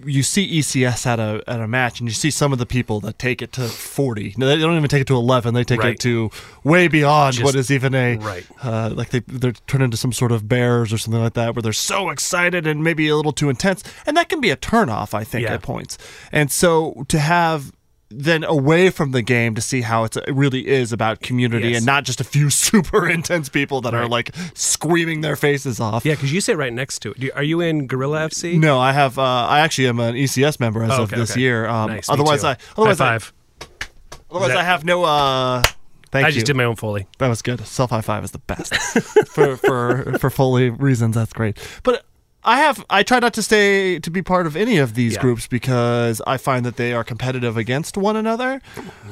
you 0.06 0.24
see 0.24 0.60
ECS 0.60 1.06
at 1.08 1.20
a 1.20 1.42
at 1.48 1.62
a 1.62 1.68
match, 1.70 2.02
and 2.02 2.10
you 2.10 2.14
see 2.14 2.30
some 2.30 2.52
of 2.52 2.60
the 2.60 2.66
people 2.66 3.00
that 3.00 3.18
take 3.18 3.42
it 3.42 3.54
to 3.54 3.62
forty. 3.70 4.36
No, 4.38 4.46
they 4.46 4.58
don't 4.58 4.76
even 4.76 4.90
take 4.90 5.02
it 5.02 5.08
to 5.08 5.16
eleven. 5.16 5.54
They 5.54 5.64
take 5.64 5.84
it 5.84 6.00
to 6.02 6.30
way 6.66 6.90
beyond 6.90 7.36
Just- 7.36 7.46
what 7.46 7.56
is 7.56 7.72
even 7.72 7.96
a 7.96 8.18
right. 8.18 8.46
uh, 8.62 8.92
like 8.94 9.10
they 9.12 9.22
they're 9.22 9.54
turned 9.54 9.84
into 9.86 9.98
some 9.98 10.12
sort 10.12 10.34
of 10.34 10.50
bears 10.50 10.92
or 10.92 10.98
something 10.98 11.22
like 11.24 11.34
that, 11.34 11.56
where 11.56 11.62
they're 11.64 11.74
so 11.74 12.10
excited 12.10 12.68
and 12.68 12.84
maybe 12.84 13.08
a 13.08 13.16
little 13.16 13.32
too 13.32 13.50
intense, 13.50 13.84
and 14.06 14.18
that 14.18 14.28
can 14.28 14.42
be 14.42 14.50
a 14.50 14.58
turnoff, 14.58 15.14
I 15.14 15.24
think, 15.24 15.44
Yeah. 15.44 15.54
at 15.54 15.62
points. 15.62 15.98
And 16.32 16.52
so 16.52 17.06
to 17.08 17.20
have 17.20 17.72
then 18.10 18.44
away 18.46 18.90
from 18.90 19.12
the 19.12 19.22
game 19.22 19.54
to 19.56 19.62
see 19.62 19.82
how 19.82 20.06
it's, 20.06 20.16
it 20.16 20.34
really 20.34 20.66
is 20.68 20.94
about 20.94 21.20
community 21.20 21.70
Yes. 21.70 21.78
and 21.78 21.86
not 21.86 22.06
just 22.06 22.22
a 22.22 22.24
few 22.24 22.50
super 22.68 23.10
intense 23.10 23.50
people 23.50 23.82
that 23.82 23.94
are 23.94 24.08
like 24.08 24.34
screaming 24.54 25.22
their 25.22 25.36
faces 25.36 25.80
off. 25.80 26.06
Yeah, 26.06 26.14
because 26.14 26.32
you 26.32 26.40
sit 26.42 26.56
right 26.58 26.72
next 26.72 27.00
to 27.00 27.12
it. 27.12 27.20
You, 27.22 27.32
are 27.36 27.44
you 27.44 27.60
in 27.60 27.86
Gorilla 27.88 28.20
FC? 28.30 28.58
No, 28.58 28.80
I 28.80 28.94
have. 28.94 29.20
Uh, 29.20 29.22
I 29.24 29.60
actually 29.60 29.88
am 29.90 30.00
an 30.00 30.16
ECS 30.16 30.60
member 30.60 30.84
as 30.84 30.92
Oh, 30.92 31.04
of 31.04 31.10
this 31.10 31.32
okay. 31.32 31.42
year. 31.42 31.68
Um, 31.68 31.90
Nice, 31.92 32.08
otherwise. 32.10 32.44
I 32.46 32.58
otherwise 32.78 33.00
High 33.00 33.16
I, 33.16 33.20
five. 33.20 33.34
otherwise 34.32 34.50
That- 34.50 34.58
I 34.58 34.64
have 34.64 34.86
no. 34.86 35.04
Uh, 35.04 35.64
thank 36.12 36.26
I 36.26 36.30
you. 36.30 36.34
just 36.36 36.46
did 36.46 36.56
my 36.56 36.64
own 36.64 36.78
foley. 36.78 37.08
that 37.18 37.28
was 37.28 37.42
good. 37.42 37.60
Self 37.68 37.90
high 37.90 38.00
five 38.02 38.24
is 38.24 38.32
the 38.32 38.40
best 38.40 38.74
for 39.28 39.58
for 39.58 40.18
for 40.20 40.30
Foley 40.30 40.70
reasons. 40.70 41.16
That's 41.16 41.34
great. 41.34 41.58
But 41.84 42.06
I 42.48 42.58
have. 42.60 42.84
I 42.90 43.04
try 43.04 43.20
not 43.20 43.34
to 43.34 43.44
stay 43.44 44.00
to 44.00 44.10
be 44.10 44.22
part 44.22 44.48
of 44.48 44.56
any 44.56 44.78
of 44.78 44.94
these 44.96 45.14
Yeah. 45.16 45.22
groups 45.22 45.46
because 45.48 46.22
I 46.26 46.38
find 46.38 46.66
that 46.66 46.78
they 46.78 46.94
are 46.94 47.04
competitive 47.04 47.58
against 47.58 47.98
one 47.98 48.16
another. 48.16 48.62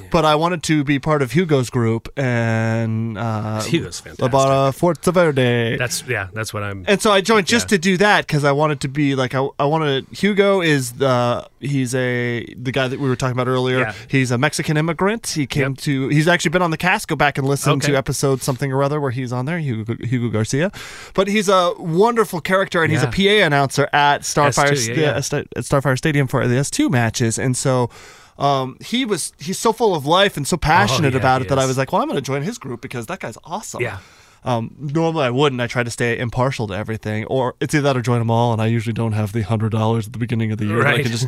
But 0.10 0.24
I 0.24 0.36
wanted 0.36 0.64
to 0.64 0.84
be 0.86 0.98
part 1.00 1.22
of 1.22 1.34
Hugo's 1.34 1.70
group 1.70 2.08
and 2.18 3.18
uh, 3.18 3.62
Hugo's 3.64 4.00
fantastic. 4.00 4.34
uh, 4.34 4.72
Forza 4.72 5.12
Verde. 5.12 5.76
That's 5.78 6.04
yeah. 6.08 6.28
That's 6.34 6.54
what 6.54 6.64
I'm. 6.64 6.86
And 6.88 7.02
so 7.02 7.12
I 7.12 7.22
joined 7.22 7.48
just 7.48 7.66
Yeah. 7.66 7.76
to 7.76 7.78
do 7.78 7.98
that 7.98 8.26
because 8.26 8.44
I 8.46 8.52
wanted 8.54 8.80
to 8.82 8.88
be 8.88 9.16
like 9.16 9.36
I, 9.36 9.48
I 9.60 9.66
wanted. 9.66 10.08
Hugo 10.12 10.62
is 10.62 10.94
the 10.94 11.48
he's 11.60 11.94
a 11.94 12.46
the 12.56 12.72
guy 12.72 12.88
that 12.88 13.00
we 13.00 13.10
were 13.10 13.16
talking 13.18 13.34
about 13.34 13.48
earlier. 13.48 13.80
Yeah. 13.80 13.94
He's 14.08 14.32
a 14.32 14.38
Mexican 14.38 14.78
immigrant. 14.78 15.28
He 15.28 15.46
came 15.46 15.72
Yep. 15.72 15.78
to. 15.80 16.08
He's 16.10 16.28
actually 16.28 16.52
been 16.52 16.62
on 16.62 16.72
the 16.72 16.78
cast. 16.78 17.08
Go 17.08 17.16
back 17.16 17.38
and 17.38 17.46
listen 17.48 17.74
Okay. 17.74 17.92
to 17.92 17.98
episode 17.98 18.42
something 18.42 18.72
or 18.72 18.82
other 18.82 19.02
where 19.02 19.12
he's 19.12 19.34
on 19.34 19.46
there. 19.46 19.60
Hugo, 19.60 19.96
Hugo 20.04 20.30
Garcia, 20.30 20.72
but 21.14 21.28
he's 21.28 21.50
a 21.50 21.74
wonderful 21.78 22.40
character 22.40 22.82
and 22.84 22.92
he's 22.92 23.02
a 23.04 23.06
Yeah. 23.08 23.12
PA 23.28 23.46
announcer 23.46 23.90
at 23.94 24.22
Starfire 24.22 24.72
S2, 24.72 24.96
yeah, 24.96 25.02
yeah. 25.04 25.18
At 25.56 25.64
Starfire 25.64 25.98
Stadium 25.98 26.28
for 26.28 26.48
the 26.48 26.58
S 26.58 26.70
two 26.72 26.90
matches, 26.90 27.38
and 27.40 27.56
so. 27.58 27.90
Um, 28.38 28.76
he 28.84 29.06
was 29.06 29.32
he's 29.40 29.58
so 29.58 29.72
full 29.72 29.96
of 29.96 30.06
life 30.06 30.36
and 30.36 30.46
so 30.46 30.58
passionate 30.58 31.14
Oh, 31.14 31.18
yeah, 31.18 31.22
about 31.22 31.42
it 31.42 31.48
that 31.48 31.58
I 31.58 31.66
was 31.66 31.78
like, 31.78 31.94
well, 31.94 32.02
I'm 32.02 32.10
going 32.10 32.18
to 32.18 32.22
join 32.22 32.42
his 32.42 32.58
group 32.58 32.82
because 32.82 33.06
that 33.06 33.22
guy's 33.22 33.38
awesome. 33.46 33.82
Yeah. 33.82 34.00
Um, 34.44 34.76
normally 34.78 35.24
I 35.24 35.30
wouldn't. 35.30 35.62
I 35.62 35.68
try 35.68 35.84
to 35.84 35.90
stay 35.90 36.20
impartial 36.20 36.68
to 36.68 36.74
everything, 36.74 37.24
or 37.28 37.56
it's 37.62 37.74
either 37.74 37.84
that 37.84 37.96
or 37.96 38.02
join 38.02 38.20
them 38.20 38.30
all. 38.30 38.52
And 38.52 38.62
I 38.62 38.66
usually 38.68 38.92
don't 38.92 39.14
have 39.14 39.32
the 39.32 39.42
hundred 39.44 39.72
dollars 39.72 40.08
at 40.08 40.12
the 40.12 40.20
beginning 40.20 40.52
of 40.52 40.58
the 40.58 40.66
year. 40.66 40.80
that 40.84 40.96
I 40.96 41.02
can 41.02 41.12
just 41.14 41.28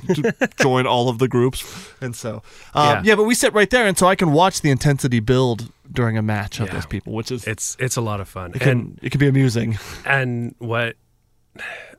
join 0.60 0.86
all 0.86 1.08
of 1.08 1.18
the 1.20 1.30
groups, 1.30 1.64
and 2.02 2.14
so 2.14 2.44
um, 2.74 2.88
Yeah. 2.90 3.02
yeah. 3.06 3.16
But 3.16 3.24
we 3.24 3.36
sit 3.36 3.54
right 3.54 3.70
there, 3.70 3.88
and 3.88 3.98
so 3.98 4.06
I 4.06 4.16
can 4.16 4.34
watch 4.34 4.60
the 4.60 4.70
intensity 4.70 5.22
build 5.22 5.72
during 5.90 6.18
a 6.18 6.22
match 6.22 6.60
of 6.60 6.68
Yeah. 6.68 6.74
those 6.74 6.86
people, 6.88 7.14
which 7.14 7.32
is 7.32 7.46
It's 7.48 7.78
it's 7.80 7.96
a 7.96 8.02
lot 8.02 8.20
of 8.20 8.28
fun. 8.28 8.52
it 8.54 8.60
can 8.60 8.70
and 8.72 9.00
it 9.02 9.12
can 9.12 9.20
be 9.20 9.28
amusing. 9.30 9.80
and 10.06 10.54
what 10.60 10.98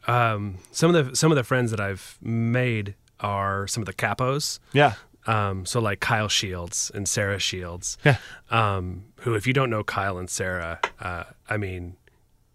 um, 0.06 0.58
some 0.72 0.94
of 0.94 1.06
the 1.10 1.16
some 1.16 1.30
of 1.32 1.36
the 1.36 1.44
friends 1.44 1.70
that 1.70 1.80
I've 1.80 2.18
made 2.22 2.94
are 3.20 3.66
some 3.66 3.82
of 3.82 3.86
the 3.86 3.92
capos. 3.94 4.58
Yeah, 4.72 4.94
Um, 5.26 5.66
so 5.66 5.80
like 5.80 6.00
Kyle 6.00 6.28
Shields 6.28 6.90
and 6.94 7.08
Sarah 7.08 7.38
Shields. 7.38 7.98
yeah. 8.04 8.16
Um, 8.50 9.04
who, 9.22 9.34
if 9.34 9.46
you 9.46 9.52
don't 9.52 9.70
know 9.70 9.82
Kyle 9.84 10.18
and 10.18 10.30
Sarah, 10.30 10.78
uh, 11.00 11.24
I 11.50 11.56
mean, 11.56 11.96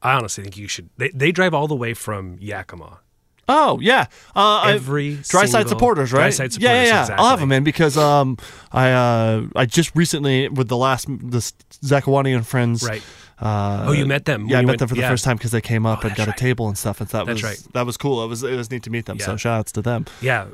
I 0.02 0.14
honestly 0.14 0.44
think 0.44 0.58
you 0.58 0.68
should. 0.68 0.90
They, 0.98 1.10
they 1.10 1.32
drive 1.32 1.54
all 1.54 1.68
the 1.68 1.76
way 1.76 1.94
from 1.94 2.38
Yakima. 2.40 3.00
Oh 3.50 3.78
yeah, 3.82 4.06
uh, 4.38 4.64
Every 4.68 5.18
dry 5.28 5.46
side 5.46 5.68
supporters, 5.68 6.14
right? 6.14 6.22
Dry 6.22 6.30
side 6.30 6.56
Yeah, 6.62 6.74
yeah, 6.74 6.86
supporters, 6.86 7.10
yeah. 7.10 7.16
I'll 7.22 7.30
have 7.32 7.42
them 7.42 7.52
in 7.52 7.66
because 7.66 7.98
um, 7.98 8.38
I 8.72 8.92
uh, 8.92 9.48
I 9.54 9.66
just 9.66 9.94
recently 9.98 10.48
with 10.48 10.70
the 10.70 10.78
last 10.78 11.08
the 11.08 11.40
Zakawani 11.84 12.34
and 12.34 12.48
friends. 12.48 12.84
Right. 12.84 13.04
Uh, 13.44 13.86
Oh, 13.88 13.92
you 13.92 14.06
met 14.06 14.24
them 14.26 14.48
Yeah, 14.48 14.60
I 14.60 14.62
met 14.62 14.68
went- 14.68 14.80
them 14.80 14.88
for 14.88 14.96
the 14.96 15.02
yeah. 15.02 15.10
first 15.10 15.26
time 15.26 15.36
because 15.38 15.52
they 15.52 15.62
came 15.62 15.86
up 15.86 16.04
Oh, 16.04 16.08
and 16.08 16.16
got 16.16 16.28
right. 16.28 16.36
a 16.36 16.40
table 16.40 16.68
and 16.70 16.78
stuff, 16.78 17.02
and 17.02 17.10
that 17.10 17.26
That's 17.26 17.42
was 17.42 17.44
right. 17.44 17.74
that 17.74 17.86
was 17.86 17.98
cool. 17.98 18.24
It 18.24 18.28
was 18.28 18.42
it 18.44 18.56
was 18.56 18.72
neat 18.72 18.84
to 18.84 18.90
meet 18.90 19.06
them. 19.06 19.20
So 19.20 19.36
shout 19.38 19.60
outs 19.60 19.72
to 19.74 19.82
them. 19.82 20.06
Yeah, 20.22 20.46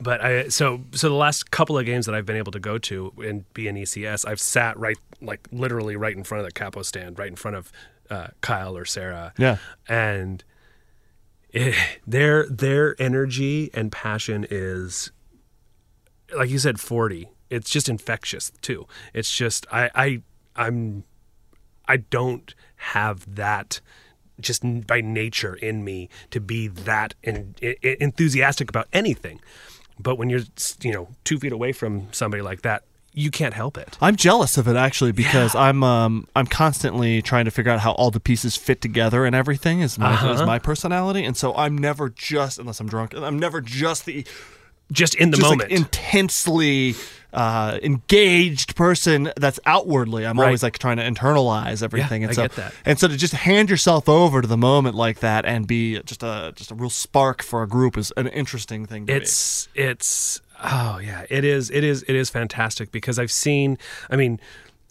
but 0.00 0.20
I 0.22 0.48
so 0.48 0.82
so 0.92 1.08
the 1.08 1.14
last 1.14 1.50
couple 1.50 1.78
of 1.78 1.86
games 1.86 2.04
that 2.06 2.14
I've 2.14 2.26
been 2.26 2.36
able 2.36 2.52
to 2.52 2.60
go 2.60 2.76
to 2.78 3.12
and 3.18 3.50
be 3.54 3.68
in 3.68 3.76
ECS, 3.76 4.26
I've 4.28 4.40
sat 4.40 4.78
right 4.78 4.98
like 5.22 5.48
literally 5.50 5.96
right 5.96 6.14
in 6.16 6.22
front 6.24 6.40
of 6.40 6.46
the 6.46 6.52
capo 6.52 6.82
stand, 6.82 7.18
right 7.18 7.28
in 7.28 7.36
front 7.36 7.56
of 7.56 7.72
uh, 8.10 8.28
Kyle 8.42 8.76
or 8.76 8.84
Sarah. 8.84 9.32
Yeah. 9.38 9.56
and 9.88 10.44
it, 11.52 11.74
their 12.06 12.46
their 12.48 13.00
energy 13.00 13.70
and 13.72 13.90
passion 13.90 14.46
is 14.50 15.10
like 16.36 16.50
you 16.50 16.58
said, 16.58 16.78
forty. 16.80 17.28
It's 17.48 17.70
just 17.70 17.88
infectious 17.88 18.52
too. 18.62 18.86
It's 19.14 19.30
just 19.34 19.66
I 19.72 19.90
I 19.94 20.22
I'm 20.54 21.04
I 21.90 21.96
don't 21.98 22.54
have 22.76 23.34
that 23.36 23.80
just 24.40 24.62
by 24.86 25.00
nature 25.02 25.54
in 25.54 25.84
me 25.84 26.08
to 26.30 26.40
be 26.40 26.68
that 26.68 27.14
en- 27.24 27.54
enthusiastic 28.00 28.68
about 28.70 28.86
anything. 28.92 29.40
But 29.98 30.16
when 30.16 30.30
you're, 30.30 30.44
you 30.82 30.92
know, 30.92 31.08
two 31.24 31.38
feet 31.38 31.52
away 31.52 31.72
from 31.72 32.08
somebody 32.12 32.42
like 32.42 32.62
that, 32.62 32.84
you 33.12 33.30
can't 33.30 33.54
help 33.54 33.76
it. 33.76 33.98
I'm 34.00 34.14
jealous 34.16 34.56
of 34.56 34.68
it 34.68 34.76
actually 34.76 35.12
because 35.12 35.54
I'm 35.56 35.82
um 35.82 36.26
I'm 36.36 36.46
constantly 36.46 37.20
trying 37.22 37.44
to 37.46 37.50
figure 37.50 37.72
out 37.72 37.80
how 37.80 37.92
all 37.92 38.10
the 38.12 38.20
pieces 38.20 38.56
fit 38.56 38.80
together 38.80 39.26
and 39.26 39.34
everything 39.34 39.80
is 39.80 39.98
my 39.98 40.12
Uh-huh. 40.12 40.32
is 40.34 40.42
my 40.42 40.58
personality, 40.60 41.24
and 41.24 41.36
so 41.36 41.52
I'm 41.56 41.76
never 41.76 42.08
just 42.08 42.58
unless 42.60 42.78
I'm 42.80 42.88
drunk. 42.88 43.12
I'm 43.14 43.38
never 43.38 43.60
just 43.60 44.04
the 44.06 44.24
Just 44.92 45.14
in 45.16 45.32
the 45.32 45.38
just 45.38 45.50
moment. 45.50 45.70
like 45.70 45.78
intensely 45.80 46.94
uh, 47.32 47.78
engaged 47.82 48.74
person 48.76 49.32
that's 49.36 49.60
outwardly. 49.66 50.26
I'm 50.26 50.38
Right. 50.38 50.46
always 50.46 50.62
like 50.62 50.78
trying 50.78 50.96
to 50.98 51.02
internalize 51.04 51.82
everything, 51.82 52.24
and 52.24 52.30
I 52.30 52.34
so 52.34 52.42
get 52.42 52.52
that. 52.56 52.74
and 52.84 52.98
so 52.98 53.08
to 53.08 53.16
just 53.16 53.34
hand 53.34 53.70
yourself 53.70 54.08
over 54.08 54.42
to 54.42 54.48
the 54.48 54.56
moment 54.56 54.96
like 54.96 55.20
that 55.20 55.44
and 55.44 55.66
be 55.66 56.00
just 56.02 56.22
a 56.22 56.52
just 56.56 56.70
a 56.70 56.74
real 56.74 56.90
spark 56.90 57.42
for 57.42 57.62
a 57.62 57.68
group 57.68 57.96
is 57.96 58.12
an 58.16 58.26
interesting 58.28 58.86
thing. 58.86 59.06
To 59.06 59.14
it's 59.16 59.68
it's 59.74 60.40
oh 60.62 60.98
yeah 60.98 61.24
it 61.30 61.44
is 61.44 61.70
it 61.70 61.84
is 61.84 62.04
it 62.06 62.14
is 62.14 62.28
fantastic 62.28 62.92
because 62.92 63.18
i've 63.18 63.32
seen 63.32 63.78
i 64.10 64.16
mean 64.16 64.38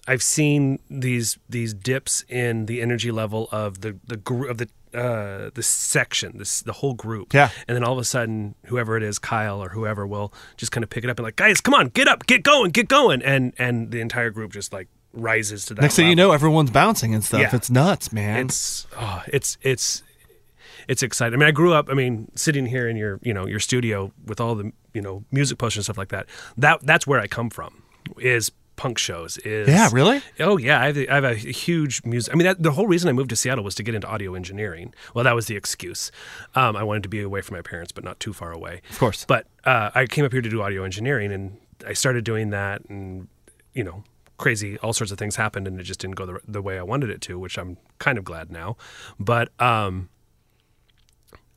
i've 0.07 0.23
seen 0.23 0.79
these 0.89 1.37
these 1.47 1.75
dips 1.75 2.23
in 2.27 2.65
the 2.65 2.81
energy 2.81 3.11
level 3.11 3.47
of 3.51 3.81
the 3.81 3.95
the 4.07 4.17
group 4.17 4.49
of 4.49 4.57
the 4.57 4.67
uh 4.93 5.49
the 5.53 5.61
section 5.63 6.37
this 6.37 6.61
the 6.61 6.73
whole 6.73 6.93
group 6.93 7.33
Yeah. 7.33 7.49
and 7.67 7.75
then 7.75 7.83
all 7.83 7.93
of 7.93 7.99
a 7.99 8.03
sudden 8.03 8.55
whoever 8.65 8.97
it 8.97 9.03
is 9.03 9.19
kyle 9.19 9.61
or 9.63 9.69
whoever 9.69 10.07
will 10.07 10.33
just 10.57 10.71
kind 10.71 10.83
of 10.83 10.89
pick 10.89 11.03
it 11.03 11.09
up 11.09 11.17
and 11.19 11.23
like 11.23 11.35
guys 11.35 11.61
come 11.61 11.73
on 11.73 11.89
get 11.89 12.07
up 12.07 12.25
get 12.25 12.43
going 12.43 12.71
get 12.71 12.87
going 12.87 13.21
and 13.21 13.53
and 13.59 13.91
the 13.91 14.01
entire 14.01 14.29
group 14.31 14.51
just 14.51 14.73
like 14.73 14.87
rises 15.11 15.65
to 15.65 15.73
that. 15.73 15.81
Next 15.81 15.95
thing 15.95 16.07
you 16.07 16.15
know, 16.15 16.31
everyone's 16.31 16.69
bouncing 16.69 17.15
and 17.15 17.23
stuff. 17.23 17.41
Yeah. 17.41 17.55
It's 17.55 17.71
nuts, 17.71 18.13
man. 18.13 18.45
it's 18.45 18.85
oh, 18.95 19.23
it's 19.27 19.57
it's 19.63 20.03
it's 20.87 21.01
exciting. 21.03 21.33
I 21.33 21.37
mean, 21.39 21.47
I 21.47 21.51
grew 21.51 21.73
up. 21.73 21.89
I 21.89 21.93
mean, 21.95 22.31
sitting 22.35 22.67
here 22.67 22.87
in 22.87 22.95
your 22.95 23.19
you 23.23 23.33
know 23.33 23.47
your 23.47 23.59
studio 23.59 24.11
with 24.25 24.39
all 24.39 24.53
the 24.55 24.71
you 24.93 25.01
know 25.01 25.23
music 25.31 25.57
posters 25.57 25.77
and 25.79 25.85
stuff 25.85 25.97
like 25.97 26.09
that. 26.09 26.27
That 26.57 26.81
that's 26.83 27.07
where 27.07 27.19
I 27.19 27.25
come 27.27 27.49
from. 27.49 27.81
Is 28.19 28.51
punk 28.79 28.97
shows 28.97 29.37
is 29.39 29.67
Yeah, 29.67 29.89
really? 29.91 30.21
oh 30.39 30.57
yeah 30.57 30.81
I 30.81 30.85
have, 30.87 30.97
I 30.97 31.15
have 31.15 31.23
a 31.25 31.35
huge 31.35 32.01
music 32.05 32.33
i 32.33 32.37
mean 32.37 32.45
that, 32.45 32.63
the 32.63 32.71
whole 32.71 32.87
reason 32.87 33.09
i 33.09 33.11
moved 33.13 33.29
to 33.31 33.35
seattle 33.35 33.63
was 33.63 33.75
to 33.75 33.83
get 33.83 33.93
into 33.93 34.07
audio 34.07 34.35
engineering 34.35 34.93
well 35.13 35.25
that 35.25 35.35
was 35.35 35.47
the 35.47 35.57
excuse 35.57 36.11
um, 36.55 36.77
i 36.77 36.83
wanted 36.83 37.03
to 37.03 37.09
be 37.09 37.21
away 37.21 37.41
from 37.41 37.57
my 37.57 37.61
parents 37.61 37.91
but 37.91 38.03
not 38.05 38.17
too 38.21 38.31
far 38.31 38.51
away 38.53 38.81
Of 38.89 38.97
course. 38.99 39.25
but 39.27 39.47
uh, 39.65 39.89
i 39.93 40.05
came 40.05 40.23
up 40.23 40.31
here 40.31 40.41
to 40.41 40.49
do 40.49 40.61
audio 40.61 40.83
engineering 40.83 41.31
and 41.33 41.57
i 41.85 41.91
started 41.93 42.23
doing 42.23 42.51
that 42.51 42.81
and 42.89 43.27
you 43.73 43.83
know 43.83 44.03
crazy 44.37 44.77
all 44.79 44.93
sorts 44.93 45.11
of 45.11 45.17
things 45.19 45.35
happened 45.35 45.67
and 45.67 45.77
it 45.77 45.83
just 45.83 45.99
didn't 45.99 46.15
go 46.15 46.25
the, 46.25 46.39
the 46.47 46.61
way 46.61 46.79
i 46.79 46.81
wanted 46.81 47.09
it 47.09 47.19
to 47.19 47.37
which 47.37 47.57
i'm 47.57 47.75
kind 47.99 48.17
of 48.17 48.23
glad 48.23 48.49
now 48.49 48.77
but 49.19 49.49
um, 49.61 50.07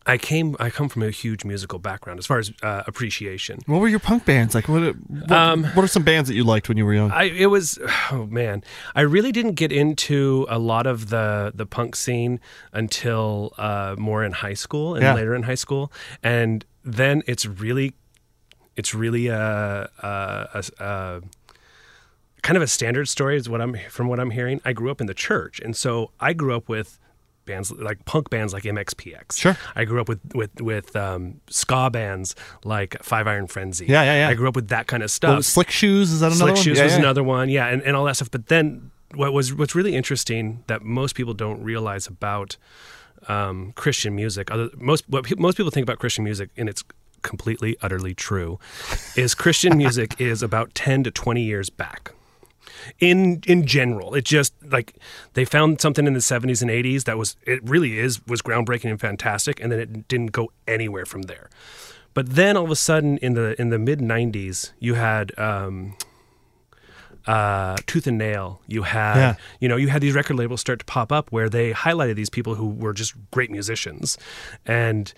I 0.07 0.19
came. 0.19 0.57
I 0.59 0.69
come 0.71 0.89
from 0.89 1.03
a 1.03 1.11
huge 1.11 1.45
musical 1.45 1.79
background 1.79 2.19
as 2.19 2.27
far 2.27 2.39
as 2.39 2.53
uh, 2.63 2.83
appreciation. 2.87 3.61
what 3.67 3.81
were 3.81 3.89
your 3.89 4.01
punk 4.01 4.25
bands 4.25 4.55
like? 4.55 4.69
What 4.69 4.95
what, 5.09 5.31
Um, 5.33 5.65
what 5.75 5.85
are 5.85 5.89
some 5.89 6.03
bands 6.03 6.29
that 6.29 6.35
you 6.35 6.45
liked 6.45 6.69
when 6.69 6.77
you 6.77 6.85
were 6.85 6.95
young? 6.95 7.11
I 7.13 7.25
it 7.25 7.47
was 7.47 7.79
oh 8.11 8.27
man, 8.27 8.65
I 8.95 9.03
really 9.03 9.33
didn't 9.33 9.55
get 9.55 9.71
into 9.73 10.47
a 10.49 10.59
lot 10.59 10.87
of 10.87 11.09
the 11.11 11.53
the 11.55 11.67
punk 11.67 11.95
scene 11.97 12.41
until 12.73 13.53
uh, 13.59 13.95
more 13.99 14.25
in 14.25 14.33
high 14.33 14.55
school 14.55 14.95
and 14.95 15.03
Yeah. 15.03 15.15
later 15.15 15.35
in 15.35 15.45
high 15.45 15.55
school, 15.57 15.93
and 16.23 16.65
then 16.85 17.23
it's 17.27 17.47
really, 17.47 17.95
it's 18.77 18.93
really 18.95 19.29
a, 19.29 19.89
a, 20.03 20.49
a, 20.55 20.65
a 20.85 21.21
kind 22.43 22.57
of 22.57 22.63
a 22.63 22.67
standard 22.67 23.09
story 23.09 23.37
is 23.37 23.49
what 23.49 23.61
I'm 23.61 23.77
from 23.89 24.09
what 24.09 24.19
I'm 24.19 24.31
hearing. 24.31 24.61
I 24.65 24.73
grew 24.73 24.91
up 24.91 25.01
in 25.01 25.07
the 25.07 25.15
church, 25.15 25.61
and 25.61 25.77
so 25.77 26.11
I 26.19 26.33
grew 26.33 26.57
up 26.57 26.69
with 26.69 26.99
bands 27.45 27.71
like 27.73 28.05
punk 28.05 28.31
bands 28.31 28.53
like 28.53 28.65
MXPX. 28.65 29.39
Sure. 29.39 29.57
I 29.75 29.85
grew 29.85 30.01
up 30.01 30.09
with 30.09 30.21
with 30.35 30.61
with 30.61 30.95
um, 30.97 31.41
ska 31.49 31.91
bands 31.91 32.35
like 32.65 33.03
Five 33.03 33.27
Iron 33.27 33.47
Frenzy. 33.47 33.87
Yeah, 33.87 34.03
yeah, 34.03 34.15
yeah. 34.21 34.29
I 34.29 34.35
grew 34.35 34.49
up 34.49 34.57
with 34.57 34.69
that 34.69 34.87
kind 34.87 35.03
of 35.03 35.11
stuff. 35.11 35.37
was 35.37 35.47
Slick 35.47 35.71
Shoes 35.71 36.11
is 36.13 36.21
that 36.21 36.27
another 36.27 36.37
Slick 36.39 36.49
one? 36.49 36.57
Slick 36.57 36.65
Shoes 36.65 36.79
Yeah, 36.79 36.85
was 36.85 36.93
yeah. 36.95 36.99
another 37.01 37.23
one, 37.23 37.49
yeah, 37.49 37.67
and, 37.69 37.83
and 37.83 37.97
all 37.97 38.05
that 38.05 38.17
stuff. 38.17 38.31
But 38.31 38.47
then 38.47 38.91
what 39.15 39.33
was 39.33 39.53
what's 39.55 39.75
really 39.75 39.95
interesting 39.95 40.65
that 40.69 40.83
most 40.83 41.15
people 41.15 41.35
don't 41.35 41.63
realize 41.63 42.07
about 42.07 42.57
um, 43.29 43.73
Christian 43.77 44.15
music, 44.17 44.51
other 44.51 44.69
most 44.77 45.09
what 45.09 45.25
pe- 45.25 45.37
most 45.37 45.57
people 45.57 45.71
think 45.71 45.85
about 45.85 45.99
Christian 45.99 46.25
music, 46.25 46.51
and 46.57 46.69
it's 46.69 46.83
completely 47.23 47.77
utterly 47.83 48.15
true, 48.15 48.59
is 49.17 49.35
Christian 49.35 49.77
music 49.85 50.21
is 50.21 50.43
about 50.43 50.75
ten 50.75 51.03
to 51.05 51.11
twenty 51.11 51.43
years 51.43 51.71
back. 51.71 52.13
In 52.99 53.43
in 53.47 53.67
general, 53.67 54.15
it 54.15 54.25
just 54.25 54.55
like 54.71 54.95
they 55.35 55.45
found 55.45 55.81
something 55.81 56.07
in 56.07 56.13
the 56.15 56.21
seventies 56.21 56.63
and 56.63 56.71
eighties 56.71 57.05
that 57.05 57.19
was 57.19 57.37
it 57.47 57.61
really 57.69 57.99
is 57.99 58.25
was 58.27 58.43
groundbreaking 58.43 58.91
and 58.91 59.01
fantastic, 59.01 59.61
and 59.61 59.71
then 59.73 59.79
it 59.81 60.09
didn't 60.09 60.33
go 60.33 60.51
anywhere 60.67 61.07
from 61.07 61.23
there. 61.23 61.49
But 62.15 62.35
then 62.35 62.57
all 62.57 62.65
of 62.65 62.71
a 62.71 62.77
sudden, 62.77 63.19
in 63.19 63.35
the 63.35 63.61
in 63.61 63.71
the 63.71 63.79
mid 63.79 64.01
'90s, 64.01 64.73
you 64.79 64.95
had 64.95 65.37
um, 65.39 65.97
uh, 67.27 67.77
Tooth 67.87 68.07
and 68.07 68.19
Nail. 68.19 68.61
You 68.67 68.83
had 68.83 69.17
Yeah. 69.17 69.35
you 69.61 69.69
know 69.69 69.77
you 69.77 69.89
had 69.89 70.03
these 70.03 70.15
record 70.15 70.37
labels 70.37 70.61
start 70.61 70.81
to 70.81 70.85
pop 70.85 71.11
up 71.13 71.31
where 71.33 71.49
they 71.49 71.73
highlighted 71.73 72.17
these 72.17 72.31
people 72.31 72.57
who 72.57 72.69
were 72.69 72.93
just 72.93 73.15
great 73.31 73.51
musicians, 73.51 74.19
and 74.67 75.13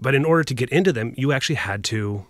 but 0.00 0.14
in 0.14 0.24
order 0.24 0.44
to 0.44 0.54
get 0.54 0.68
into 0.70 0.92
them, 0.92 1.14
you 1.16 1.32
actually 1.32 1.56
had 1.56 1.84
to 1.84 2.24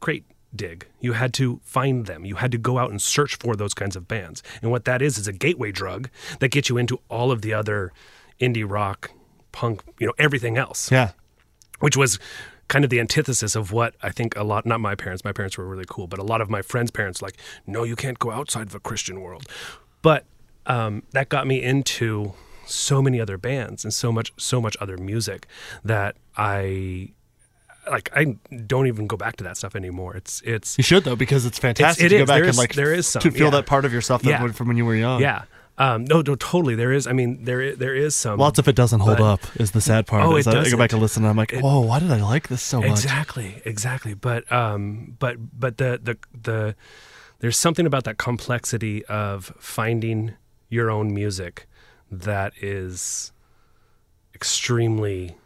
crate 0.00 0.24
dig. 0.54 0.86
You 1.00 1.12
had 1.14 1.32
to 1.34 1.60
find 1.64 2.06
them. 2.06 2.24
You 2.24 2.36
had 2.36 2.50
to 2.52 2.58
go 2.58 2.78
out 2.78 2.90
and 2.90 3.00
search 3.00 3.36
for 3.36 3.54
those 3.56 3.74
kinds 3.74 3.96
of 3.96 4.08
bands. 4.08 4.42
And 4.62 4.70
what 4.70 4.84
that 4.84 5.00
is 5.02 5.18
is 5.18 5.26
a 5.28 5.32
gateway 5.32 5.72
drug 5.72 6.08
that 6.40 6.48
gets 6.50 6.68
you 6.68 6.76
into 6.78 7.00
all 7.08 7.30
of 7.30 7.42
the 7.42 7.52
other 7.54 7.92
indie 8.40 8.68
rock, 8.68 9.10
punk, 9.52 9.82
you 9.98 10.06
know, 10.06 10.12
everything 10.18 10.56
else 10.56 10.90
Yeah. 10.90 11.10
which 11.80 11.96
was 11.96 12.18
kind 12.68 12.84
of 12.84 12.90
the 12.90 13.00
antithesis 13.00 13.56
of 13.56 13.72
what 13.72 13.94
I 14.02 14.10
think 14.10 14.36
a 14.36 14.44
lot 14.44 14.64
not 14.64 14.80
my 14.80 14.94
parents 14.94 15.24
my 15.24 15.32
parents 15.32 15.58
were 15.58 15.66
really 15.66 15.84
cool 15.88 16.06
but 16.06 16.20
a 16.20 16.22
lot 16.22 16.40
of 16.40 16.48
my 16.48 16.62
friends 16.62 16.92
parents 16.92 17.20
like 17.20 17.36
no 17.66 17.82
you 17.82 17.96
can't 17.96 18.18
go 18.20 18.30
outside 18.30 18.62
of 18.62 18.70
the 18.70 18.78
Christian 18.78 19.20
world 19.22 19.44
but 20.02 20.24
um, 20.66 21.02
that 21.10 21.28
got 21.28 21.48
me 21.48 21.60
into 21.60 22.32
so 22.66 23.02
many 23.02 23.20
other 23.20 23.36
bands 23.36 23.82
and 23.84 23.92
so 23.92 24.12
much 24.12 24.32
so 24.36 24.60
much 24.60 24.76
other 24.80 24.96
music 24.96 25.48
that 25.84 26.14
I 26.36 27.10
like 27.88 28.10
I 28.14 28.36
don't 28.66 28.86
even 28.88 29.06
go 29.06 29.16
back 29.16 29.36
to 29.36 29.44
that 29.44 29.56
stuff 29.56 29.74
anymore 29.76 30.16
it's 30.16 30.40
it's 30.44 30.76
You 30.78 30.84
should 30.84 31.04
though 31.04 31.16
because 31.16 31.46
it's 31.46 31.58
fantastic 31.58 32.06
it 32.06 32.08
to 32.10 32.18
go 32.18 32.26
back 32.26 32.34
There 32.36 32.42
and 32.44 32.50
is- 32.50 32.58
like 32.58 32.74
there 32.74 32.92
is 32.92 33.06
some, 33.06 33.22
to 33.22 33.30
feel 33.30 33.44
yeah. 33.46 33.50
that 33.50 33.66
part 33.66 33.84
of 33.84 33.92
yourself 33.92 34.22
that 34.22 34.30
Yeah. 34.30 34.42
would- 34.42 34.54
from 34.56 34.68
when 34.68 34.76
you 34.76 34.84
were 34.84 34.94
young. 34.94 35.20
yeah 35.20 35.44
um, 35.78 36.04
no 36.04 36.16
no 36.20 36.34
totally 36.34 36.74
there 36.74 36.92
is 36.92 37.06
I 37.06 37.12
mean 37.12 37.44
there 37.44 37.74
there 37.74 37.94
is 37.94 38.14
some 38.14 38.38
Lots 38.38 38.58
of 38.58 38.68
it 38.68 38.76
doesn't 38.76 39.00
hold 39.00 39.20
up 39.20 39.40
is 39.56 39.70
the 39.70 39.80
sad 39.80 40.06
part. 40.06 40.24
Oh, 40.26 40.36
it 40.36 40.46
I, 40.46 40.60
I 40.60 40.68
go 40.70 40.76
back 40.76 40.92
and 40.92 41.00
listen 41.00 41.22
and 41.22 41.30
I'm 41.30 41.36
like, 41.38 41.54
It- 41.54 41.62
whoa, 41.62 41.80
why 41.80 42.00
did 42.00 42.10
I 42.10 42.20
like 42.20 42.48
this 42.48 42.60
so 42.60 42.80
much? 42.82 42.90
Exactly, 42.90 43.62
exactly. 43.64 44.12
But 44.12 44.50
um, 44.52 45.16
but 45.18 45.36
but 45.58 45.78
the 45.78 45.98
the 46.02 46.18
the 46.42 46.74
there's 47.38 47.56
something 47.56 47.86
about 47.86 48.04
that 48.04 48.18
complexity 48.18 49.06
of 49.06 49.54
finding 49.58 50.34
your 50.68 50.90
own 50.90 51.14
music 51.14 51.66
that 52.10 52.52
is 52.60 53.32
extremely 54.34 55.36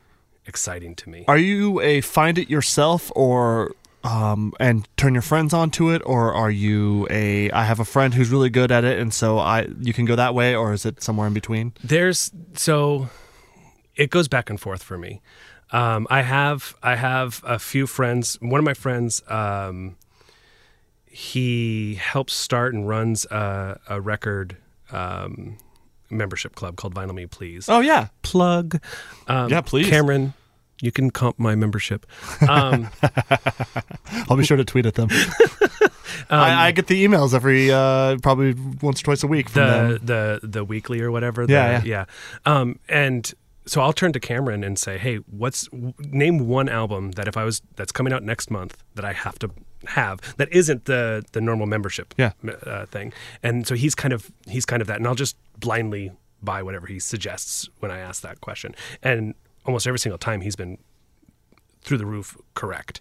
exciting 0.46 0.94
to 0.96 1.08
me. 1.08 1.24
Are 1.28 1.38
you 1.38 1.80
a 1.80 2.00
find 2.00 2.38
it 2.38 2.50
yourself 2.50 3.10
or 3.14 3.74
um, 4.04 4.52
and 4.60 4.86
turn 4.96 5.14
your 5.14 5.22
friends 5.22 5.54
onto 5.54 5.90
it, 5.90 6.02
or 6.04 6.32
are 6.34 6.50
you 6.50 7.06
a 7.10 7.50
I 7.50 7.64
have 7.64 7.80
a 7.80 7.84
friend 7.84 8.12
who's 8.12 8.30
really 8.30 8.50
good 8.50 8.70
at 8.70 8.84
it, 8.84 8.98
and 8.98 9.12
so 9.12 9.38
I 9.38 9.68
you 9.80 9.92
can 9.92 10.04
go 10.04 10.14
that 10.16 10.34
way, 10.34 10.54
or 10.54 10.72
is 10.72 10.84
it 10.84 11.02
somewhere 11.02 11.26
in 11.26 11.34
between? 11.34 11.72
There's 11.82 12.30
so 12.54 13.08
it 13.96 14.10
goes 14.10 14.28
back 14.28 14.50
and 14.50 14.60
forth 14.60 14.82
for 14.82 14.98
me. 14.98 15.22
Um, 15.72 16.06
I 16.10 16.22
have 16.22 16.76
I 16.82 16.96
have 16.96 17.42
a 17.46 17.58
few 17.58 17.86
friends. 17.86 18.36
One 18.40 18.58
of 18.58 18.64
my 18.64 18.74
friends, 18.74 19.22
um, 19.28 19.96
he 21.06 21.94
helps 21.94 22.34
start 22.34 22.74
and 22.74 22.86
runs 22.86 23.24
a, 23.26 23.80
a 23.88 24.00
record 24.00 24.58
um, 24.92 25.56
membership 26.10 26.54
club 26.54 26.76
called 26.76 26.94
Vinyl 26.94 27.14
Me 27.14 27.26
Please. 27.26 27.68
Oh 27.68 27.80
yeah, 27.80 28.08
Plug, 28.22 28.80
um, 29.28 29.50
Yeah, 29.50 29.60
please. 29.60 29.88
Cameron. 29.88 30.34
You 30.80 30.90
can 30.92 31.10
comp 31.10 31.38
my 31.38 31.54
membership. 31.54 32.04
Um, 32.46 32.88
I'll 34.28 34.36
be 34.36 34.44
sure 34.44 34.56
to 34.56 34.64
tweet 34.64 34.86
at 34.86 34.94
them. 34.94 35.08
Um, 36.30 36.40
I, 36.40 36.66
I 36.66 36.70
get 36.70 36.86
the 36.86 37.04
emails 37.04 37.34
every 37.34 37.70
uh, 37.72 38.16
probably 38.22 38.54
once 38.80 39.00
or 39.00 39.04
twice 39.04 39.22
a 39.24 39.26
week 39.26 39.48
from 39.50 39.62
the 39.62 39.98
them. 39.98 40.06
the 40.06 40.40
the 40.42 40.64
weekly 40.64 41.00
or 41.00 41.10
whatever. 41.10 41.44
Yeah, 41.46 41.80
the, 41.80 41.88
yeah. 41.88 42.04
Um, 42.46 42.78
and 42.88 43.30
so 43.66 43.80
I'll 43.82 43.92
turn 43.92 44.12
to 44.12 44.20
Cameron 44.20 44.62
and 44.64 44.78
say, 44.78 44.96
"Hey, 44.96 45.16
what's 45.16 45.68
name 45.98 46.46
one 46.46 46.68
album 46.68 47.12
that 47.12 47.26
if 47.28 47.36
I 47.36 47.44
was 47.44 47.62
that's 47.76 47.92
coming 47.92 48.12
out 48.12 48.22
next 48.22 48.50
month 48.50 48.82
that 48.94 49.04
I 49.04 49.12
have 49.12 49.38
to 49.40 49.50
have 49.90 50.20
that 50.36 50.52
isn't 50.52 50.84
the 50.86 51.22
the 51.32 51.40
normal 51.40 51.66
membership 51.66 52.14
Yeah. 52.18 52.32
uh, 52.66 52.86
thing." 52.86 53.12
And 53.42 53.66
so 53.66 53.74
he's 53.74 53.94
kind 53.94 54.12
of 54.12 54.30
he's 54.48 54.64
kind 54.66 54.80
of 54.82 54.88
that, 54.88 54.96
and 54.98 55.06
I'll 55.06 55.14
just 55.14 55.36
blindly 55.58 56.12
buy 56.42 56.62
whatever 56.62 56.86
he 56.86 56.98
suggests 56.98 57.68
when 57.80 57.90
I 57.90 57.98
ask 57.98 58.22
that 58.22 58.40
question. 58.40 58.74
And 59.02 59.34
almost 59.64 59.86
every 59.86 59.98
single 59.98 60.18
time 60.18 60.42
he's 60.42 60.56
been 60.56 60.78
through 61.82 61.98
the 61.98 62.06
roof 62.06 62.36
correct. 62.54 63.00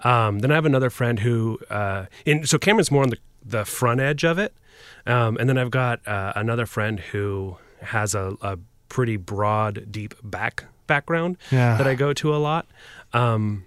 Um, 0.00 0.40
then 0.40 0.50
I 0.50 0.54
have 0.54 0.66
another 0.66 0.90
friend 0.90 1.20
who, 1.20 1.58
uh, 1.70 2.06
in, 2.24 2.44
so 2.46 2.58
Cameron's 2.58 2.90
more 2.90 3.02
on 3.04 3.10
the, 3.10 3.18
the 3.44 3.64
front 3.64 4.00
edge 4.00 4.24
of 4.24 4.36
it. 4.38 4.52
Um, 5.06 5.36
and 5.38 5.48
then 5.48 5.56
I've 5.58 5.70
got 5.70 6.06
uh, 6.08 6.32
another 6.34 6.66
friend 6.66 6.98
who 6.98 7.56
has 7.82 8.14
a, 8.16 8.36
a 8.42 8.58
pretty 8.88 9.16
broad, 9.16 9.90
deep 9.92 10.14
back 10.24 10.64
background 10.88 11.38
Yeah. 11.52 11.76
that 11.76 11.86
I 11.86 11.94
go 11.94 12.12
to 12.14 12.34
a 12.34 12.38
lot. 12.38 12.66
Um, 13.12 13.64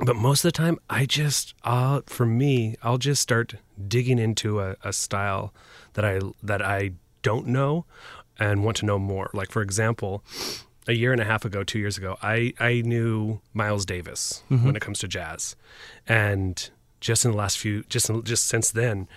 but 0.00 0.16
most 0.16 0.44
of 0.44 0.52
the 0.52 0.56
time, 0.56 0.78
I 0.90 1.06
just, 1.06 1.54
I'll, 1.64 2.02
for 2.06 2.26
me, 2.26 2.76
I'll 2.82 2.98
just 2.98 3.22
start 3.22 3.54
digging 3.88 4.18
into 4.18 4.60
a, 4.60 4.76
a 4.84 4.92
style 4.92 5.54
that 5.94 6.04
I 6.04 6.20
that 6.42 6.62
I 6.62 6.92
don't 7.22 7.46
know 7.46 7.86
and 8.38 8.64
want 8.64 8.76
to 8.78 8.86
know 8.86 8.98
more. 8.98 9.30
Like 9.32 9.50
for 9.50 9.62
example, 9.62 10.22
a 10.86 10.92
year 10.92 11.12
and 11.12 11.20
a 11.20 11.24
half 11.24 11.44
ago, 11.44 11.64
two 11.64 11.78
years 11.78 11.98
ago, 11.98 12.16
I, 12.22 12.52
I 12.60 12.82
knew 12.82 13.40
Miles 13.54 13.84
Davis 13.84 14.42
mm-hmm. 14.50 14.64
when 14.66 14.76
it 14.76 14.82
comes 14.82 14.98
to 15.00 15.08
jazz, 15.08 15.56
and 16.06 16.70
just 17.00 17.24
in 17.24 17.32
the 17.32 17.36
last 17.36 17.58
few, 17.58 17.82
just 17.84 18.10
just 18.24 18.46
since 18.46 18.70
then, 18.70 19.08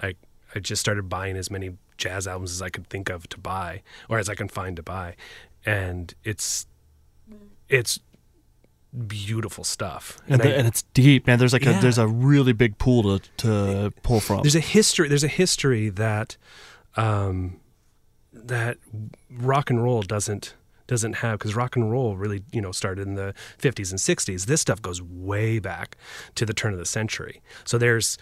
I 0.00 0.14
I 0.54 0.60
just 0.60 0.80
started 0.80 1.08
buying 1.08 1.36
as 1.36 1.50
many 1.50 1.76
jazz 1.96 2.26
albums 2.28 2.52
as 2.52 2.62
I 2.62 2.70
could 2.70 2.88
think 2.88 3.10
of 3.10 3.28
to 3.30 3.38
buy, 3.38 3.82
or 4.08 4.18
as 4.18 4.28
I 4.28 4.34
can 4.34 4.48
find 4.48 4.76
to 4.76 4.82
buy, 4.82 5.16
and 5.66 6.14
it's 6.24 6.66
it's 7.68 7.98
beautiful 9.06 9.64
stuff. 9.64 10.18
and, 10.28 10.40
the- 10.40 10.48
I- 10.48 10.58
and 10.58 10.66
it's 10.66 10.82
deep, 10.94 11.26
man. 11.26 11.38
There's 11.38 11.52
like 11.52 11.64
Yeah. 11.64 11.78
a 11.78 11.82
there's 11.82 11.98
a 11.98 12.06
really 12.08 12.52
big 12.52 12.78
pool 12.78 13.18
to 13.18 13.28
to 13.38 13.92
pull 14.02 14.20
from. 14.20 14.42
there's 14.42 14.56
a 14.56 14.60
history 14.60 15.08
there's 15.08 15.24
a 15.24 15.28
history 15.28 15.88
that 15.90 16.36
um 16.96 17.60
that 18.32 18.78
rock 19.30 19.70
and 19.70 19.82
roll 19.82 20.02
doesn't 20.02 20.54
doesn't 20.86 21.14
have 21.16 21.38
because 21.38 21.54
rock 21.54 21.76
and 21.76 21.90
roll 21.90 22.16
really 22.16 22.42
you 22.52 22.60
know 22.62 22.72
started 22.72 23.06
in 23.06 23.14
the 23.14 23.34
50s 23.58 23.90
and 23.90 23.98
60s 24.00 24.46
this 24.46 24.60
stuff 24.62 24.80
goes 24.80 25.02
way 25.02 25.58
back 25.58 25.96
to 26.34 26.46
the 26.46 26.54
turn 26.54 26.72
of 26.72 26.78
the 26.78 26.86
century 26.86 27.42
so 27.64 27.76
there's 27.76 28.16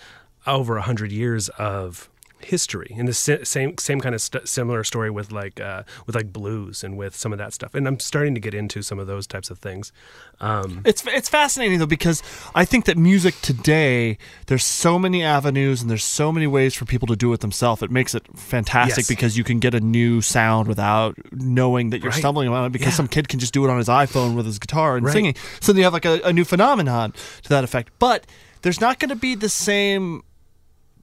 over 0.49 0.75
100 0.75 1.13
years 1.13 1.49
of 1.59 2.09
history 2.41 2.95
and 2.99 3.09
the 3.09 3.15
same 3.15 3.77
same 3.79 4.01
kind 4.01 4.15
of 4.15 4.21
st- 4.21 4.47
similar 4.47 4.85
story 4.85 5.11
with 5.11 5.33
like 5.33 5.59
uh, 5.59 5.83
with 6.07 6.15
like 6.15 6.33
blues 6.33 6.85
and 6.85 6.97
with 6.97 7.17
some 7.17 7.33
of 7.33 7.39
that 7.39 7.53
stuff 7.53 7.75
and 7.75 7.89
i'm 7.89 7.99
starting 7.99 8.35
to 8.35 8.41
get 8.41 8.53
into 8.55 8.83
some 8.83 8.99
of 8.99 9.07
those 9.07 9.27
types 9.27 9.49
of 9.51 9.59
things 9.59 9.91
um, 10.39 10.83
It's 10.85 11.03
it's 11.07 11.31
fascinating 11.31 11.79
though 11.79 11.87
because 11.87 12.23
I 12.55 12.67
think 12.67 12.85
that 12.85 12.99
music 12.99 13.35
today 13.41 14.19
there's 14.49 14.65
so 14.65 14.99
many 14.99 15.23
avenues 15.25 15.81
and 15.81 15.91
there's 15.91 16.05
so 16.05 16.31
many 16.31 16.47
ways 16.47 16.75
for 16.75 16.85
people 16.85 17.07
to 17.09 17.17
do 17.17 17.33
it 17.33 17.41
themselves. 17.41 17.83
It 17.83 17.91
makes 17.91 18.15
it 18.15 18.23
fantastic 18.37 19.05
Yes. 19.05 19.09
because 19.09 19.39
you 19.39 19.45
can 19.45 19.61
get 19.61 19.73
a 19.75 19.81
new 19.81 20.21
sound 20.21 20.69
without 20.69 21.17
knowing 21.33 21.89
that 21.91 22.03
you're 22.03 22.11
Right. 22.11 22.19
stumbling 22.19 22.49
on 22.51 22.67
it 22.67 22.71
because 22.73 22.89
Yeah. 22.89 22.93
some 23.01 23.09
kid 23.09 23.29
can 23.31 23.41
just 23.41 23.55
do 23.55 23.65
it 23.65 23.71
on 23.71 23.79
his 23.79 23.89
iPhone 23.89 24.37
with 24.37 24.45
his 24.45 24.59
guitar 24.59 24.97
and 24.99 25.07
Right. 25.07 25.13
singing. 25.15 25.35
So 25.61 25.73
then 25.73 25.79
you 25.79 25.85
have 25.85 25.95
like 25.95 26.05
a, 26.05 26.21
a 26.23 26.35
new 26.35 26.45
phenomenon 26.45 27.15
to 27.45 27.49
that 27.49 27.65
effect. 27.65 27.93
But 27.99 28.27
there's 28.61 28.81
not 28.81 28.99
going 28.99 29.09
to 29.09 29.17
be 29.17 29.35
the 29.37 29.49
same 29.49 30.23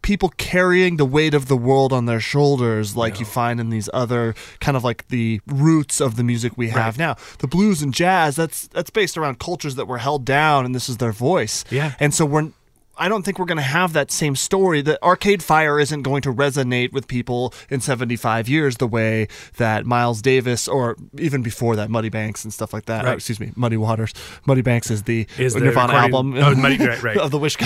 people 0.04 0.30
carrying 0.38 0.98
the 0.98 1.06
weight 1.06 1.34
of 1.34 1.48
the 1.48 1.58
world 1.58 1.92
on 1.92 2.06
their 2.06 2.20
shoulders 2.20 2.96
like 2.96 3.20
you 3.20 3.26
find 3.26 3.60
in 3.60 3.70
these 3.72 3.90
other 3.94 4.36
kind 4.60 4.78
of 4.78 4.84
like 4.84 5.08
the 5.08 5.42
roots 5.48 6.00
of 6.00 6.16
the 6.16 6.24
music 6.24 6.54
we 6.56 6.70
have 6.70 6.98
now. 7.00 7.16
The 7.40 7.48
blues 7.48 7.82
and 7.82 7.92
jazz 7.94 8.36
that's 8.36 8.68
that's 8.68 8.92
based 8.92 9.18
around 9.18 9.40
cultures 9.40 9.76
that 9.76 9.88
were 9.88 9.98
held 9.98 10.26
down 10.26 10.66
and 10.66 10.76
this 10.76 10.88
is 10.88 10.98
their 10.98 11.12
voice. 11.12 11.66
Yeah. 11.72 11.94
And 12.00 12.14
so 12.14 12.26
we're 12.26 12.52
I 12.96 13.10
don't 13.10 13.24
think 13.24 13.40
we're 13.40 13.46
going 13.46 13.58
to 13.58 13.64
have 13.64 13.94
that 13.94 14.12
same 14.12 14.36
story. 14.36 14.82
That 14.82 15.02
Arcade 15.02 15.42
Fire 15.42 15.80
isn't 15.80 16.04
going 16.04 16.22
to 16.24 16.34
resonate 16.34 16.94
with 16.94 17.08
people 17.08 17.54
in 17.70 17.82
75 17.82 18.48
years 18.48 18.78
the 18.78 18.88
way 18.88 19.28
that 19.58 19.86
Miles 19.86 20.22
Davis 20.22 20.68
or 20.68 20.96
even 21.18 21.42
before 21.42 21.76
that 21.76 21.90
Muddy 21.90 22.10
Banks 22.10 22.44
and 22.44 22.54
stuff 22.54 22.72
like 22.72 22.86
that. 22.86 23.06
Right. 23.06 23.12
Oh, 23.12 23.16
excuse 23.16 23.40
me, 23.40 23.52
Muddy 23.56 23.78
Waters. 23.78 24.14
Muddy 24.46 24.62
Banks 24.62 24.92
is 24.92 25.04
the 25.04 25.26
Is 25.40 25.56
the 25.56 25.62
Nirvana 25.62 25.94
album 25.94 26.36
oh, 26.38 26.54
Muddy- 26.54 26.78
right, 26.78 27.02
right. 27.02 27.18
of 27.24 27.32
the 27.32 27.40
Wish. 27.40 27.58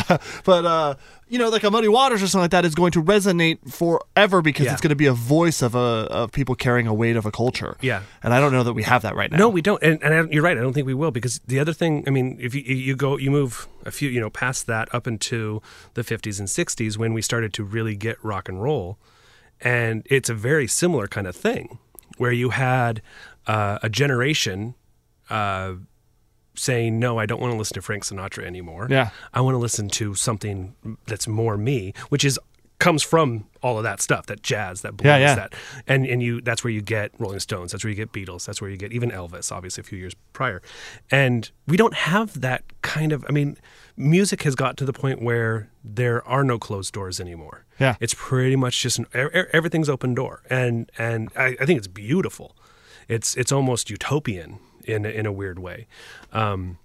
But 0.45 0.65
uh, 0.65 0.95
you 1.29 1.37
know, 1.37 1.49
like 1.49 1.63
a 1.63 1.69
Muddy 1.71 1.87
Waters 1.87 2.23
or 2.23 2.27
something 2.27 2.43
like 2.43 2.51
that 2.51 2.63
is 2.65 2.73
going 2.75 2.91
to 2.93 3.03
resonate 3.03 3.57
forever 3.71 4.41
because 4.41 4.65
Yeah. 4.65 4.71
it's 4.73 4.81
going 4.81 4.89
to 4.89 4.95
be 4.95 5.07
a 5.07 5.13
voice 5.13 5.61
of 5.61 5.75
a 5.75 5.77
of 6.09 6.31
people 6.31 6.55
carrying 6.55 6.87
a 6.87 6.93
weight 6.93 7.15
of 7.17 7.25
a 7.25 7.31
culture. 7.31 7.75
Yeah. 7.81 8.03
and 8.23 8.33
I 8.33 8.39
don't 8.39 8.51
know 8.53 8.63
that 8.63 8.73
we 8.73 8.83
have 8.83 9.01
that 9.01 9.15
right 9.15 9.29
now. 9.31 9.37
No, 9.37 9.49
we 9.49 9.61
don't, 9.61 9.81
and, 9.83 10.01
and 10.03 10.13
I, 10.13 10.21
you're 10.31 10.43
right. 10.43 10.57
I 10.57 10.61
don't 10.61 10.73
think 10.73 10.87
we 10.87 10.93
will 10.93 11.11
because 11.11 11.39
the 11.47 11.59
other 11.59 11.73
thing. 11.73 12.03
I 12.07 12.09
mean, 12.11 12.37
if 12.39 12.55
you 12.55 12.61
you 12.61 12.95
go, 12.95 13.17
you 13.17 13.29
move 13.31 13.67
a 13.85 13.91
few, 13.91 14.09
you 14.09 14.19
know, 14.19 14.29
past 14.29 14.67
that 14.67 14.93
up 14.95 15.05
into 15.07 15.61
the 15.95 16.01
50s 16.03 16.39
and 16.39 16.47
60s 16.47 16.97
when 16.97 17.13
we 17.13 17.21
started 17.21 17.53
to 17.53 17.63
really 17.63 17.95
get 17.95 18.17
rock 18.23 18.47
and 18.49 18.61
roll, 18.63 18.97
and 19.61 20.03
it's 20.09 20.29
a 20.29 20.33
very 20.35 20.67
similar 20.67 21.07
kind 21.07 21.27
of 21.27 21.35
thing 21.35 21.77
where 22.17 22.31
you 22.31 22.49
had 22.51 23.01
uh, 23.47 23.79
a 23.83 23.89
generation. 23.89 24.75
Uh, 25.29 25.73
saying 26.57 26.99
no 26.99 27.17
i 27.19 27.25
don't 27.25 27.39
want 27.41 27.51
to 27.53 27.57
listen 27.57 27.75
to 27.75 27.81
frank 27.81 28.03
sinatra 28.03 28.43
anymore 28.45 28.87
Yeah. 28.89 29.09
i 29.33 29.41
want 29.41 29.53
to 29.55 29.59
listen 29.59 29.89
to 29.89 30.15
something 30.15 30.75
that's 31.05 31.27
more 31.27 31.57
me 31.57 31.93
which 32.09 32.25
is 32.25 32.39
comes 32.79 33.01
from 33.01 33.45
all 33.63 33.77
of 33.77 33.83
that 33.83 33.99
stuff 34.01 34.27
that 34.27 34.43
jazz 34.43 34.81
that 34.81 34.95
blues 34.95 35.07
Yeah, 35.07 35.17
yeah. 35.17 35.35
that 35.35 35.55
and 35.87 36.05
and 36.05 36.21
you 36.21 36.41
that's 36.41 36.63
where 36.63 36.69
you 36.71 36.81
get 36.81 37.11
rolling 37.17 37.39
stones 37.39 37.71
that's 37.71 37.83
where 37.83 37.89
you 37.89 37.95
get 37.95 38.11
beatles 38.11 38.45
that's 38.45 38.61
where 38.61 38.69
you 38.69 38.77
get 38.77 38.93
even 38.93 39.09
elvis 39.09 39.51
obviously 39.51 39.81
a 39.81 39.83
few 39.83 39.97
years 39.97 40.13
prior 40.33 40.61
and 41.09 41.49
we 41.65 41.75
don't 41.75 41.95
have 41.95 42.39
that 42.41 42.61
kind 42.83 43.11
of 43.11 43.25
i 43.27 43.31
mean 43.31 43.57
music 43.95 44.43
has 44.43 44.53
got 44.53 44.77
to 44.77 44.85
the 44.85 44.93
point 44.93 45.23
where 45.23 45.69
there 45.83 46.25
are 46.27 46.43
no 46.43 46.59
closed 46.59 46.93
doors 46.93 47.19
anymore 47.19 47.65
Yeah. 47.79 47.95
it's 47.99 48.13
pretty 48.13 48.55
much 48.55 48.79
just 48.81 48.99
an, 48.99 49.07
everything's 49.53 49.89
open 49.89 50.13
door 50.13 50.43
and 50.47 50.91
and 50.99 51.29
I, 51.35 51.57
I 51.59 51.65
think 51.65 51.79
it's 51.79 51.87
beautiful 51.87 52.55
it's 53.07 53.35
it's 53.35 53.51
almost 53.51 53.89
utopian 53.89 54.59
in 54.87 55.05
a- 55.05 55.09
in 55.09 55.25
a 55.25 55.31
weird 55.31 55.59
way 55.59 55.87
um, 56.33 56.77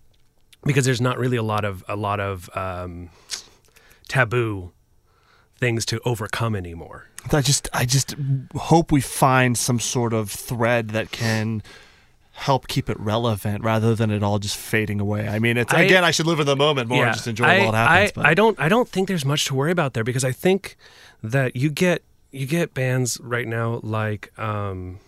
because 0.64 0.84
there's 0.84 1.00
not 1.00 1.18
really 1.18 1.36
a 1.36 1.42
lot 1.42 1.64
of 1.64 1.82
a 1.88 1.96
lot 1.96 2.20
of 2.20 2.50
um, 2.56 3.10
taboo 4.08 4.72
things 5.56 5.84
to 5.86 6.00
overcome 6.04 6.54
anymore. 6.56 7.08
I 7.32 7.40
just 7.40 7.68
I 7.72 7.84
just 7.84 8.16
hope 8.56 8.90
we 8.90 9.00
find 9.00 9.56
some 9.56 9.78
sort 9.78 10.12
of 10.12 10.30
thread 10.30 10.88
that 10.90 11.10
can 11.12 11.62
help 12.32 12.66
keep 12.66 12.88
it 12.90 12.98
relevant 12.98 13.62
rather 13.62 13.94
than 13.94 14.10
it 14.10 14.22
all 14.22 14.38
just 14.38 14.56
fading 14.56 15.00
away. 15.00 15.28
I 15.28 15.38
mean, 15.38 15.56
it's 15.56 15.72
I- 15.72 15.82
again 15.82 16.02
I 16.04 16.10
should 16.10 16.26
live 16.26 16.40
in 16.40 16.46
the 16.46 16.56
moment 16.56 16.88
more 16.88 17.04
and 17.06 17.14
just 17.14 17.28
enjoy 17.28 17.44
I, 17.46 17.54
it 17.54 17.74
happens. 17.74 18.10
I, 18.10 18.12
but 18.14 18.26
I 18.26 18.34
don't 18.34 18.58
I 18.58 18.68
don't 18.68 18.88
think 18.88 19.06
there's 19.08 19.24
much 19.24 19.44
to 19.46 19.54
worry 19.54 19.70
about 19.70 19.94
there 19.94 20.02
because 20.04 20.24
I 20.24 20.32
think 20.32 20.76
that 21.22 21.54
you 21.54 21.70
get 21.70 22.02
you 22.32 22.46
get 22.46 22.74
bands 22.74 23.20
right 23.22 23.46
now 23.46 23.78
like 23.84 24.36
um, 24.38 24.98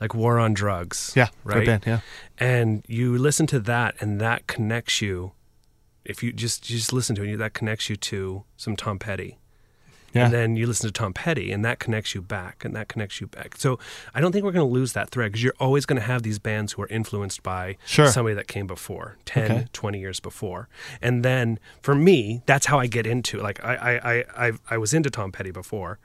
like 0.00 0.14
War 0.14 0.38
on 0.38 0.54
Drugs. 0.54 1.12
yeah, 1.16 1.28
right. 1.44 1.66
band, 1.66 1.84
yeah. 1.86 2.00
and 2.38 2.84
you 2.88 3.18
listen 3.18 3.46
to 3.48 3.60
that 3.60 3.94
and 4.00 4.20
that 4.20 4.46
connects 4.46 5.00
you 5.02 5.32
if 6.04 6.22
you 6.22 6.32
just 6.32 6.70
you 6.70 6.76
just 6.78 6.92
listen 6.92 7.14
to 7.16 7.22
it 7.22 7.36
that 7.36 7.52
connects 7.54 7.90
you 7.90 7.96
to 7.96 8.42
some 8.56 8.74
tom 8.74 8.98
petty 8.98 9.38
Yeah. 10.14 10.24
and 10.24 10.32
then 10.34 10.56
you 10.56 10.66
listen 10.66 10.88
to 10.88 10.92
tom 10.92 11.12
petty 11.12 11.52
and 11.52 11.62
that 11.64 11.78
connects 11.78 12.14
you 12.14 12.22
back 12.22 12.64
and 12.64 12.74
that 12.74 12.88
connects 12.88 13.20
you 13.20 13.26
back 13.26 13.54
so 13.58 13.78
i 14.14 14.20
don't 14.20 14.32
think 14.32 14.42
we're 14.44 14.50
going 14.52 14.66
to 14.66 14.72
lose 14.72 14.94
that 14.94 15.10
thread 15.10 15.30
because 15.30 15.44
you're 15.44 15.54
always 15.60 15.84
going 15.84 16.00
to 16.00 16.06
have 16.06 16.22
these 16.22 16.38
bands 16.38 16.72
who 16.72 16.82
are 16.82 16.88
influenced 16.88 17.42
by 17.42 17.76
Sure. 17.84 18.08
somebody 18.08 18.34
that 18.34 18.48
came 18.48 18.66
before 18.66 19.18
10 19.26 19.44
Okay. 19.44 19.66
20 19.74 20.00
years 20.00 20.20
before 20.20 20.68
and 21.02 21.22
then 21.22 21.58
for 21.82 21.94
me 21.94 22.42
that's 22.46 22.66
how 22.66 22.78
i 22.80 22.86
get 22.86 23.06
into 23.06 23.38
like 23.40 23.62
i 23.62 23.74
i 23.76 24.12
i, 24.14 24.24
I, 24.48 24.52
I 24.70 24.78
was 24.78 24.94
into 24.94 25.10
tom 25.10 25.30
petty 25.32 25.50
before 25.50 25.98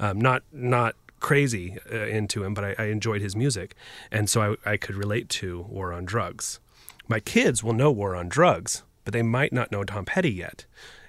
um, 0.00 0.18
not 0.20 0.42
not 0.50 0.96
crazy 1.22 1.78
uh, 1.90 2.06
into 2.06 2.44
him, 2.44 2.52
but 2.52 2.64
I, 2.64 2.74
I 2.78 2.84
enjoyed 2.86 3.22
his 3.22 3.34
music, 3.34 3.74
and 4.10 4.28
so 4.28 4.56
I, 4.64 4.72
I 4.72 4.76
could 4.76 4.96
relate 4.96 5.28
to 5.30 5.62
War 5.62 5.92
on 5.92 6.04
Drugs. 6.04 6.60
My 7.08 7.20
kids 7.20 7.64
will 7.64 7.72
know 7.72 7.90
War 7.90 8.14
on 8.14 8.28
Drugs, 8.28 8.82
but 9.04 9.12
they 9.12 9.22
might 9.22 9.52
not 9.52 9.72
know 9.72 9.84
Tom 9.84 10.04
Petty 10.04 10.30
yet. 10.30 10.66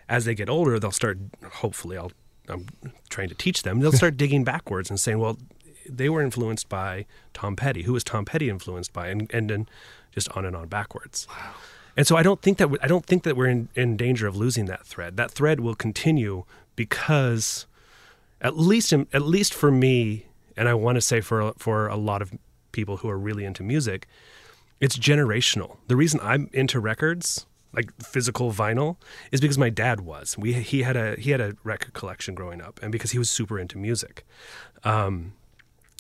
As 0.08 0.26
they 0.26 0.36
get 0.36 0.50
older, 0.50 0.80
they'll 0.80 0.92
start. 0.92 1.18
Hopefully, 1.44 1.98
I'll. 1.98 2.12
I'm 2.50 2.68
trying 3.10 3.30
to 3.30 3.36
teach 3.36 3.64
them. 3.64 3.80
They'll 3.80 3.94
start 3.94 4.18
digging 4.24 4.44
backwards 4.44 4.90
and 4.90 5.00
saying, 5.00 5.20
"Well, 5.20 5.38
they 5.90 6.10
were 6.10 6.22
influenced 6.22 6.70
by 6.70 7.06
Tom 7.34 7.56
Petty. 7.56 7.84
Who 7.84 7.94
was 7.94 8.04
Tom 8.04 8.26
Petty 8.26 8.50
influenced 8.50 8.94
by?" 8.94 9.08
And 9.08 9.34
and 9.34 9.50
then 9.50 9.68
just 10.12 10.30
on 10.38 10.46
and 10.46 10.56
on 10.56 10.68
backwards. 10.68 11.28
Wow. 11.30 11.54
And 11.96 12.08
so 12.08 12.16
I 12.16 12.24
don't 12.24 12.42
think 12.42 12.58
that 12.58 12.70
I 12.82 12.88
don't 12.88 13.06
think 13.06 13.24
that 13.24 13.38
we're 13.38 13.48
in, 13.48 13.70
in 13.76 13.98
danger 13.98 14.28
of 14.28 14.36
losing 14.36 14.66
that 14.66 14.86
thread. 14.86 15.16
That 15.18 15.32
thread 15.32 15.60
will 15.60 15.76
continue 15.76 16.44
because, 16.76 17.66
at 18.44 18.58
least 18.58 18.94
at 18.94 19.22
least 19.22 19.54
for 19.54 19.72
me, 19.72 20.28
and 20.56 20.70
I 20.70 20.74
want 20.74 20.98
to 20.98 21.02
say 21.02 21.22
for 21.22 21.54
for 21.58 21.88
a 21.88 21.96
lot 21.96 22.22
of 22.22 22.32
people 22.72 22.98
who 22.98 23.10
are 23.10 23.18
really 23.18 23.46
into 23.46 23.64
music, 23.64 24.08
it's 24.80 24.98
generational. 24.98 25.78
The 25.88 25.96
reason 25.96 26.20
I'm 26.22 26.50
into 26.52 26.80
records, 26.80 27.46
like 27.72 27.92
physical 28.04 28.52
vinyl, 28.52 28.98
is 29.32 29.40
because 29.40 29.58
my 29.58 29.70
dad 29.70 30.02
was. 30.02 30.38
We 30.38 30.54
he 30.54 30.84
had 30.84 30.98
a 30.98 31.16
he 31.16 31.32
had 31.32 31.42
a 31.42 31.56
record 31.64 31.94
collection 31.94 32.36
growing 32.36 32.62
up, 32.62 32.80
and 32.84 32.92
because 32.92 33.12
he 33.12 33.18
was 33.18 33.30
super 33.30 33.58
into 33.58 33.78
music. 33.78 34.26
Um, 34.84 35.34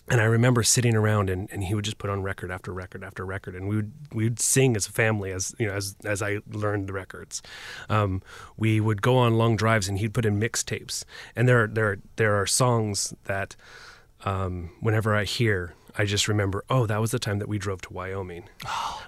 and 0.10 0.20
I 0.20 0.26
remember 0.26 0.64
sitting 0.64 0.96
around 0.96 1.30
and, 1.30 1.50
and 1.52 1.64
he 1.64 1.74
would 1.74 1.86
just 1.86 1.98
put 1.98 2.10
on 2.10 2.24
record 2.24 2.52
after 2.52 2.74
record 2.74 3.04
after 3.04 3.26
record. 3.26 3.56
And 3.56 3.70
we 3.70 3.78
would 3.78 3.94
we 4.12 4.26
would 4.26 4.40
sing 4.40 4.76
as 4.76 4.88
a 4.88 4.92
family 4.92 5.32
as 5.32 5.56
you 5.58 5.68
know 5.68 5.74
as 5.74 5.96
as 6.04 6.22
I 6.22 6.40
learned 6.50 6.88
the 6.88 6.94
records. 6.94 7.42
Um, 7.90 8.22
we 8.58 8.82
would 8.82 9.02
go 9.02 9.18
on 9.18 9.38
long 9.38 9.56
drives 9.56 9.88
and 9.88 9.98
he'd 10.00 10.14
put 10.14 10.26
in 10.26 10.40
mixtapes. 10.40 11.06
And 11.36 11.48
there 11.48 11.68
there 11.68 12.00
there 12.18 12.36
are 12.36 12.46
songs 12.46 13.14
that 13.26 13.56
um, 14.26 14.72
whenever 14.82 15.16
I 15.16 15.24
hear 15.24 15.74
I 15.98 16.06
just 16.06 16.28
remember 16.28 16.66
oh 16.70 16.86
that 16.86 17.00
was 17.00 17.12
the 17.12 17.20
time 17.20 17.40
that 17.40 17.48
we 17.48 17.58
drove 17.58 17.82
to 17.84 17.94
Wyoming. 17.94 18.50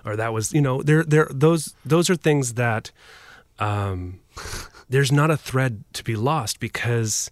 Or 0.06 0.16
that 0.16 0.32
was 0.32 0.54
you 0.54 0.62
know 0.62 0.82
there 0.82 1.04
there 1.04 1.28
those 1.30 1.76
those 1.84 2.10
are 2.10 2.16
things 2.16 2.54
that 2.54 2.92
um, 3.60 4.22
there's 4.90 5.12
not 5.12 5.30
a 5.30 5.38
thread 5.38 5.84
to 5.94 6.04
be 6.04 6.16
lost 6.16 6.60
because 6.60 7.30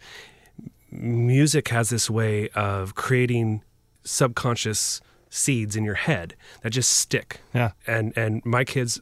music 1.03 1.67
has 1.69 1.89
this 1.89 2.09
way 2.09 2.49
of 2.49 2.95
creating 2.95 3.61
subconscious 4.03 5.01
seeds 5.29 5.75
in 5.75 5.83
your 5.83 5.95
head 5.95 6.35
that 6.61 6.69
just 6.69 6.91
stick. 6.91 7.41
Yeah. 7.53 7.71
And 7.85 8.13
and 8.15 8.45
my 8.45 8.63
kids, 8.63 9.01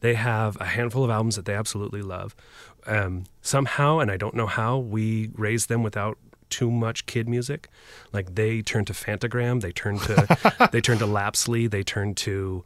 they 0.00 0.14
have 0.14 0.56
a 0.60 0.66
handful 0.66 1.04
of 1.04 1.10
albums 1.10 1.36
that 1.36 1.44
they 1.44 1.54
absolutely 1.54 2.02
love. 2.02 2.36
Um, 2.86 3.24
somehow, 3.42 3.98
and 3.98 4.10
I 4.10 4.16
don't 4.16 4.34
know 4.34 4.46
how, 4.46 4.78
we 4.78 5.30
raised 5.34 5.68
them 5.68 5.82
without 5.82 6.18
too 6.48 6.70
much 6.70 7.06
kid 7.06 7.28
music. 7.28 7.68
Like 8.12 8.34
they 8.34 8.62
turn 8.62 8.84
to 8.86 8.92
Phantogram, 8.92 9.60
they 9.60 9.72
turn 9.72 9.98
to 10.00 10.68
they 10.72 10.80
turn 10.80 10.98
to 10.98 11.06
Lapsley, 11.06 11.70
they 11.70 11.82
turn 11.82 12.14
to 12.16 12.64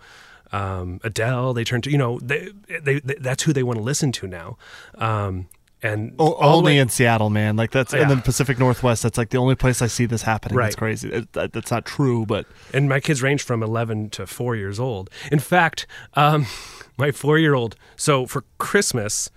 um, 0.52 1.00
Adele, 1.02 1.54
they 1.54 1.64
turn 1.64 1.82
to 1.82 1.90
you 1.90 1.98
know 1.98 2.18
they, 2.20 2.50
they, 2.82 3.00
they 3.00 3.14
that's 3.14 3.44
who 3.44 3.52
they 3.52 3.62
want 3.62 3.78
to 3.78 3.82
listen 3.82 4.12
to 4.12 4.26
now. 4.26 4.56
Um, 4.96 5.48
and 5.84 6.14
o- 6.18 6.34
only 6.36 6.78
in 6.78 6.88
Seattle, 6.88 7.30
man. 7.30 7.56
Like 7.56 7.70
that's 7.70 7.92
Yeah. 7.92 8.02
in 8.02 8.08
the 8.08 8.16
Pacific 8.16 8.58
Northwest. 8.58 9.02
That's 9.02 9.18
like 9.18 9.28
the 9.30 9.38
only 9.38 9.54
place 9.54 9.82
I 9.82 9.86
see 9.86 10.06
this 10.06 10.22
happening. 10.22 10.56
That's 10.56 10.74
Right. 10.74 10.76
crazy. 10.76 11.10
It, 11.12 11.32
that, 11.34 11.52
that's 11.52 11.70
not 11.70 11.84
true, 11.84 12.24
but 12.26 12.46
and 12.72 12.88
my 12.88 13.00
kids 13.00 13.22
range 13.22 13.42
from 13.42 13.62
11 13.62 14.10
to 14.10 14.26
4 14.26 14.56
years 14.56 14.80
old 14.80 15.10
in 15.30 15.38
fact 15.38 15.86
um, 16.14 16.46
my 16.96 17.10
4 17.12 17.38
year 17.38 17.54
old 17.54 17.76
so 17.96 18.26
for 18.26 18.44
christmas 18.58 19.30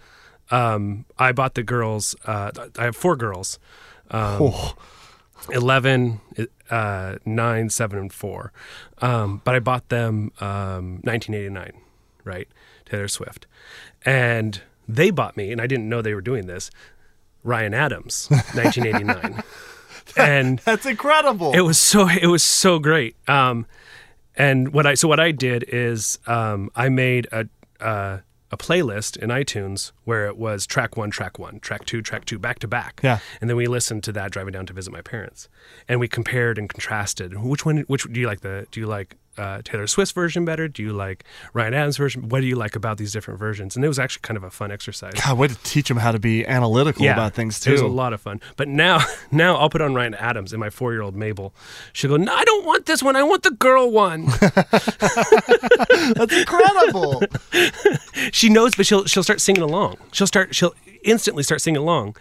um, 0.51 1.05
i 1.19 1.31
bought 1.31 1.53
the 1.55 1.63
girls 1.63 2.15
uh, 2.25 2.51
i 2.79 2.83
have 2.85 2.95
four 2.95 3.15
girls 3.15 3.59
um, 4.11 4.37
oh, 4.41 4.73
11 5.51 6.21
uh, 6.69 7.15
9 7.25 7.69
7 7.69 7.99
and 7.99 8.13
4 8.13 8.51
um, 9.01 9.41
but 9.43 9.55
i 9.55 9.59
bought 9.59 9.89
them 9.89 10.31
um, 10.39 10.99
1989 11.03 11.71
right 12.23 12.47
taylor 12.85 13.07
swift 13.07 13.45
and 14.05 14.61
they 14.87 15.09
bought 15.11 15.35
me 15.37 15.51
and 15.51 15.61
i 15.61 15.67
didn't 15.67 15.89
know 15.89 16.01
they 16.01 16.13
were 16.13 16.21
doing 16.21 16.47
this 16.47 16.71
ryan 17.43 17.73
adams 17.73 18.27
1989 18.29 19.43
and 20.15 20.59
that's 20.65 20.85
incredible. 20.85 21.53
it 21.53 21.61
was 21.61 21.77
so 21.77 22.07
it 22.07 22.27
was 22.27 22.43
so 22.43 22.79
great. 22.79 23.15
Um, 23.27 23.65
and 24.35 24.73
what 24.73 24.85
I 24.85 24.93
so 24.93 25.07
what 25.07 25.19
I 25.19 25.31
did 25.31 25.65
is 25.67 26.19
um, 26.27 26.69
I 26.75 26.89
made 26.89 27.27
a 27.31 27.47
uh, 27.79 28.19
a 28.49 28.57
playlist 28.57 29.17
in 29.17 29.29
iTunes 29.29 29.91
where 30.05 30.25
it 30.25 30.37
was 30.37 30.65
track 30.65 30.95
one, 30.95 31.09
track 31.11 31.37
one, 31.37 31.59
track 31.59 31.85
two, 31.85 32.01
track 32.01 32.23
two, 32.23 32.39
back 32.39 32.59
to 32.59 32.67
back. 32.67 33.01
Yeah. 33.03 33.19
And 33.41 33.49
then 33.49 33.57
we 33.57 33.67
listened 33.67 34.03
to 34.05 34.11
that 34.13 34.31
driving 34.31 34.53
down 34.53 34.65
to 34.67 34.73
visit 34.73 34.93
my 34.93 35.01
parents, 35.01 35.49
and 35.87 35.99
we 35.99 36.07
compared 36.07 36.57
and 36.57 36.69
contrasted. 36.69 37.37
Which 37.43 37.65
one? 37.65 37.79
Which 37.87 38.03
do 38.11 38.19
you 38.19 38.27
like? 38.27 38.41
The 38.41 38.67
do 38.71 38.79
you 38.79 38.87
like 38.87 39.15
uh, 39.37 39.61
Taylor 39.63 39.87
Swift's 39.87 40.11
version 40.11 40.45
better? 40.45 40.67
Do 40.67 40.81
you 40.83 40.93
like 40.93 41.23
Ryan 41.53 41.73
Adams' 41.73 41.97
version? 41.97 42.29
What 42.29 42.41
do 42.41 42.47
you 42.47 42.55
like 42.55 42.75
about 42.75 42.97
these 42.97 43.11
different 43.11 43.39
versions? 43.39 43.75
And 43.75 43.83
it 43.83 43.87
was 43.87 43.99
actually 43.99 44.21
kind 44.21 44.37
of 44.37 44.43
a 44.43 44.51
fun 44.51 44.71
exercise. 44.71 45.13
God, 45.13 45.37
way 45.37 45.47
to 45.47 45.55
teach 45.63 45.87
them 45.87 45.97
how 45.97 46.11
to 46.11 46.19
be 46.19 46.45
analytical 46.45 47.07
about 47.07 47.33
things 47.33 47.59
too. 47.59 47.71
It 47.71 47.73
was 47.73 47.81
a 47.81 47.87
lot 47.87 48.13
of 48.13 48.21
fun. 48.21 48.41
But 48.55 48.67
now, 48.67 48.99
now 49.31 49.55
I'll 49.55 49.69
put 49.69 49.81
on 49.81 49.93
Ryan 49.93 50.15
Adams 50.15 50.53
and 50.53 50.59
my 50.59 50.69
four-year-old 50.69 51.15
Mabel. 51.15 51.53
She'll 51.93 52.09
go, 52.09 52.17
"No, 52.17 52.33
I 52.33 52.43
don't 52.43 52.65
want 52.65 52.85
this 52.85 53.03
one. 53.03 53.15
I 53.15 53.23
want 53.23 53.43
the 53.43 53.51
girl 53.51 53.91
one." 53.91 54.25
That's 56.15 56.33
incredible. 56.33 57.23
she 58.31 58.49
knows, 58.49 58.75
but 58.75 58.85
she'll 58.85 59.05
she'll 59.05 59.23
start 59.23 59.41
singing 59.41 59.63
along. 59.63 59.97
She'll 60.11 60.27
start 60.27 60.55
she'll 60.55 60.73
instantly 61.03 61.43
start 61.43 61.61
singing 61.61 61.81
along. 61.81 62.15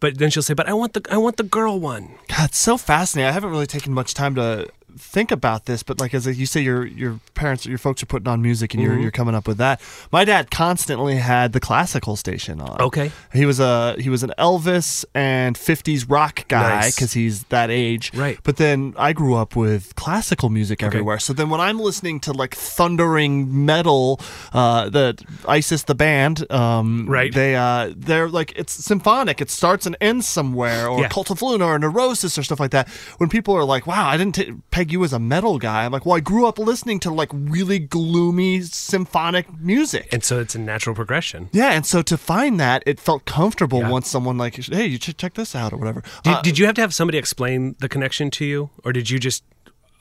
But 0.00 0.18
then 0.18 0.30
she'll 0.30 0.42
say, 0.42 0.54
"But 0.54 0.68
I 0.68 0.72
want 0.72 0.94
the 0.94 1.06
I 1.10 1.16
want 1.16 1.36
the 1.36 1.44
girl 1.44 1.78
one." 1.78 2.16
God, 2.28 2.48
it's 2.48 2.58
so 2.58 2.76
fascinating. 2.76 3.28
I 3.28 3.32
haven't 3.32 3.50
really 3.50 3.68
taken 3.68 3.92
much 3.92 4.14
time 4.14 4.34
to 4.34 4.68
think 4.98 5.30
about 5.30 5.66
this, 5.66 5.82
but 5.82 6.00
like 6.00 6.14
as 6.14 6.26
you 6.38 6.46
say, 6.46 6.60
your 6.60 6.84
your 6.86 7.20
parents, 7.34 7.66
your 7.66 7.78
folks 7.78 8.02
are 8.02 8.06
putting 8.06 8.28
on 8.28 8.42
music, 8.42 8.74
and 8.74 8.82
you're 8.82 8.92
Mm-hmm. 8.92 9.02
you're 9.02 9.10
coming 9.10 9.34
up 9.34 9.46
with 9.48 9.58
that. 9.58 9.80
My 10.12 10.24
dad 10.24 10.50
constantly 10.50 11.16
had 11.16 11.52
the 11.52 11.60
classical 11.60 12.16
station 12.16 12.60
on. 12.60 12.80
Okay. 12.80 13.10
he 13.32 13.46
was 13.46 13.58
a 13.60 13.96
he 13.98 14.08
was 14.10 14.22
an 14.22 14.32
Elvis 14.38 15.04
and 15.14 15.56
'50s 15.56 16.04
rock 16.10 16.46
guy 16.48 16.80
Nice. 16.80 16.94
because 16.94 17.12
he's 17.14 17.44
that 17.44 17.70
age. 17.70 18.12
Right. 18.14 18.38
But 18.42 18.56
then 18.56 18.94
I 18.98 19.12
grew 19.12 19.34
up 19.34 19.56
with 19.56 19.94
classical 19.96 20.48
music 20.50 20.82
everywhere. 20.82 21.18
So 21.18 21.32
then 21.32 21.48
when 21.50 21.60
I'm 21.60 21.78
listening 21.78 22.20
to 22.20 22.32
like 22.32 22.54
thundering 22.54 23.64
metal, 23.66 24.20
uh, 24.52 24.88
the 24.90 25.16
ISIS 25.48 25.84
the 25.84 25.94
band, 25.94 26.50
um, 26.52 27.06
Right. 27.08 27.32
They 27.32 27.56
uh, 27.56 27.92
they're 27.96 28.28
like 28.28 28.52
it's 28.56 28.72
symphonic. 28.72 29.40
It 29.40 29.50
starts 29.50 29.86
and 29.86 29.96
ends 30.00 30.28
somewhere, 30.28 30.88
or 30.88 31.00
Yeah. 31.00 31.08
Cult 31.08 31.30
of 31.30 31.40
Luna 31.42 31.64
or 31.66 31.78
Neurosis 31.78 32.36
or 32.36 32.42
stuff 32.42 32.60
like 32.60 32.70
that. 32.72 32.88
When 33.18 33.28
people 33.28 33.54
are 33.56 33.64
like, 33.64 33.86
"Wow, 33.86 34.08
I 34.08 34.16
didn't 34.16 34.34
t- 34.34 34.52
peg 34.82 34.92
you 34.92 35.04
as 35.04 35.12
a 35.12 35.18
metal 35.18 35.58
guy," 35.58 35.84
I'm 35.84 35.92
like, 35.92 36.04
"Well, 36.06 36.16
I 36.16 36.20
grew 36.20 36.46
up 36.46 36.58
listening 36.58 36.98
to 37.00 37.10
like 37.12 37.30
really 37.32 37.78
gloomy 37.78 38.62
symphonic 38.62 39.46
music." 39.60 40.08
And 40.12 40.24
so 40.24 40.40
it's 40.40 40.54
a 40.54 40.58
natural 40.58 40.94
progression. 40.96 41.48
yeah, 41.52 41.70
and 41.72 41.86
so 41.86 42.02
to 42.02 42.16
find 42.18 42.58
that, 42.60 42.82
it 42.86 42.98
felt 43.00 43.24
comfortable 43.24 43.80
Yeah. 43.80 43.90
once 43.90 44.08
someone 44.08 44.36
like, 44.38 44.56
"Hey, 44.56 44.86
you 44.86 44.98
should 45.00 45.18
check 45.18 45.34
this 45.34 45.54
out" 45.54 45.72
or 45.72 45.76
whatever. 45.76 46.02
Did, 46.24 46.32
Uh, 46.34 46.42
did 46.42 46.58
you 46.58 46.66
have 46.66 46.74
to 46.76 46.80
have 46.80 46.92
somebody 46.94 47.18
explain 47.18 47.76
the 47.78 47.88
connection 47.88 48.30
to 48.32 48.44
you, 48.44 48.70
or 48.84 48.92
did 48.92 49.08
you 49.10 49.18
just, 49.18 49.44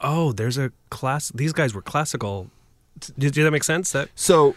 oh, 0.01 0.31
there's 0.33 0.57
a 0.57 0.71
class. 0.89 1.31
These 1.35 1.53
guys 1.53 1.73
were 1.73 1.81
classical. 1.83 2.49
Did, 2.99 3.33
did 3.33 3.45
that 3.45 3.51
make 3.51 3.63
sense? 3.63 3.91
That 3.91 4.09
So 4.15 4.55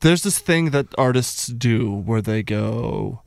there's 0.00 0.22
this 0.22 0.38
thing 0.38 0.70
that 0.70 0.86
artists 0.98 1.46
do 1.46 1.90
where 1.92 2.20
they 2.22 2.42
go, 2.42 3.22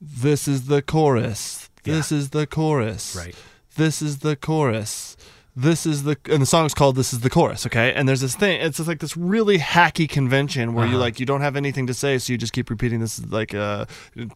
"This 0.00 0.46
is 0.46 0.66
the 0.66 0.82
chorus. 0.82 1.70
This 1.84 2.12
is 2.12 2.30
the 2.30 2.46
chorus. 2.46 3.16
Right. 3.16 3.34
This 3.76 4.02
is 4.02 4.18
the 4.18 4.36
chorus." 4.36 5.16
This 5.54 5.84
is 5.84 6.04
the 6.04 6.16
and 6.30 6.40
the 6.40 6.46
song's 6.46 6.72
called 6.72 6.96
"This 6.96 7.12
Is 7.12 7.20
the 7.20 7.28
Chorus." 7.28 7.66
Okay, 7.66 7.92
and 7.92 8.08
there's 8.08 8.22
this 8.22 8.34
thing. 8.34 8.58
It's 8.62 8.78
just 8.78 8.88
like 8.88 9.00
this 9.00 9.18
really 9.18 9.58
hacky 9.58 10.08
convention 10.08 10.72
where 10.72 10.86
you 10.86 10.92
Uh-huh. 10.92 11.00
like 11.00 11.20
you 11.20 11.26
don't 11.26 11.42
have 11.42 11.56
anything 11.56 11.86
to 11.88 11.92
say, 11.92 12.16
so 12.16 12.32
you 12.32 12.38
just 12.38 12.54
keep 12.54 12.70
repeating 12.70 13.00
this. 13.00 13.18
is 13.18 13.26
Like 13.30 13.52
uh, 13.54 13.84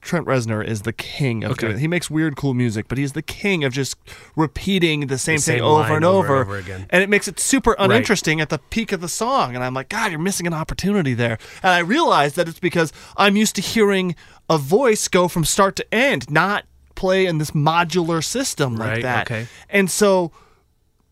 Trent 0.02 0.26
Reznor 0.26 0.62
is 0.62 0.82
the 0.82 0.92
king 0.92 1.42
of 1.42 1.52
Okay. 1.52 1.78
He 1.78 1.88
makes 1.88 2.10
weird, 2.10 2.36
cool 2.36 2.52
music, 2.52 2.86
but 2.86 2.98
he's 2.98 3.12
the 3.14 3.22
king 3.22 3.64
of 3.64 3.72
just 3.72 3.96
repeating 4.36 5.06
the 5.06 5.16
same, 5.16 5.38
same 5.38 5.54
thing 5.54 5.62
over 5.64 5.96
and 5.96 6.04
over 6.04 6.18
over, 6.18 6.40
and 6.42 6.48
over 6.50 6.58
again. 6.58 6.86
and 6.90 7.02
it 7.02 7.08
makes 7.08 7.26
it 7.28 7.40
super 7.40 7.74
uninteresting 7.78 8.42
at 8.42 8.50
the 8.50 8.58
peak 8.58 8.92
of 8.92 9.00
the 9.00 9.08
song. 9.08 9.54
And 9.54 9.64
I'm 9.64 9.72
like, 9.72 9.88
God, 9.88 10.10
you're 10.10 10.20
missing 10.20 10.46
an 10.46 10.52
opportunity 10.52 11.14
there. 11.14 11.38
And 11.62 11.72
I 11.72 11.78
realized 11.78 12.36
that 12.36 12.46
it's 12.46 12.60
because 12.60 12.92
I'm 13.16 13.36
used 13.36 13.54
to 13.56 13.62
hearing 13.62 14.14
a 14.50 14.58
voice 14.58 15.08
go 15.08 15.28
from 15.28 15.46
start 15.46 15.76
to 15.76 15.94
end, 15.94 16.30
not 16.30 16.66
play 16.96 17.26
in 17.26 17.38
this 17.38 17.52
modular 17.52 18.24
system 18.24 18.74
like 18.76 18.88
Right, 18.90 19.02
that. 19.02 19.26
okay. 19.30 19.46
And 19.70 19.88
so 19.90 20.32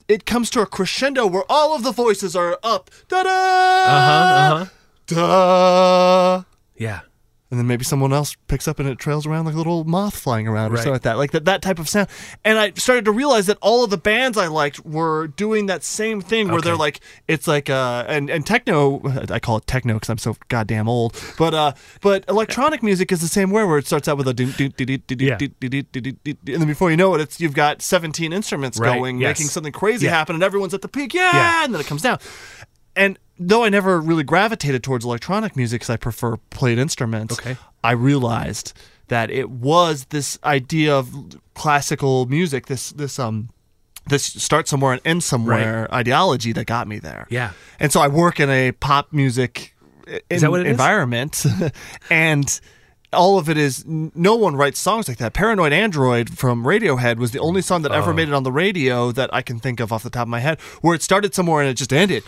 it 0.08 0.26
comes 0.26 0.50
to 0.50 0.60
a 0.60 0.66
crescendo 0.66 1.26
where 1.26 1.44
all 1.48 1.74
of 1.74 1.82
the 1.84 1.92
voices 1.92 2.34
are 2.34 2.58
up. 2.64 2.90
Da 3.08 3.22
da! 3.22 3.28
uh 3.30 4.00
huh, 4.00 4.54
uh 4.54 4.58
huh. 4.58 4.66
Da! 5.06 6.42
Yeah. 6.76 7.00
And 7.50 7.60
then 7.60 7.66
maybe 7.66 7.84
someone 7.84 8.12
else 8.12 8.36
picks 8.48 8.66
up 8.66 8.80
and 8.80 8.88
it 8.88 8.98
trails 8.98 9.26
around 9.26 9.44
like 9.44 9.54
a 9.54 9.58
little 9.58 9.84
moth 9.84 10.16
flying 10.18 10.48
around 10.48 10.70
or 10.70 10.74
Right. 10.74 10.78
something 10.78 10.92
like 10.92 11.02
that, 11.02 11.18
like 11.18 11.30
that 11.32 11.44
that 11.44 11.62
type 11.62 11.78
of 11.78 11.88
sound. 11.88 12.08
And 12.44 12.58
I 12.58 12.72
started 12.76 13.04
to 13.04 13.12
realize 13.12 13.46
that 13.46 13.58
all 13.60 13.84
of 13.84 13.90
the 13.90 13.98
bands 13.98 14.36
I 14.38 14.48
liked 14.48 14.84
were 14.84 15.28
doing 15.28 15.66
that 15.66 15.84
same 15.84 16.20
thing, 16.20 16.48
where 16.48 16.60
they're 16.60 16.76
like 16.76 17.00
it's 17.28 17.46
like 17.46 17.68
uh 17.70 18.04
and 18.08 18.30
and 18.30 18.44
techno, 18.46 19.02
I 19.30 19.38
call 19.38 19.58
it 19.58 19.66
techno 19.66 19.94
because 19.94 20.08
I'm 20.08 20.18
so 20.18 20.36
goddamn 20.48 20.88
old, 20.88 21.20
but 21.38 21.54
uh 21.54 21.72
but 22.00 22.24
electronic 22.28 22.82
music 22.82 23.12
is 23.12 23.20
the 23.20 23.28
same 23.28 23.50
way, 23.50 23.62
where 23.64 23.78
it 23.78 23.86
starts 23.86 24.08
out 24.08 24.16
with 24.18 24.26
a 24.26 24.34
and 24.34 24.38
then 26.46 26.66
before 26.66 26.90
you 26.90 26.96
know 26.96 27.14
it, 27.14 27.20
it's 27.20 27.40
you've 27.40 27.54
got 27.54 27.82
17 27.82 28.32
instruments 28.32 28.78
Right, 28.78 28.96
going, 28.96 29.20
yes. 29.20 29.38
making 29.38 29.48
something 29.48 29.72
crazy 29.72 30.06
Yeah. 30.06 30.12
happen, 30.12 30.34
and 30.34 30.42
everyone's 30.42 30.74
at 30.74 30.82
the 30.82 30.88
peak, 30.88 31.14
yeah, 31.14 31.30
Yeah. 31.34 31.64
and 31.64 31.74
then 31.74 31.80
it 31.80 31.86
comes 31.86 32.02
down. 32.02 32.18
And 32.96 33.18
though 33.38 33.64
I 33.64 33.68
never 33.68 34.00
really 34.00 34.24
gravitated 34.24 34.82
towards 34.82 35.04
electronic 35.04 35.56
music 35.56 35.80
because 35.80 35.90
I 35.90 35.96
prefer 35.96 36.36
played 36.50 36.78
instruments, 36.78 37.38
Okay. 37.38 37.56
I 37.82 37.92
realized 37.92 38.72
that 39.08 39.30
it 39.30 39.50
was 39.50 40.06
this 40.06 40.38
idea 40.44 40.94
of 40.96 41.12
classical 41.54 42.26
music, 42.26 42.66
this 42.66 42.90
this 42.92 43.18
um 43.18 43.50
this 44.08 44.22
start 44.24 44.68
somewhere 44.68 44.92
and 44.92 45.00
end 45.06 45.22
somewhere 45.24 45.88
ideology 45.94 46.52
that 46.52 46.66
got 46.66 46.86
me 46.86 46.98
there. 46.98 47.26
Yeah. 47.30 47.50
And 47.80 47.90
so 47.92 48.00
I 48.00 48.08
work 48.08 48.38
in 48.40 48.50
a 48.50 48.72
pop 48.72 49.12
music 49.12 49.74
i- 50.06 50.20
Is 50.28 50.42
that 50.42 50.50
what 50.50 50.60
it 50.60 50.66
is? 50.66 50.70
environment 50.72 51.44
and 52.10 52.60
all 53.12 53.38
of 53.38 53.48
it 53.48 53.56
is 53.56 53.84
no 53.86 54.34
one 54.34 54.56
writes 54.56 54.78
songs 54.80 55.06
like 55.08 55.18
that. 55.18 55.32
Paranoid 55.32 55.72
Android 55.72 56.36
from 56.36 56.64
Radiohead 56.64 57.16
was 57.16 57.30
the 57.30 57.38
only 57.38 57.62
song 57.62 57.82
that 57.82 57.92
Oh. 57.92 57.94
ever 57.94 58.12
made 58.12 58.28
it 58.28 58.34
on 58.34 58.42
the 58.42 58.52
radio 58.52 59.12
that 59.12 59.32
I 59.32 59.40
can 59.40 59.58
think 59.60 59.80
of 59.80 59.92
off 59.92 60.02
the 60.02 60.10
top 60.10 60.22
of 60.22 60.28
my 60.28 60.40
head 60.40 60.60
where 60.82 60.94
it 60.94 61.02
started 61.02 61.34
somewhere 61.34 61.60
and 61.62 61.70
it 61.70 61.74
just 61.74 61.92
ended. 61.92 62.24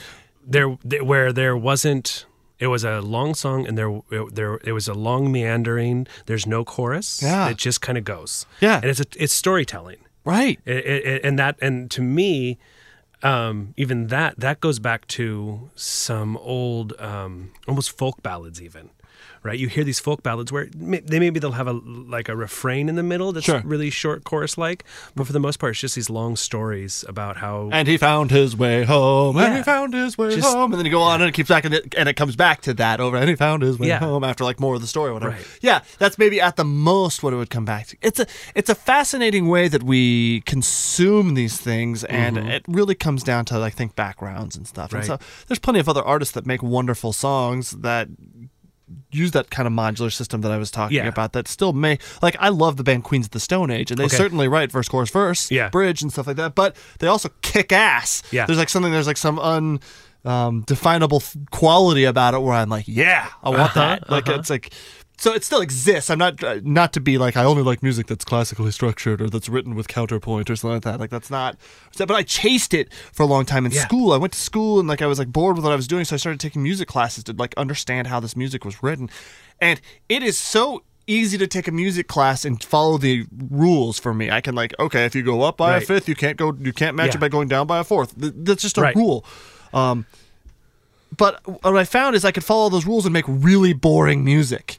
There, 0.47 0.69
where 0.69 1.33
there 1.33 1.57
wasn't 1.57 2.27
it 2.59 2.69
was 2.69 2.85
a 2.85 3.01
long 3.03 3.35
song 3.35 3.67
and 3.67 3.77
there 3.77 4.01
it, 4.11 4.35
there 4.35 4.59
it 4.65 4.73
was 4.73 4.89
a 4.89 4.95
long 4.95 5.31
meandering 5.31 6.07
there's 6.27 6.47
no 6.47 6.65
chorus 6.65 7.21
Yeah. 7.23 7.49
it 7.51 7.59
just 7.59 7.81
kind 7.83 7.99
of 7.99 8.05
goes 8.05 8.47
Yeah. 8.61 8.77
and 8.81 8.87
it's 8.87 9.01
a, 9.01 9.05
it's 9.19 9.33
storytelling 9.35 9.99
Right. 10.25 10.59
It- 10.65 10.87
it- 10.87 11.21
and 11.25 11.39
that 11.39 11.57
and 11.61 11.91
to 11.91 12.01
me 12.03 12.59
um, 13.23 13.75
even 13.77 14.09
that 14.09 14.39
that 14.41 14.61
goes 14.61 14.79
back 14.79 15.07
to 15.09 15.71
some 15.75 16.37
old 16.39 16.93
um, 17.01 17.53
almost 17.69 17.91
folk 17.97 18.23
ballads 18.23 18.61
even 18.63 18.91
right 19.47 19.59
you 19.59 19.69
hear 19.69 19.85
these 19.85 19.99
folk 20.01 20.23
ballads 20.23 20.51
where 20.53 20.67
they 20.75 21.19
maybe 21.19 21.39
they'll 21.41 21.53
have 21.53 21.67
a 21.69 21.73
like 21.73 22.29
a 22.29 22.37
refrain 22.37 22.89
in 22.89 22.97
the 22.97 23.03
middle 23.03 23.33
that's 23.33 23.47
Sure. 23.47 23.63
really 23.65 23.89
short 23.91 24.25
chorus 24.25 24.59
like 24.59 24.85
but 25.15 25.27
for 25.27 25.33
the 25.33 25.41
most 25.41 25.59
part 25.59 25.71
it's 25.73 25.81
just 25.81 25.95
these 25.95 26.11
long 26.11 26.37
stories 26.37 27.05
about 27.09 27.37
how 27.39 27.71
And 27.73 27.87
he 27.89 27.97
found 27.97 28.31
his 28.31 28.57
way 28.57 28.85
home. 28.85 29.37
And 29.39 29.57
he 29.57 29.63
found 29.63 29.95
his 29.95 30.19
way 30.19 30.35
Just- 30.37 30.47
home. 30.55 30.73
And 30.73 30.79
then 30.79 30.85
you 30.87 30.91
go 30.91 31.03
on 31.03 31.21
and 31.21 31.29
it 31.29 31.33
keeps 31.33 31.49
back 31.49 31.65
and 31.65 31.75
it, 31.75 31.95
and 31.97 32.09
it 32.09 32.15
comes 32.15 32.35
back 32.37 32.61
to 32.63 32.75
that 32.75 33.01
over. 33.01 33.17
And 33.17 33.29
he 33.29 33.37
found 33.37 33.63
his 33.63 33.79
way 33.79 33.89
Yeah. 33.89 33.99
home 33.99 34.25
after 34.25 34.45
like 34.45 34.59
more 34.61 34.75
of 34.75 34.81
the 34.81 34.87
story 34.87 35.11
or 35.11 35.15
whatever. 35.15 35.33
Right. 35.33 35.47
Yeah, 35.61 35.81
that's 35.99 36.19
maybe 36.19 36.41
at 36.41 36.57
the 36.57 36.65
most 36.65 37.23
what 37.23 37.33
it 37.33 37.37
would 37.37 37.51
come 37.51 37.65
back 37.65 37.87
to. 37.89 37.97
It's 38.03 38.19
a 38.21 38.27
it's 38.55 38.69
a 38.71 38.75
fascinating 38.75 39.49
way 39.49 39.69
that 39.69 39.83
we 39.83 40.41
consume 40.43 41.35
these 41.35 41.57
things, 41.59 42.05
and 42.05 42.37
it 42.39 42.65
really 42.69 42.95
comes 42.95 43.23
down 43.23 43.45
to 43.47 43.59
like 43.59 43.75
think 43.75 43.95
backgrounds 43.97 44.57
and 44.57 44.67
stuff. 44.67 44.93
And 44.93 45.03
Mm-hmm. 45.03 45.23
So 45.23 45.45
there's 45.47 45.59
plenty 45.59 45.79
of 45.81 45.89
other 45.89 46.03
artists 46.03 46.35
that 46.35 46.47
make 46.47 46.63
wonderful 46.63 47.13
songs 47.13 47.73
that 47.83 48.09
use 49.11 49.33
that 49.33 49.51
kind 49.51 49.67
of 49.67 49.73
modular 49.73 50.13
system 50.13 50.43
that 50.43 50.53
I 50.53 50.59
was 50.59 50.71
talking 50.71 50.97
Yeah. 50.97 51.09
about 51.09 51.33
that 51.33 51.49
still 51.49 51.73
may 51.73 51.99
like 52.23 52.37
I 52.39 52.51
love 52.51 52.77
the 52.77 52.85
band 52.85 53.03
Queens 53.05 53.27
of 53.27 53.33
the 53.33 53.41
Stone 53.41 53.71
Age 53.71 53.91
and 53.91 53.99
they 53.99 54.05
Okay. 54.05 54.17
certainly 54.17 54.47
write 54.47 54.71
verse 54.71 54.89
chorus 54.89 55.11
verse 55.11 55.51
Yeah. 55.51 55.71
bridge 55.71 56.03
and 56.03 56.13
stuff 56.13 56.27
like 56.29 56.37
that 56.37 56.55
but 56.55 56.77
they 57.01 57.09
also 57.09 57.31
kick 57.43 57.73
ass 57.73 58.23
Yeah. 58.31 58.47
there's 58.47 58.59
like 58.59 58.69
something 58.69 58.93
there's 58.93 59.07
like 59.09 59.17
some 59.17 59.39
un 59.41 59.81
um, 60.25 60.63
definable 60.63 61.23
quality 61.53 62.05
about 62.05 62.35
it 62.35 62.43
where 62.43 62.55
I'm 62.55 62.69
like 62.69 62.87
yeah 62.89 63.29
I 63.43 63.49
want 63.51 63.61
Uh-huh, 63.77 63.81
that 63.81 64.11
like 64.11 64.29
it's 64.29 64.51
like 64.51 64.73
so 65.19 65.33
it 65.33 65.45
still 65.45 65.61
exists. 65.61 66.11
I'm 66.11 66.19
not 66.19 66.43
uh, 66.45 66.61
not 66.63 66.93
to 66.95 67.01
be 67.01 67.17
like 67.19 67.37
I 67.37 67.45
only 67.45 67.63
like 67.63 67.83
music 67.83 68.07
that's 68.07 68.25
classically 68.25 68.71
structured 68.71 69.21
or 69.23 69.29
that's 69.31 69.49
written 69.49 69.75
with 69.75 69.89
counterpoint 69.89 70.51
or 70.51 70.57
something 70.57 70.75
like 70.75 70.83
that. 70.83 71.01
Like 71.01 71.11
that's 71.11 71.31
not 71.31 71.57
but 71.99 72.11
I 72.13 72.23
chased 72.23 72.75
it 72.75 72.93
for 73.13 73.23
a 73.23 73.27
long 73.27 73.45
time 73.47 73.65
in 73.67 73.73
Yeah. 73.73 73.83
school. 73.83 74.13
I 74.13 74.19
went 74.19 74.35
to 74.35 74.39
school 74.41 74.79
and 74.79 74.89
like 74.89 75.01
I 75.03 75.07
was 75.07 75.19
like 75.19 75.29
bored 75.33 75.57
with 75.57 75.65
what 75.65 75.73
I 75.73 75.77
was 75.77 75.89
doing 75.89 76.05
so 76.05 76.15
I 76.15 76.19
started 76.19 76.41
taking 76.41 76.63
music 76.63 76.89
classes 76.89 77.25
to 77.25 77.33
like 77.33 77.55
understand 77.57 78.09
how 78.09 78.21
this 78.21 78.37
music 78.37 78.65
was 78.65 78.83
written. 78.83 79.09
And 79.61 79.81
it 80.09 80.23
is 80.23 80.37
so 80.39 80.83
easy 81.07 81.39
to 81.39 81.47
take 81.47 81.69
a 81.69 81.73
music 81.73 82.09
class 82.09 82.45
and 82.45 82.63
follow 82.63 82.99
the 82.99 83.25
rules 83.51 83.99
for 83.99 84.13
me. 84.13 84.31
I 84.31 84.41
can 84.41 84.55
like 84.55 84.75
okay 84.79 85.05
if 85.07 85.15
you 85.15 85.23
go 85.23 85.43
up 85.43 85.57
by 85.57 85.77
a 85.77 85.81
fifth 85.81 86.09
you 86.09 86.15
can't 86.15 86.37
go 86.37 86.53
you 86.61 86.73
can't 86.73 86.95
match 86.97 87.11
Yeah. 87.11 87.15
it 87.17 87.21
by 87.21 87.29
going 87.29 87.49
down 87.49 87.67
by 87.67 87.79
a 87.79 87.85
fourth. 87.85 88.13
That's 88.17 88.61
just 88.63 88.77
a 88.77 88.83
Right. 88.83 88.95
rule. 88.97 89.25
Um 89.73 90.05
but 91.17 91.41
what 91.63 91.77
I 91.77 91.85
found 91.85 92.17
is 92.17 92.25
I 92.25 92.33
could 92.33 92.45
follow 92.45 92.69
those 92.69 92.85
rules 92.85 93.07
and 93.07 93.13
make 93.13 93.25
really 93.29 93.73
boring 93.73 94.25
music 94.25 94.79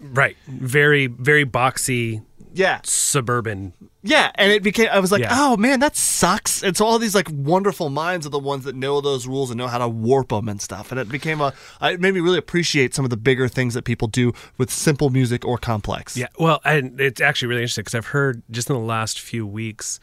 right 0.00 0.36
very 0.48 1.06
very 1.06 1.44
boxy 1.44 2.22
yeah 2.54 2.80
suburban 2.84 3.72
Yeah, 4.04 4.32
and 4.34 4.50
it 4.50 4.62
became 4.64 4.88
I 4.90 4.98
was 4.98 5.12
like, 5.12 5.20
Yeah. 5.22 5.28
"Oh 5.30 5.56
man, 5.56 5.78
that 5.78 5.94
sucks." 5.96 6.60
And 6.64 6.76
so 6.76 6.84
all 6.84 6.98
these 6.98 7.14
like 7.14 7.28
wonderful 7.30 7.88
minds 7.88 8.26
are 8.26 8.30
the 8.30 8.38
ones 8.38 8.64
that 8.64 8.74
know 8.74 9.00
those 9.00 9.28
rules 9.28 9.50
and 9.52 9.56
know 9.58 9.68
how 9.68 9.78
to 9.78 9.86
warp 9.88 10.30
them 10.30 10.48
and 10.48 10.60
stuff. 10.60 10.90
And 10.90 10.98
it 11.00 11.08
became 11.08 11.40
a 11.40 11.52
I- 11.80 11.92
it 11.92 12.00
made 12.00 12.12
me 12.12 12.18
really 12.20 12.38
appreciate 12.38 12.94
some 12.96 13.04
of 13.06 13.10
the 13.10 13.16
bigger 13.16 13.46
things 13.48 13.74
that 13.74 13.84
people 13.84 14.08
do 14.08 14.32
with 14.58 14.72
simple 14.72 15.08
music 15.08 15.44
or 15.44 15.56
complex. 15.56 16.16
Yeah, 16.16 16.26
well, 16.36 16.60
and 16.64 17.00
it's 17.00 17.20
actually 17.20 17.48
really 17.48 17.62
interesting 17.62 17.82
because 17.82 17.94
I've 17.94 18.06
heard 18.06 18.42
just 18.50 18.68
in 18.68 18.74
the 18.74 18.82
last 18.82 19.20
few 19.20 19.46
weeks, 19.46 20.00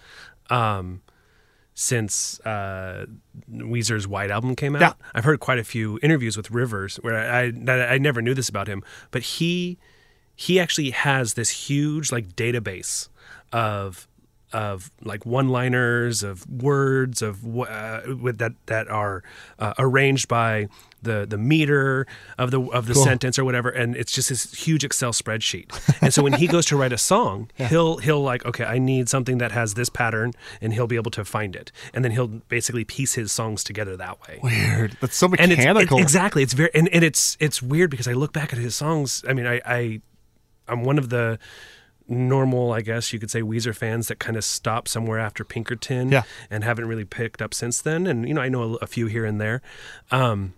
um, 0.49 1.01
since 1.81 2.41
uh, 2.41 3.05
Weezer's 3.49 4.05
White 4.05 4.31
album 4.31 4.53
came 4.53 4.75
out, 4.75 4.81
Yeah. 4.81 4.93
I've 5.15 5.23
heard 5.23 5.39
quite 5.39 5.59
a 5.59 5.63
few 5.63 5.97
interviews 6.03 6.35
with 6.35 6.51
Rivers 6.51 6.97
where 6.97 7.17
I 7.17 7.53
I, 7.71 7.93
I 7.93 7.97
never 7.97 8.21
knew 8.21 8.33
this 8.33 8.49
about 8.49 8.67
him, 8.67 8.83
but 9.11 9.21
he 9.21 9.77
he 10.35 10.59
actually 10.59 10.89
has 10.89 11.35
this 11.35 11.49
huge 11.69 12.11
like 12.11 12.35
database 12.35 13.07
of 13.53 14.08
of 14.51 14.91
like 15.03 15.25
one-liners 15.25 16.23
of 16.23 16.49
words 16.49 17.21
of 17.21 17.45
uh, 17.59 18.01
with 18.21 18.37
that 18.39 18.53
that 18.65 18.87
are 18.89 19.23
uh, 19.59 19.73
arranged 19.77 20.27
by 20.27 20.67
the 21.01 21.25
the 21.25 21.37
meter 21.37 22.05
of 22.37 22.51
the 22.51 22.59
of 22.61 22.85
the 22.87 22.93
sentence 22.95 23.39
or 23.39 23.45
whatever 23.45 23.69
and 23.69 23.95
it's 23.95 24.11
just 24.11 24.27
this 24.29 24.53
huge 24.53 24.83
excel 24.83 25.13
spreadsheet. 25.13 25.71
And 26.01 26.13
so 26.13 26.21
when 26.23 26.33
he 26.33 26.45
goes 26.55 26.65
to 26.65 26.75
write 26.77 26.91
a 26.91 26.97
song 26.97 27.49
he'll 27.55 27.97
he'll 27.99 28.21
like 28.21 28.45
okay 28.45 28.65
i 28.65 28.77
need 28.79 29.07
something 29.07 29.37
that 29.37 29.51
has 29.53 29.75
this 29.75 29.87
pattern 29.87 30.33
and 30.61 30.73
he'll 30.73 30.87
be 30.87 30.97
able 30.97 31.11
to 31.11 31.23
find 31.23 31.55
it. 31.55 31.71
And 31.93 32.03
then 32.03 32.11
he'll 32.11 32.27
basically 32.27 32.83
piece 32.83 33.13
his 33.13 33.31
songs 33.31 33.63
together 33.63 33.95
that 33.97 34.19
way. 34.27 34.39
Weird. 34.43 34.97
That's 34.99 35.15
so 35.15 35.27
and 35.27 35.51
it's 35.51 35.59
mechanical. 35.59 35.99
it- 35.99 36.01
exactly 36.01 36.43
it's 36.43 36.53
very 36.53 36.71
and, 36.73 36.89
and 36.89 37.03
it's 37.03 37.37
it's 37.39 37.61
weird 37.61 37.89
because 37.91 38.07
i 38.07 38.13
look 38.13 38.33
back 38.33 38.51
at 38.51 38.59
his 38.59 38.75
songs. 38.75 39.23
I 39.27 39.33
mean 39.33 39.47
i 39.47 39.61
i 39.65 40.01
i'm 40.67 40.83
one 40.83 40.97
of 40.97 41.09
the 41.09 41.39
normal 42.09 42.71
i 42.73 42.81
guess 42.81 43.13
you 43.13 43.19
could 43.19 43.29
say 43.31 43.41
weezer 43.41 43.75
fans 43.75 44.07
that 44.07 44.17
kind 44.19 44.35
of 44.35 44.43
stopped 44.43 44.87
somewhere 44.87 45.19
after 45.19 45.43
pinkerton 45.43 46.11
Yeah. 46.11 46.23
and 46.49 46.63
haven't 46.63 46.87
really 46.87 47.05
picked 47.05 47.41
up 47.41 47.53
since 47.53 47.81
then. 47.81 48.07
And 48.07 48.27
you 48.27 48.33
know 48.33 48.41
i 48.41 48.49
know 48.49 48.63
a, 48.63 48.73
a 48.77 48.87
few 48.87 49.05
here 49.07 49.25
and 49.25 49.39
there. 49.39 49.61
Um 50.11 50.53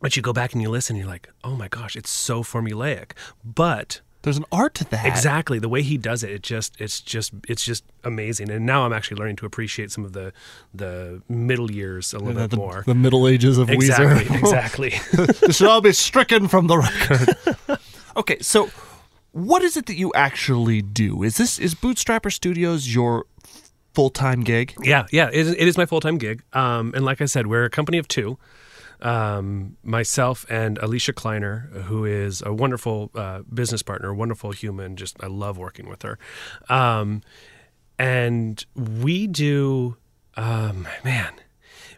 but 0.00 0.16
you 0.16 0.22
go 0.22 0.32
back 0.32 0.54
and 0.54 0.62
you 0.62 0.70
listen 0.70 0.96
you're 0.96 1.06
like 1.06 1.28
oh 1.44 1.54
my 1.56 1.68
gosh 1.68 1.96
it's 1.96 2.10
so 2.10 2.42
formulaic. 2.42 3.10
But 3.44 4.00
There's 4.22 4.38
an 4.38 4.44
art 4.50 4.74
to 4.76 4.84
that. 4.90 5.04
exactly. 5.06 5.58
The 5.58 5.68
way 5.68 5.82
he 5.82 5.96
does 5.98 6.22
it 6.24 6.30
it 6.30 6.42
just 6.42 6.80
it's 6.80 7.00
just 7.00 7.32
it's 7.48 7.62
just 7.64 7.84
amazing. 8.02 8.50
And 8.50 8.64
now 8.64 8.84
i'm 8.86 8.92
actually 8.94 9.18
learning 9.18 9.36
to 9.36 9.46
appreciate 9.46 9.90
some 9.90 10.04
of 10.06 10.12
the 10.14 10.32
the 10.74 11.20
middle 11.28 11.70
years 11.70 12.14
a 12.14 12.18
little 12.18 12.34
The, 12.34 12.40
bit 12.40 12.50
the- 12.52 12.56
more. 12.56 12.82
the 12.86 12.94
Middle 12.94 13.28
Ages 13.28 13.58
of 13.58 13.68
exactly. 13.68 14.24
Weezer. 14.24 14.38
exactly. 14.38 14.90
This 15.46 15.56
should 15.58 15.68
all 15.68 15.82
be 15.82 15.92
stricken 15.92 16.48
from 16.48 16.66
the 16.68 16.78
record. 16.78 17.28
okay, 18.16 18.38
so 18.40 18.70
what 19.32 19.62
is 19.62 19.76
it 19.76 19.86
that 19.86 19.96
you 19.96 20.12
actually 20.14 20.82
do? 20.82 21.22
Is 21.22 21.36
this 21.36 21.58
is 21.58 21.74
Bootstrapper 21.74 22.32
Studios 22.32 22.92
your 22.92 23.26
full 23.94 24.10
time 24.10 24.42
gig? 24.42 24.74
Yeah, 24.82 25.06
yeah, 25.12 25.28
it 25.28 25.34
is, 25.34 25.52
it 25.52 25.68
is 25.68 25.76
my 25.76 25.86
full 25.86 26.00
time 26.00 26.18
gig. 26.18 26.42
Um, 26.52 26.92
and 26.94 27.04
like 27.04 27.20
I 27.20 27.26
said, 27.26 27.46
we're 27.46 27.64
a 27.64 27.70
company 27.70 27.98
of 27.98 28.08
two. 28.08 28.38
Um, 29.02 29.78
myself 29.82 30.44
and 30.50 30.76
Alicia 30.78 31.14
Kleiner, 31.14 31.70
who 31.84 32.04
is 32.04 32.42
a 32.44 32.52
wonderful 32.52 33.10
uh, 33.14 33.40
business 33.42 33.82
partner, 33.82 34.12
wonderful 34.12 34.50
human. 34.52 34.96
Just 34.96 35.16
I 35.22 35.26
love 35.26 35.56
working 35.56 35.88
with 35.88 36.02
her. 36.02 36.18
Um, 36.68 37.22
and 37.98 38.64
we 38.74 39.26
do, 39.26 39.96
um, 40.36 40.86
man, 41.04 41.32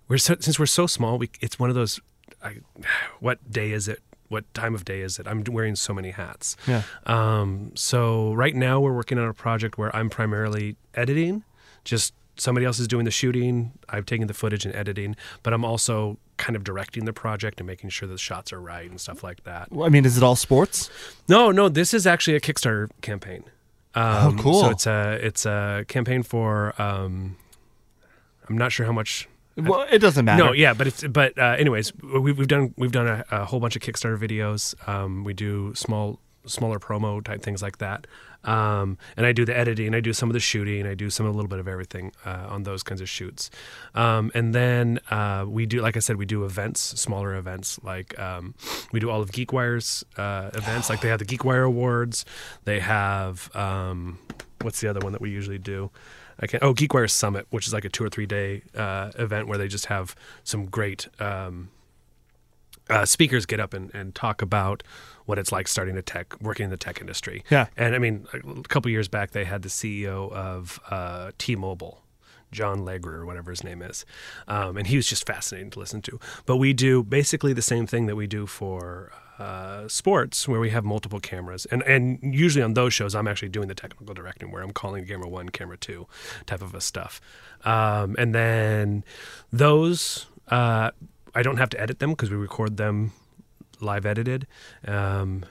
we're 0.08 0.18
so, 0.18 0.36
since 0.38 0.58
we're 0.58 0.66
so 0.66 0.86
small, 0.86 1.18
we 1.18 1.30
it's 1.40 1.58
one 1.58 1.70
of 1.70 1.76
those. 1.76 2.00
I, 2.42 2.58
what 3.20 3.50
day 3.50 3.72
is 3.72 3.88
it? 3.88 4.00
What 4.32 4.52
time 4.54 4.74
of 4.74 4.84
day 4.84 5.00
is 5.02 5.18
it? 5.18 5.26
I'm 5.28 5.44
wearing 5.44 5.76
so 5.76 5.92
many 5.92 6.10
hats. 6.10 6.56
Yeah. 6.66 6.82
Um, 7.06 7.72
so 7.74 8.32
right 8.32 8.54
now 8.54 8.80
we're 8.80 8.94
working 8.94 9.18
on 9.18 9.28
a 9.28 9.34
project 9.34 9.76
where 9.78 9.94
I'm 9.94 10.08
primarily 10.10 10.76
editing, 10.94 11.44
just 11.84 12.14
somebody 12.36 12.64
else 12.64 12.78
is 12.78 12.88
doing 12.88 13.04
the 13.04 13.10
shooting. 13.10 13.72
I've 13.90 14.06
taken 14.06 14.26
the 14.26 14.34
footage 14.34 14.64
and 14.64 14.74
editing, 14.74 15.16
but 15.42 15.52
I'm 15.52 15.64
also 15.64 16.16
kind 16.38 16.56
of 16.56 16.64
directing 16.64 17.04
the 17.04 17.12
project 17.12 17.60
and 17.60 17.66
making 17.66 17.90
sure 17.90 18.08
the 18.08 18.16
shots 18.18 18.52
are 18.52 18.60
right 18.60 18.88
and 18.90 18.98
stuff 19.00 19.22
like 19.22 19.44
that. 19.44 19.70
Well, 19.70 19.86
I 19.86 19.90
mean, 19.90 20.04
is 20.06 20.16
it 20.16 20.22
all 20.22 20.34
sports? 20.34 20.88
No, 21.28 21.50
no, 21.52 21.68
this 21.68 21.92
is 21.94 22.06
actually 22.06 22.34
a 22.36 22.40
Kickstarter 22.40 22.88
campaign. 23.02 23.44
Um, 23.94 24.38
Oh, 24.38 24.42
cool. 24.42 24.60
So 24.62 24.70
it's 24.70 24.86
a 24.86 25.18
it's 25.26 25.44
a 25.46 25.84
campaign 25.88 26.22
for. 26.22 26.72
Um, 26.80 27.36
I'm 28.48 28.56
not 28.58 28.72
sure 28.72 28.86
how 28.86 28.92
much 28.92 29.28
Well, 29.56 29.86
it 29.90 29.98
doesn't 29.98 30.24
matter. 30.24 30.44
No, 30.44 30.52
yeah, 30.52 30.74
but 30.74 30.86
it's 30.86 31.04
but 31.04 31.38
uh, 31.38 31.56
anyways, 31.58 31.92
we've 32.02 32.38
we've 32.38 32.48
done 32.48 32.74
we've 32.76 32.92
done 32.92 33.06
a, 33.06 33.24
a 33.30 33.44
whole 33.44 33.60
bunch 33.60 33.76
of 33.76 33.82
Kickstarter 33.82 34.18
videos. 34.18 34.74
Um, 34.88 35.24
we 35.24 35.34
do 35.34 35.74
small 35.74 36.18
smaller 36.46 36.78
promo 36.78 37.22
type 37.22 37.42
things 37.42 37.62
like 37.62 37.78
that. 37.78 38.06
Um, 38.44 38.98
and 39.16 39.24
I 39.24 39.32
do 39.32 39.44
the 39.44 39.56
editing, 39.56 39.94
I 39.94 40.00
do 40.00 40.12
some 40.12 40.28
of 40.28 40.34
the 40.34 40.40
shooting, 40.40 40.84
I 40.86 40.94
do 40.94 41.10
some 41.10 41.26
a 41.26 41.30
little 41.30 41.48
bit 41.48 41.60
of 41.60 41.68
everything 41.68 42.12
uh, 42.24 42.46
on 42.48 42.64
those 42.64 42.82
kinds 42.82 43.00
of 43.00 43.08
shoots. 43.08 43.50
Um, 43.94 44.32
and 44.34 44.52
then 44.52 44.98
uh, 45.10 45.44
we 45.46 45.64
do, 45.66 45.80
like 45.80 45.96
I 45.96 46.00
said, 46.00 46.16
we 46.16 46.26
do 46.26 46.44
events, 46.44 46.80
smaller 46.80 47.36
events. 47.36 47.78
Like 47.84 48.18
um, 48.18 48.54
we 48.90 48.98
do 48.98 49.10
all 49.10 49.22
of 49.22 49.30
GeekWire's 49.30 50.04
uh, 50.16 50.50
events. 50.54 50.90
like 50.90 51.00
they 51.00 51.08
have 51.08 51.20
the 51.20 51.24
GeekWire 51.24 51.64
Awards. 51.66 52.24
They 52.64 52.80
have 52.80 53.54
um, 53.54 54.18
what's 54.62 54.80
the 54.80 54.88
other 54.88 55.00
one 55.00 55.12
that 55.12 55.20
we 55.20 55.30
usually 55.30 55.58
do? 55.58 55.90
I 56.40 56.46
can 56.46 56.60
oh 56.62 56.74
GeekWire 56.74 57.10
Summit, 57.10 57.46
which 57.50 57.66
is 57.66 57.72
like 57.72 57.84
a 57.84 57.88
two 57.88 58.04
or 58.04 58.08
three 58.08 58.26
day 58.26 58.62
uh, 58.76 59.12
event 59.18 59.48
where 59.48 59.58
they 59.58 59.68
just 59.68 59.86
have 59.86 60.14
some 60.44 60.66
great 60.66 61.08
um, 61.20 61.70
uh, 62.90 63.04
speakers 63.04 63.46
get 63.46 63.60
up 63.60 63.74
and, 63.74 63.94
and 63.94 64.14
talk 64.14 64.42
about 64.42 64.82
what 65.24 65.38
it's 65.38 65.52
like 65.52 65.68
starting 65.68 65.96
a 65.96 66.02
tech, 66.02 66.40
working 66.40 66.64
in 66.64 66.70
the 66.70 66.76
tech 66.76 67.00
industry. 67.00 67.44
Yeah. 67.50 67.66
And 67.76 67.94
I 67.94 67.98
mean, 67.98 68.26
a 68.32 68.68
couple 68.68 68.90
years 68.90 69.08
back, 69.08 69.30
they 69.30 69.44
had 69.44 69.62
the 69.62 69.68
CEO 69.68 70.30
of 70.32 70.80
uh, 70.90 71.30
T-Mobile, 71.38 72.02
John 72.52 72.84
Legere, 72.84 73.16
or 73.16 73.26
whatever 73.26 73.50
his 73.50 73.64
name 73.64 73.82
is, 73.82 74.04
um, 74.46 74.76
and 74.76 74.86
he 74.86 74.96
was 74.96 75.06
just 75.08 75.26
fascinating 75.26 75.70
to 75.70 75.78
listen 75.80 76.02
to. 76.02 76.20
But 76.46 76.58
we 76.58 76.72
do 76.72 77.02
basically 77.02 77.52
the 77.52 77.62
same 77.62 77.86
thing 77.86 78.06
that 78.06 78.14
we 78.16 78.26
do 78.28 78.46
for 78.46 79.10
uh, 79.38 79.88
sports, 79.88 80.46
where 80.46 80.60
we 80.60 80.70
have 80.70 80.84
multiple 80.84 81.18
cameras, 81.18 81.66
and 81.66 81.82
and 81.82 82.18
usually 82.34 82.62
on 82.62 82.74
those 82.74 82.94
shows, 82.94 83.14
I'm 83.14 83.26
actually 83.26 83.48
doing 83.48 83.66
the 83.68 83.74
technical 83.74 84.14
directing, 84.14 84.52
where 84.52 84.62
I'm 84.62 84.72
calling 84.72 85.06
camera 85.06 85.28
one, 85.28 85.48
camera 85.48 85.76
two, 85.76 86.06
type 86.46 86.62
of 86.62 86.74
a 86.74 86.80
stuff, 86.80 87.20
um, 87.64 88.14
and 88.18 88.34
then 88.34 89.04
those. 89.52 90.26
Uh, 90.48 90.90
I 91.34 91.42
don't 91.42 91.56
have 91.56 91.70
to 91.70 91.80
edit 91.80 91.98
them 91.98 92.10
because 92.10 92.30
we 92.30 92.36
record 92.36 92.76
them 92.76 93.12
live 93.80 94.04
edited. 94.04 94.46
Um, 94.86 95.44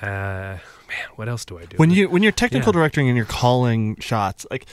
uh, 0.00 0.06
man, 0.06 1.08
what 1.16 1.28
else 1.28 1.44
do 1.44 1.58
I 1.58 1.64
do? 1.66 1.76
when 1.76 1.90
you 1.90 2.08
when 2.08 2.22
you're 2.22 2.32
technical 2.32 2.68
Yeah. 2.72 2.78
directing 2.80 3.08
and 3.08 3.16
you're 3.16 3.26
calling 3.26 3.96
shots, 4.00 4.46
like 4.50 4.66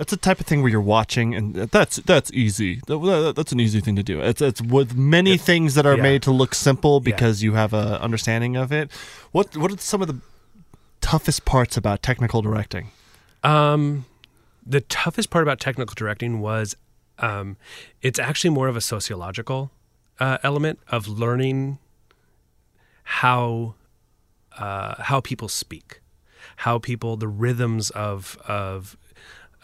that's 0.00 0.12
the 0.12 0.16
type 0.16 0.40
of 0.40 0.46
thing 0.46 0.62
where 0.62 0.70
you're 0.70 0.80
watching, 0.80 1.34
and 1.34 1.54
that's 1.54 1.96
that's 1.96 2.32
easy. 2.32 2.80
That- 2.86 3.00
that- 3.00 3.36
That's 3.36 3.52
an 3.52 3.60
easy 3.60 3.80
thing 3.80 3.96
to 3.96 4.02
do. 4.02 4.18
It's 4.22 4.40
it's 4.40 4.62
with 4.62 4.96
many 4.96 5.36
things 5.36 5.74
that 5.74 5.84
are 5.84 5.96
yeah. 5.96 6.02
made 6.02 6.22
to 6.22 6.30
look 6.30 6.54
simple 6.54 7.00
because 7.00 7.42
you 7.42 7.52
have 7.52 7.74
a 7.74 8.00
understanding 8.00 8.56
of 8.56 8.72
it. 8.72 8.90
What 9.32 9.54
what 9.58 9.70
are 9.70 9.76
some 9.76 10.00
of 10.00 10.08
the 10.08 10.18
toughest 11.02 11.44
parts 11.44 11.76
about 11.76 12.02
technical 12.02 12.40
directing? 12.40 12.92
Um, 13.44 14.06
the 14.66 14.80
toughest 14.80 15.28
part 15.28 15.42
about 15.42 15.60
technical 15.60 15.94
directing 15.94 16.40
was 16.40 16.74
um, 17.18 17.58
it's 18.00 18.18
actually 18.18 18.50
more 18.50 18.68
of 18.68 18.76
a 18.76 18.80
sociological 18.80 19.70
uh, 20.18 20.38
element 20.42 20.78
of 20.88 21.08
learning 21.08 21.78
how 23.04 23.74
uh, 24.56 25.02
how 25.02 25.20
people 25.20 25.48
speak, 25.48 26.00
how 26.56 26.78
people 26.78 27.18
the 27.18 27.28
rhythms 27.28 27.90
of 27.90 28.38
of 28.46 28.96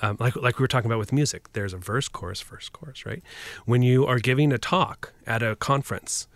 um, 0.02 0.16
like 0.20 0.36
like 0.36 0.58
we 0.58 0.62
were 0.62 0.68
talking 0.68 0.90
about 0.90 0.98
with 0.98 1.12
music. 1.12 1.52
There's 1.52 1.72
a 1.72 1.78
verse, 1.78 2.08
chorus, 2.08 2.40
verse, 2.40 2.68
chorus, 2.68 3.06
right? 3.06 3.22
When 3.64 3.82
you 3.82 4.06
are 4.06 4.18
giving 4.18 4.52
a 4.52 4.58
talk 4.58 5.12
at 5.26 5.42
a 5.42 5.56
conference, 5.56 6.28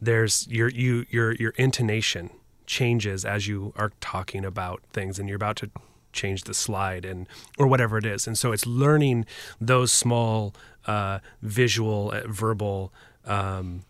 there's 0.00 0.46
your 0.48 0.68
you 0.68 1.06
your 1.10 1.32
your 1.32 1.52
intonation 1.56 2.30
changes 2.66 3.24
as 3.24 3.46
you 3.46 3.72
are 3.76 3.92
talking 4.00 4.44
about 4.44 4.82
things, 4.92 5.18
and 5.18 5.28
you're 5.28 5.36
about 5.36 5.56
to 5.56 5.70
change 6.12 6.44
the 6.44 6.54
slide 6.54 7.04
and 7.04 7.26
or 7.58 7.66
whatever 7.66 7.98
it 7.98 8.06
is. 8.06 8.26
And 8.26 8.36
so 8.36 8.52
it's 8.52 8.66
learning 8.66 9.26
those 9.60 9.92
small 9.92 10.54
uh, 10.86 11.18
visual, 11.42 12.12
uh, 12.12 12.22
verbal. 12.26 12.92
Um, 13.24 13.84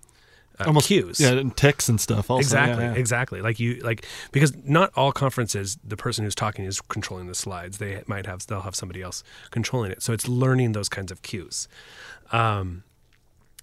uh, 0.59 0.81
cues. 0.81 1.21
yeah, 1.21 1.33
and 1.33 1.57
ticks 1.57 1.89
and 1.89 2.01
stuff. 2.01 2.31
Also, 2.31 2.41
exactly 2.41 2.85
yeah, 2.85 2.93
yeah. 2.93 2.99
exactly. 2.99 3.41
Like 3.41 3.59
you 3.59 3.77
like 3.77 4.07
because 4.31 4.55
not 4.65 4.93
all 4.97 5.13
conferences 5.13 5.79
the 5.83 5.97
person 5.97 6.25
who's 6.25 6.35
talking 6.35 6.65
is 6.65 6.81
controlling 6.81 7.27
the 7.27 7.35
slides. 7.35 7.79
They 7.79 8.03
might 8.07 8.27
have 8.27 8.47
they'll 8.47 8.63
have 8.63 8.75
somebody 8.75 9.03
else 9.03 9.23
controlling 9.51 9.93
it. 9.93 10.03
So 10.03 10.13
it's 10.13 10.29
learning 10.29 10.73
those 10.73 10.89
kinds 10.89 11.11
of 11.11 11.23
cues. 11.23 11.69
Um, 12.33 12.85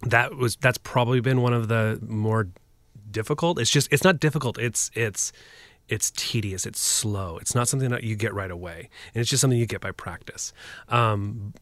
that 0.01 0.35
was 0.35 0.55
that's 0.55 0.77
probably 0.77 1.19
been 1.19 1.41
one 1.41 1.53
of 1.53 1.67
the 1.67 1.99
more 2.07 2.47
difficult. 3.11 3.59
It's 3.59 3.71
just 3.71 3.91
it's 3.91 4.03
not 4.03 4.19
difficult. 4.19 4.57
It's 4.57 4.91
it's 4.93 5.31
it's 5.89 6.11
tedious 6.11 6.65
it's 6.65 6.79
slow. 6.79 7.37
It's 7.37 7.55
not 7.55 7.67
something 7.67 7.89
that 7.89 8.03
you 8.03 8.15
get 8.15 8.33
right 8.33 8.51
away 8.51 8.89
and 9.13 9.21
it's 9.21 9.29
just 9.29 9.41
something 9.41 9.59
you 9.59 9.65
get 9.65 9.81
by 9.81 9.91
practice. 9.91 10.53
Um, 10.87 11.53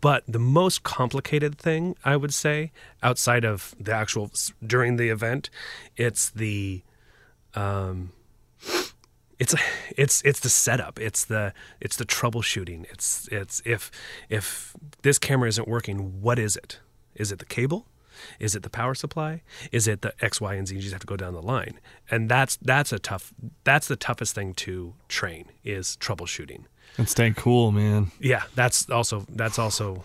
but 0.00 0.24
the 0.28 0.38
most 0.38 0.82
complicated 0.82 1.58
thing 1.58 1.96
i 2.04 2.16
would 2.16 2.32
say 2.32 2.70
outside 3.02 3.44
of 3.44 3.74
the 3.80 3.92
actual 3.92 4.30
during 4.64 4.96
the 4.96 5.08
event 5.08 5.50
it's 5.96 6.30
the 6.30 6.82
um, 7.54 8.12
it's 9.38 9.54
it's 9.96 10.22
it's 10.22 10.40
the 10.40 10.48
setup. 10.48 10.98
It's 10.98 11.24
the 11.24 11.52
it's 11.80 11.96
the 11.96 12.04
troubleshooting. 12.04 12.84
It's 12.90 13.28
it's 13.32 13.62
if 13.64 13.90
if 14.28 14.74
this 15.02 15.18
camera 15.18 15.48
isn't 15.48 15.68
working 15.68 16.20
what 16.20 16.38
is 16.38 16.56
it? 16.56 16.80
Is 17.14 17.32
it 17.32 17.38
the 17.38 17.44
cable 17.44 17.86
is 18.40 18.54
it 18.54 18.62
the 18.62 18.70
power 18.70 18.94
supply 18.94 19.42
is 19.72 19.86
it 19.88 20.02
the 20.02 20.12
x 20.20 20.40
y 20.40 20.54
and 20.54 20.68
z 20.68 20.74
you 20.74 20.80
just 20.80 20.92
have 20.92 21.00
to 21.00 21.06
go 21.06 21.16
down 21.16 21.32
the 21.34 21.42
line 21.42 21.78
and 22.10 22.28
that's 22.28 22.56
that's 22.62 22.92
a 22.92 22.98
tough 22.98 23.32
that's 23.64 23.88
the 23.88 23.96
toughest 23.96 24.34
thing 24.34 24.54
to 24.54 24.94
train 25.08 25.46
is 25.64 25.96
troubleshooting 26.00 26.64
and 26.98 27.08
staying 27.08 27.34
cool, 27.34 27.72
man. 27.72 28.10
yeah 28.20 28.44
that's 28.54 28.88
also 28.90 29.26
that's 29.28 29.58
also 29.58 30.02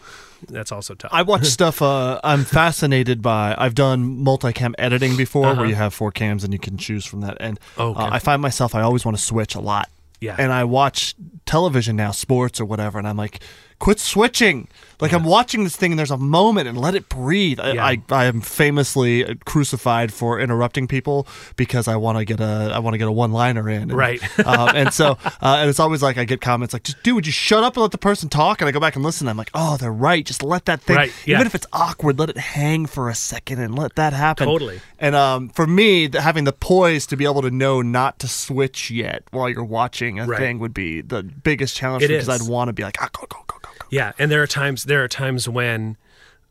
that's 0.50 0.72
also 0.72 0.96
tough 0.96 1.12
I 1.14 1.22
watch 1.22 1.46
stuff. 1.46 1.82
Uh, 1.84 2.20
I'm 2.24 2.44
fascinated 2.46 3.22
by. 3.22 3.54
I've 3.56 3.76
done 3.76 4.18
multicam 4.26 4.74
editing 4.80 5.16
before, 5.16 5.54
where 5.56 5.68
you 5.68 5.76
have 5.76 5.94
four 5.94 6.12
cams 6.12 6.44
and 6.44 6.52
you 6.52 6.58
can 6.58 6.78
choose 6.78 7.06
from 7.06 7.22
that. 7.22 7.38
And 7.40 7.60
Uh-huh. 7.78 7.92
Okay. 7.92 8.00
uh, 8.02 8.10
I 8.12 8.18
find 8.18 8.42
myself. 8.42 8.74
I 8.74 8.82
always 8.82 9.06
want 9.06 9.16
to 9.18 9.24
switch 9.24 9.54
a 9.54 9.60
lot. 9.60 9.88
Yeah. 10.20 10.36
And 10.40 10.52
I 10.52 10.64
watch 10.64 11.14
television 11.46 11.96
now, 11.96 12.10
sports 12.10 12.60
or 12.60 12.66
whatever, 12.66 12.98
and 12.98 13.08
I'm 13.08 13.18
like, 13.18 13.40
quit 13.82 14.00
switching. 14.00 14.68
Like 15.02 15.14
I'm 15.14 15.24
watching 15.24 15.64
this 15.64 15.76
thing, 15.76 15.92
and 15.92 15.98
there's 15.98 16.12
a 16.12 16.18
moment, 16.18 16.68
and 16.68 16.78
let 16.78 16.94
it 16.94 17.10
breathe. 17.10 17.60
I, 17.60 17.72
Yeah. 17.74 17.84
I, 17.86 18.02
I 18.12 18.26
am 18.26 18.40
famously 18.40 19.36
crucified 19.46 20.14
for 20.14 20.40
interrupting 20.40 20.88
people 20.88 21.28
because 21.56 21.88
I 21.88 21.96
want 21.96 22.20
to 22.20 22.24
get 22.26 22.40
a 22.40 22.72
I 22.72 22.78
want 22.78 22.94
to 22.94 23.00
get 23.00 23.08
a 23.08 23.12
one 23.12 23.32
liner 23.32 23.68
in. 23.68 23.82
And, 23.90 23.94
Right. 23.94 24.22
um, 24.46 24.70
and 24.76 24.94
so 24.94 25.18
uh, 25.26 25.58
and 25.60 25.70
it's 25.72 25.80
always 25.80 26.04
like 26.04 26.20
I 26.20 26.26
get 26.26 26.40
comments 26.40 26.74
like, 26.74 26.84
just 26.84 27.02
dude, 27.02 27.16
would 27.16 27.26
you 27.26 27.32
shut 27.32 27.64
up 27.64 27.76
and 27.76 27.82
let 27.82 27.92
the 27.92 27.98
person 27.98 28.30
talk? 28.30 28.62
And 28.62 28.68
I 28.68 28.72
go 28.72 28.80
back 28.80 28.96
and 28.96 29.04
listen. 29.04 29.28
I'm 29.28 29.38
like, 29.38 29.50
oh, 29.56 29.76
they're 29.78 29.92
right. 29.92 30.24
Just 30.24 30.44
let 30.44 30.66
that 30.66 30.82
thing, 30.82 30.98
Right, 30.98 31.12
yeah. 31.26 31.38
even 31.38 31.48
if 31.48 31.56
it's 31.56 31.68
awkward, 31.74 32.20
let 32.20 32.30
it 32.30 32.38
hang 32.38 32.86
for 32.86 33.10
a 33.10 33.16
second 33.16 33.60
and 33.60 33.76
let 33.76 33.96
that 33.96 34.14
happen. 34.14 34.46
Totally. 34.46 34.82
And 35.00 35.16
um, 35.16 35.50
for 35.50 35.66
me, 35.66 36.10
having 36.14 36.44
the 36.44 36.54
poise 36.54 37.08
to 37.08 37.18
be 37.18 37.26
able 37.26 37.42
to 37.42 37.50
know 37.50 37.82
not 37.82 38.20
to 38.20 38.28
switch 38.28 38.92
yet 38.92 39.24
while 39.32 39.50
you're 39.50 39.64
watching 39.64 40.20
a 40.20 40.28
Right. 40.28 40.38
thing 40.40 40.60
would 40.60 40.76
be 40.76 41.02
the 41.02 41.24
biggest 41.24 41.76
challenge 41.76 42.08
because. 42.08 42.30
I'd 42.30 42.48
want 42.48 42.70
to 42.70 42.74
be 42.74 42.84
like, 42.84 42.98
ah, 43.02 43.10
go, 43.12 43.26
go, 43.28 43.40
go, 43.48 43.56
go. 43.62 43.70
Yeah, 43.90 44.12
and 44.20 44.32
there 44.32 44.42
are 44.44 44.48
times 44.48 44.84
there 44.86 45.04
are 45.04 45.08
times 45.08 45.48
when, 45.50 45.98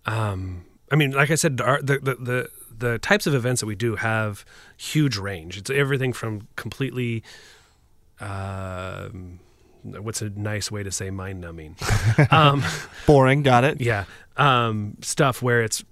um, 0.07 0.64
I 0.91 0.97
mean, 0.97 1.12
like 1.12 1.31
I 1.31 1.35
said, 1.37 1.61
our, 1.61 1.81
the, 1.81 1.99
the 1.99 2.14
the 2.16 2.51
the 2.78 2.99
types 2.99 3.26
of 3.26 3.35
events 3.35 3.61
that 3.61 3.66
we 3.66 3.74
do 3.74 3.97
have 3.97 4.45
huge 4.76 5.16
range. 5.16 5.57
It's 5.59 5.70
everything 5.70 6.12
from 6.12 6.49
completely, 6.57 7.22
um 8.20 9.41
what's 9.83 10.20
a 10.20 10.28
nice 10.31 10.70
way 10.70 10.83
to 10.83 10.91
say 10.91 11.11
mind 11.11 11.41
numbing, 11.41 11.74
um, 12.31 12.62
Boring. 13.07 13.43
Got 13.43 13.64
it. 13.64 13.81
yeah, 13.81 14.05
um, 14.37 14.97
stuff 15.01 15.41
where 15.41 15.62
it's 15.62 15.83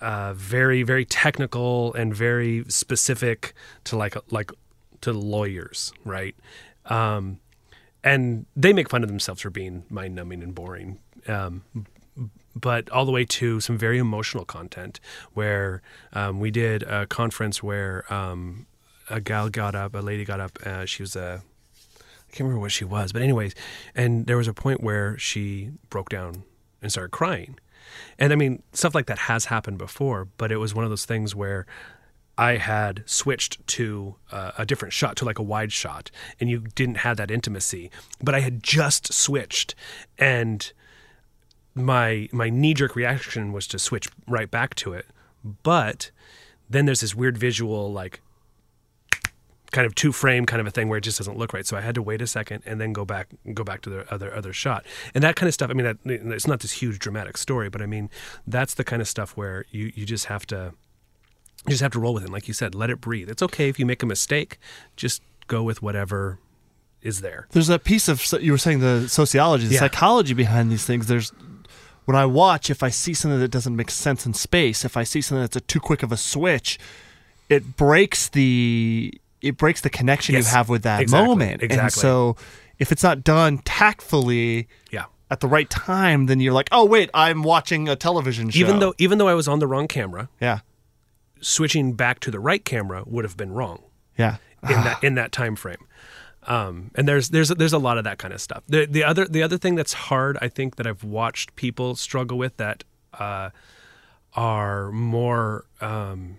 uh, 0.00 0.32
very 0.34 0.82
very 0.82 1.04
technical 1.04 1.92
and 1.94 2.14
very 2.14 2.64
specific 2.68 3.52
to 3.84 3.96
like 3.96 4.16
like 4.30 4.52
to 5.00 5.12
lawyers, 5.12 5.92
right? 6.04 6.36
Um, 6.86 7.40
and 8.02 8.46
they 8.56 8.72
make 8.72 8.88
fun 8.88 9.02
of 9.02 9.08
themselves 9.08 9.40
for 9.42 9.50
being 9.50 9.84
mind 9.88 10.14
numbing 10.14 10.42
and 10.42 10.54
boring. 10.54 10.98
Um, 11.28 11.62
but 12.54 12.90
all 12.90 13.04
the 13.04 13.12
way 13.12 13.24
to 13.24 13.60
some 13.60 13.78
very 13.78 13.98
emotional 13.98 14.44
content 14.44 15.00
where 15.34 15.82
um, 16.12 16.40
we 16.40 16.50
did 16.50 16.82
a 16.82 17.06
conference 17.06 17.62
where 17.62 18.12
um, 18.12 18.66
a 19.08 19.20
gal 19.20 19.48
got 19.48 19.74
up, 19.74 19.94
a 19.94 19.98
lady 19.98 20.24
got 20.24 20.40
up, 20.40 20.58
uh, 20.66 20.84
she 20.84 21.02
was 21.02 21.16
a 21.16 21.42
I 21.96 22.32
can't 22.32 22.46
remember 22.46 22.60
what 22.60 22.70
she 22.70 22.84
was, 22.84 23.12
but 23.12 23.22
anyways, 23.22 23.56
and 23.94 24.26
there 24.26 24.36
was 24.36 24.46
a 24.46 24.54
point 24.54 24.82
where 24.82 25.18
she 25.18 25.70
broke 25.88 26.10
down 26.10 26.44
and 26.80 26.92
started 26.92 27.10
crying. 27.10 27.58
And 28.20 28.32
I 28.32 28.36
mean, 28.36 28.62
stuff 28.72 28.94
like 28.94 29.06
that 29.06 29.18
has 29.18 29.46
happened 29.46 29.78
before, 29.78 30.28
but 30.36 30.52
it 30.52 30.58
was 30.58 30.72
one 30.72 30.84
of 30.84 30.90
those 30.90 31.04
things 31.04 31.34
where 31.34 31.66
I 32.40 32.56
had 32.56 33.02
switched 33.04 33.66
to 33.66 34.14
uh, 34.32 34.52
a 34.56 34.64
different 34.64 34.94
shot, 34.94 35.14
to 35.16 35.26
like 35.26 35.38
a 35.38 35.42
wide 35.42 35.72
shot, 35.72 36.10
and 36.40 36.48
you 36.48 36.60
didn't 36.74 36.96
have 36.96 37.18
that 37.18 37.30
intimacy. 37.30 37.90
But 38.22 38.34
I 38.34 38.40
had 38.40 38.62
just 38.62 39.12
switched, 39.12 39.74
and 40.18 40.72
my 41.74 42.30
my 42.32 42.48
knee 42.48 42.72
jerk 42.72 42.96
reaction 42.96 43.52
was 43.52 43.66
to 43.66 43.78
switch 43.78 44.08
right 44.26 44.50
back 44.50 44.74
to 44.76 44.94
it. 44.94 45.04
But 45.62 46.10
then 46.70 46.86
there's 46.86 47.02
this 47.02 47.14
weird 47.14 47.36
visual 47.36 47.92
like 47.92 48.22
kind 49.70 49.86
of 49.86 49.94
two 49.94 50.10
frame 50.10 50.46
kind 50.46 50.62
of 50.62 50.66
a 50.66 50.70
thing 50.70 50.88
where 50.88 50.96
it 50.96 51.04
just 51.04 51.18
doesn't 51.18 51.36
look 51.36 51.52
right. 51.52 51.66
So 51.66 51.76
I 51.76 51.82
had 51.82 51.94
to 51.96 52.02
wait 52.02 52.22
a 52.22 52.26
second 52.26 52.62
and 52.64 52.80
then 52.80 52.94
go 52.94 53.04
back 53.04 53.28
go 53.52 53.64
back 53.64 53.82
to 53.82 53.90
the 53.90 54.10
other 54.10 54.34
other 54.34 54.54
shot. 54.54 54.86
And 55.14 55.22
that 55.22 55.36
kind 55.36 55.46
of 55.46 55.52
stuff. 55.52 55.68
I 55.68 55.74
mean, 55.74 55.84
that, 55.84 55.98
it's 56.06 56.46
not 56.46 56.60
this 56.60 56.72
huge 56.72 57.00
dramatic 57.00 57.36
story, 57.36 57.68
but 57.68 57.82
I 57.82 57.86
mean, 57.86 58.08
that's 58.46 58.72
the 58.72 58.84
kind 58.84 59.02
of 59.02 59.08
stuff 59.08 59.36
where 59.36 59.66
you 59.70 59.92
you 59.94 60.06
just 60.06 60.24
have 60.24 60.46
to 60.46 60.72
you 61.66 61.70
just 61.70 61.82
have 61.82 61.92
to 61.92 62.00
roll 62.00 62.14
with 62.14 62.24
it. 62.24 62.30
Like 62.30 62.48
you 62.48 62.54
said, 62.54 62.74
let 62.74 62.90
it 62.90 63.00
breathe. 63.00 63.28
It's 63.28 63.42
okay 63.42 63.68
if 63.68 63.78
you 63.78 63.86
make 63.86 64.02
a 64.02 64.06
mistake. 64.06 64.58
Just 64.96 65.22
go 65.46 65.62
with 65.62 65.82
whatever 65.82 66.38
is 67.02 67.20
there. 67.20 67.46
There's 67.50 67.68
a 67.68 67.78
piece 67.78 68.08
of 68.08 68.22
you 68.42 68.52
were 68.52 68.58
saying 68.58 68.80
the 68.80 69.08
sociology, 69.08 69.66
the 69.66 69.74
Yeah. 69.74 69.80
psychology 69.80 70.34
behind 70.34 70.70
these 70.70 70.84
things. 70.84 71.06
There's 71.06 71.32
when 72.06 72.16
I 72.16 72.24
watch, 72.26 72.70
if 72.70 72.82
I 72.82 72.88
see 72.88 73.14
something 73.14 73.38
that 73.40 73.50
doesn't 73.50 73.76
make 73.76 73.90
sense 73.90 74.26
in 74.26 74.34
space, 74.34 74.84
if 74.84 74.96
I 74.96 75.04
see 75.04 75.20
something 75.20 75.42
that's 75.42 75.56
a 75.56 75.60
too 75.60 75.80
quick 75.80 76.02
of 76.02 76.10
a 76.12 76.16
switch, 76.16 76.78
it 77.48 77.76
breaks 77.76 78.28
the 78.28 79.12
it 79.42 79.56
breaks 79.56 79.80
the 79.80 79.88
connection 79.90 80.34
Yes. 80.34 80.44
you 80.46 80.50
have 80.56 80.68
with 80.68 80.82
that 80.82 81.00
Exactly. 81.00 81.26
moment. 81.28 81.62
And 81.62 81.72
Exactly. 81.72 82.00
so 82.00 82.36
if 82.78 82.92
it's 82.92 83.02
not 83.02 83.24
done 83.24 83.58
tactfully 83.64 84.68
Yeah. 84.90 85.04
at 85.30 85.40
the 85.40 85.48
right 85.48 85.68
time, 85.70 86.26
then 86.26 86.40
you're 86.40 86.52
like, 86.52 86.68
oh 86.72 86.84
wait, 86.84 87.08
I'm 87.14 87.42
watching 87.42 87.88
a 87.88 87.96
television 87.96 88.50
show. 88.50 88.58
Even 88.58 88.78
though 88.80 88.94
even 88.98 89.18
though 89.18 89.28
I 89.28 89.34
was 89.34 89.48
on 89.48 89.58
the 89.58 89.66
wrong 89.66 89.88
camera, 89.88 90.28
yeah, 90.40 90.60
switching 91.40 91.94
back 91.94 92.20
to 92.20 92.30
the 92.30 92.40
right 92.40 92.64
camera 92.64 93.02
would 93.06 93.24
have 93.24 93.36
been 93.36 93.52
wrong. 93.52 93.82
yeah, 94.16 94.36
in 94.62 94.68
that 94.84 94.98
in 95.04 95.14
that 95.14 95.32
time 95.32 95.56
frame. 95.56 95.86
Um, 96.44 96.90
and 96.94 97.06
there's 97.06 97.28
there's 97.30 97.48
there's 97.50 97.72
a 97.72 97.78
lot 97.78 97.98
of 97.98 98.04
that 98.04 98.18
kind 98.18 98.32
of 98.32 98.40
stuff. 98.40 98.62
The 98.66 98.86
the 98.86 99.04
other 99.04 99.26
the 99.26 99.42
other 99.42 99.58
thing 99.58 99.74
that's 99.74 99.92
hard, 99.92 100.38
I 100.40 100.48
think, 100.48 100.76
that 100.76 100.86
I've 100.86 101.04
watched 101.04 101.54
people 101.56 101.96
struggle 101.96 102.38
with 102.38 102.56
that 102.56 102.84
uh, 103.18 103.50
are 104.34 104.90
more 104.90 105.66
um, 105.80 106.38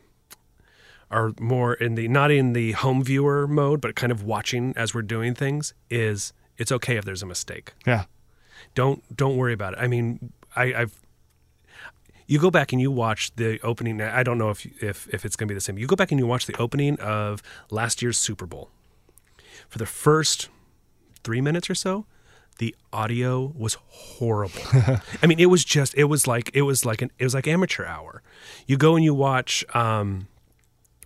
are 1.12 1.34
more 1.40 1.76
in 1.76 1.96
the 1.96 2.08
not 2.08 2.32
in 2.32 2.54
the 2.54 2.72
home 2.72 3.04
viewer 3.04 3.48
mode, 3.48 3.80
but 3.80 3.96
kind 3.96 4.12
of 4.12 4.24
watching 4.24 4.74
as 4.76 4.94
we're 4.96 5.04
doing 5.04 5.36
things. 5.36 5.74
Is 5.90 6.34
it's 6.58 6.72
okay 6.72 6.98
if 6.98 7.06
there's 7.06 7.24
a 7.24 7.28
mistake. 7.28 7.74
yeah. 7.86 8.06
Don't 8.76 9.04
don't 9.16 9.38
worry 9.38 9.54
about 9.54 9.74
it. 9.74 9.80
I 9.80 9.88
mean, 9.88 10.32
I, 10.56 10.74
I've 10.74 11.00
you 12.32 12.40
go 12.40 12.50
back 12.50 12.72
and 12.72 12.82
you 12.82 12.90
watch 12.90 13.36
the 13.36 13.60
opening. 13.62 14.02
I 14.02 14.24
don't 14.24 14.38
know 14.38 14.52
if 14.52 14.66
if 14.82 15.06
if 15.14 15.26
it's 15.26 15.36
going 15.36 15.50
to 15.50 15.52
be 15.52 15.54
the 15.56 15.60
same. 15.60 15.78
You 15.78 15.86
go 15.86 15.98
back 15.98 16.12
and 16.12 16.20
you 16.20 16.26
watch 16.26 16.46
the 16.46 16.56
opening 16.56 16.98
of 17.02 17.44
last 17.70 18.02
year's 18.02 18.18
Super 18.18 18.46
Bowl. 18.46 18.70
For 19.68 19.78
the 19.78 19.86
first 19.86 20.48
three 21.26 21.42
minutes 21.42 21.70
or 21.70 21.76
so, 21.76 22.06
the 22.58 22.74
audio 22.94 23.54
was 23.58 23.78
horrible. 23.90 24.62
I 25.22 25.28
mean, 25.28 25.42
it 25.42 25.48
was 25.48 25.66
just 25.66 25.94
it 25.98 26.06
was 26.06 26.26
like 26.26 26.50
it 26.54 26.62
was 26.62 26.86
like 26.86 27.02
an 27.02 27.12
it 27.20 27.26
was 27.26 27.34
like 27.34 27.50
amateur 27.50 27.84
hour. 27.86 28.24
You 28.66 28.78
go 28.78 28.96
and 28.96 29.04
you 29.04 29.14
watch. 29.14 29.66
Um, 29.76 30.30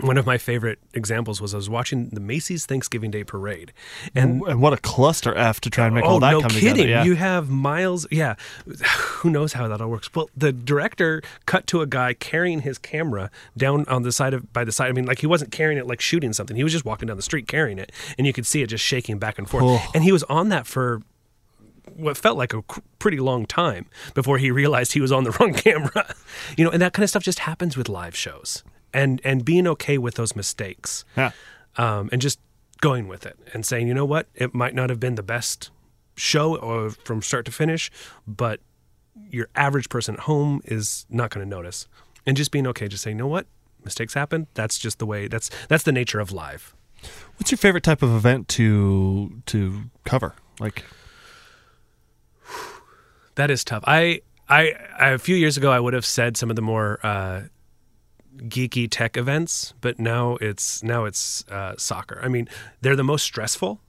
one 0.01 0.17
of 0.17 0.25
my 0.25 0.37
favorite 0.37 0.79
examples 0.93 1.39
was 1.39 1.53
I 1.53 1.57
was 1.57 1.69
watching 1.69 2.09
the 2.09 2.19
Macy's 2.19 2.65
Thanksgiving 2.65 3.11
Day 3.11 3.23
Parade, 3.23 3.71
and 4.13 4.41
And 4.41 4.61
what 4.61 4.73
a 4.73 4.77
cluster 4.77 5.33
F 5.35 5.61
to 5.61 5.69
try 5.69 5.85
and 5.85 5.95
make 5.95 6.03
oh, 6.03 6.09
all 6.09 6.19
that 6.19 6.31
no 6.31 6.41
come 6.41 6.49
kidding. 6.49 6.71
together. 6.71 6.89
Yeah. 6.89 7.03
You 7.05 7.15
have 7.15 7.49
miles. 7.49 8.05
Yeah. 8.11 8.35
Who 8.97 9.29
knows 9.29 9.53
how 9.53 9.67
that 9.69 9.79
all 9.79 9.89
works? 9.89 10.13
Well, 10.13 10.29
the 10.35 10.51
director 10.51 11.21
cut 11.45 11.65
to 11.67 11.81
a 11.81 11.87
guy 11.87 12.13
carrying 12.13 12.61
his 12.61 12.77
camera 12.77 13.31
down 13.55 13.85
on 13.87 14.03
the 14.03 14.11
side 14.11 14.33
of 14.33 14.51
by 14.51 14.65
the 14.65 14.71
side. 14.71 14.89
I 14.89 14.91
mean, 14.91 15.05
like 15.05 15.19
he 15.19 15.27
wasn't 15.27 15.51
carrying 15.51 15.77
it 15.77 15.87
like 15.87 16.01
shooting 16.01 16.33
something. 16.33 16.57
He 16.57 16.63
was 16.63 16.73
just 16.73 16.85
walking 16.85 17.07
down 17.07 17.15
the 17.15 17.23
street 17.23 17.47
carrying 17.47 17.79
it, 17.79 17.91
and 18.17 18.27
you 18.27 18.33
could 18.33 18.45
see 18.45 18.61
it 18.61 18.67
just 18.67 18.83
shaking 18.83 19.17
back 19.17 19.37
and 19.37 19.49
forth. 19.49 19.63
Oh. 19.65 19.91
And 19.93 20.03
he 20.03 20.11
was 20.11 20.23
on 20.23 20.49
that 20.49 20.67
for 20.67 21.01
what 21.95 22.17
felt 22.17 22.37
like 22.37 22.53
a 22.53 22.63
pretty 22.99 23.17
long 23.17 23.45
time 23.45 23.85
before 24.13 24.39
he 24.39 24.51
realized 24.51 24.91
he 24.93 24.99
was 24.99 25.11
on 25.11 25.23
the 25.23 25.31
wrong 25.39 25.53
camera. 25.53 26.13
You 26.57 26.65
know, 26.65 26.71
and 26.71 26.81
that 26.81 26.91
kind 26.91 27.03
of 27.03 27.09
stuff 27.09 27.23
just 27.23 27.39
happens 27.39 27.77
with 27.77 27.87
live 27.87 28.15
shows. 28.15 28.63
And 28.95 29.19
and 29.23 29.43
being 29.43 29.67
okay 29.67 29.97
with 29.97 30.15
those 30.15 30.35
mistakes 30.35 31.03
yeah. 31.17 31.31
um, 31.77 32.09
and 32.11 32.21
just 32.21 32.39
going 32.79 33.07
with 33.07 33.25
it 33.25 33.37
and 33.53 33.65
saying, 33.65 33.87
you 33.87 33.93
know 33.93 34.05
what, 34.05 34.27
it 34.35 34.53
might 34.53 34.73
not 34.73 34.89
have 34.89 34.99
been 34.99 35.15
the 35.15 35.23
best 35.23 35.69
show 36.15 36.55
or 36.55 36.91
from 36.91 37.21
start 37.21 37.45
to 37.45 37.51
finish, 37.51 37.91
but 38.25 38.59
your 39.29 39.47
average 39.55 39.89
person 39.89 40.15
at 40.15 40.21
home 40.21 40.61
is 40.65 41.05
not 41.09 41.29
going 41.29 41.45
to 41.45 41.49
notice. 41.49 41.87
And 42.25 42.37
just 42.37 42.51
being 42.51 42.65
okay, 42.67 42.87
just 42.87 43.03
saying, 43.03 43.17
you 43.17 43.23
know 43.23 43.27
what, 43.27 43.47
mistakes 43.83 44.13
happen. 44.13 44.47
That's 44.53 44.77
just 44.77 44.99
the 44.99 45.05
way. 45.05 45.27
That's 45.27 45.49
that's 45.67 45.83
the 45.83 45.91
nature 45.91 46.19
of 46.19 46.31
live. 46.31 46.73
What's 47.37 47.51
your 47.51 47.57
favorite 47.57 47.83
type 47.83 48.01
of 48.01 48.13
event 48.15 48.47
to 48.49 49.41
to 49.47 49.83
cover? 50.05 50.35
Like, 50.59 50.85
That 53.35 53.51
is 53.51 53.65
tough. 53.65 53.83
I, 53.85 54.21
I, 54.47 54.73
I 54.97 55.09
a 55.09 55.17
few 55.17 55.35
years 55.35 55.57
ago, 55.57 55.69
I 55.69 55.79
would 55.79 55.93
have 55.93 56.05
said 56.05 56.37
some 56.37 56.49
of 56.49 56.55
the 56.55 56.61
more 56.61 56.99
uh, 57.03 57.41
geeky 58.38 58.88
tech 58.89 59.17
events, 59.17 59.73
but 59.81 59.99
now 59.99 60.38
it's 60.41 60.83
now 60.83 61.05
it's 61.05 61.45
uh, 61.49 61.75
soccer. 61.77 62.19
I 62.23 62.27
mean, 62.27 62.47
they're 62.81 62.95
the 62.95 63.03
most 63.03 63.23
stressful, 63.23 63.81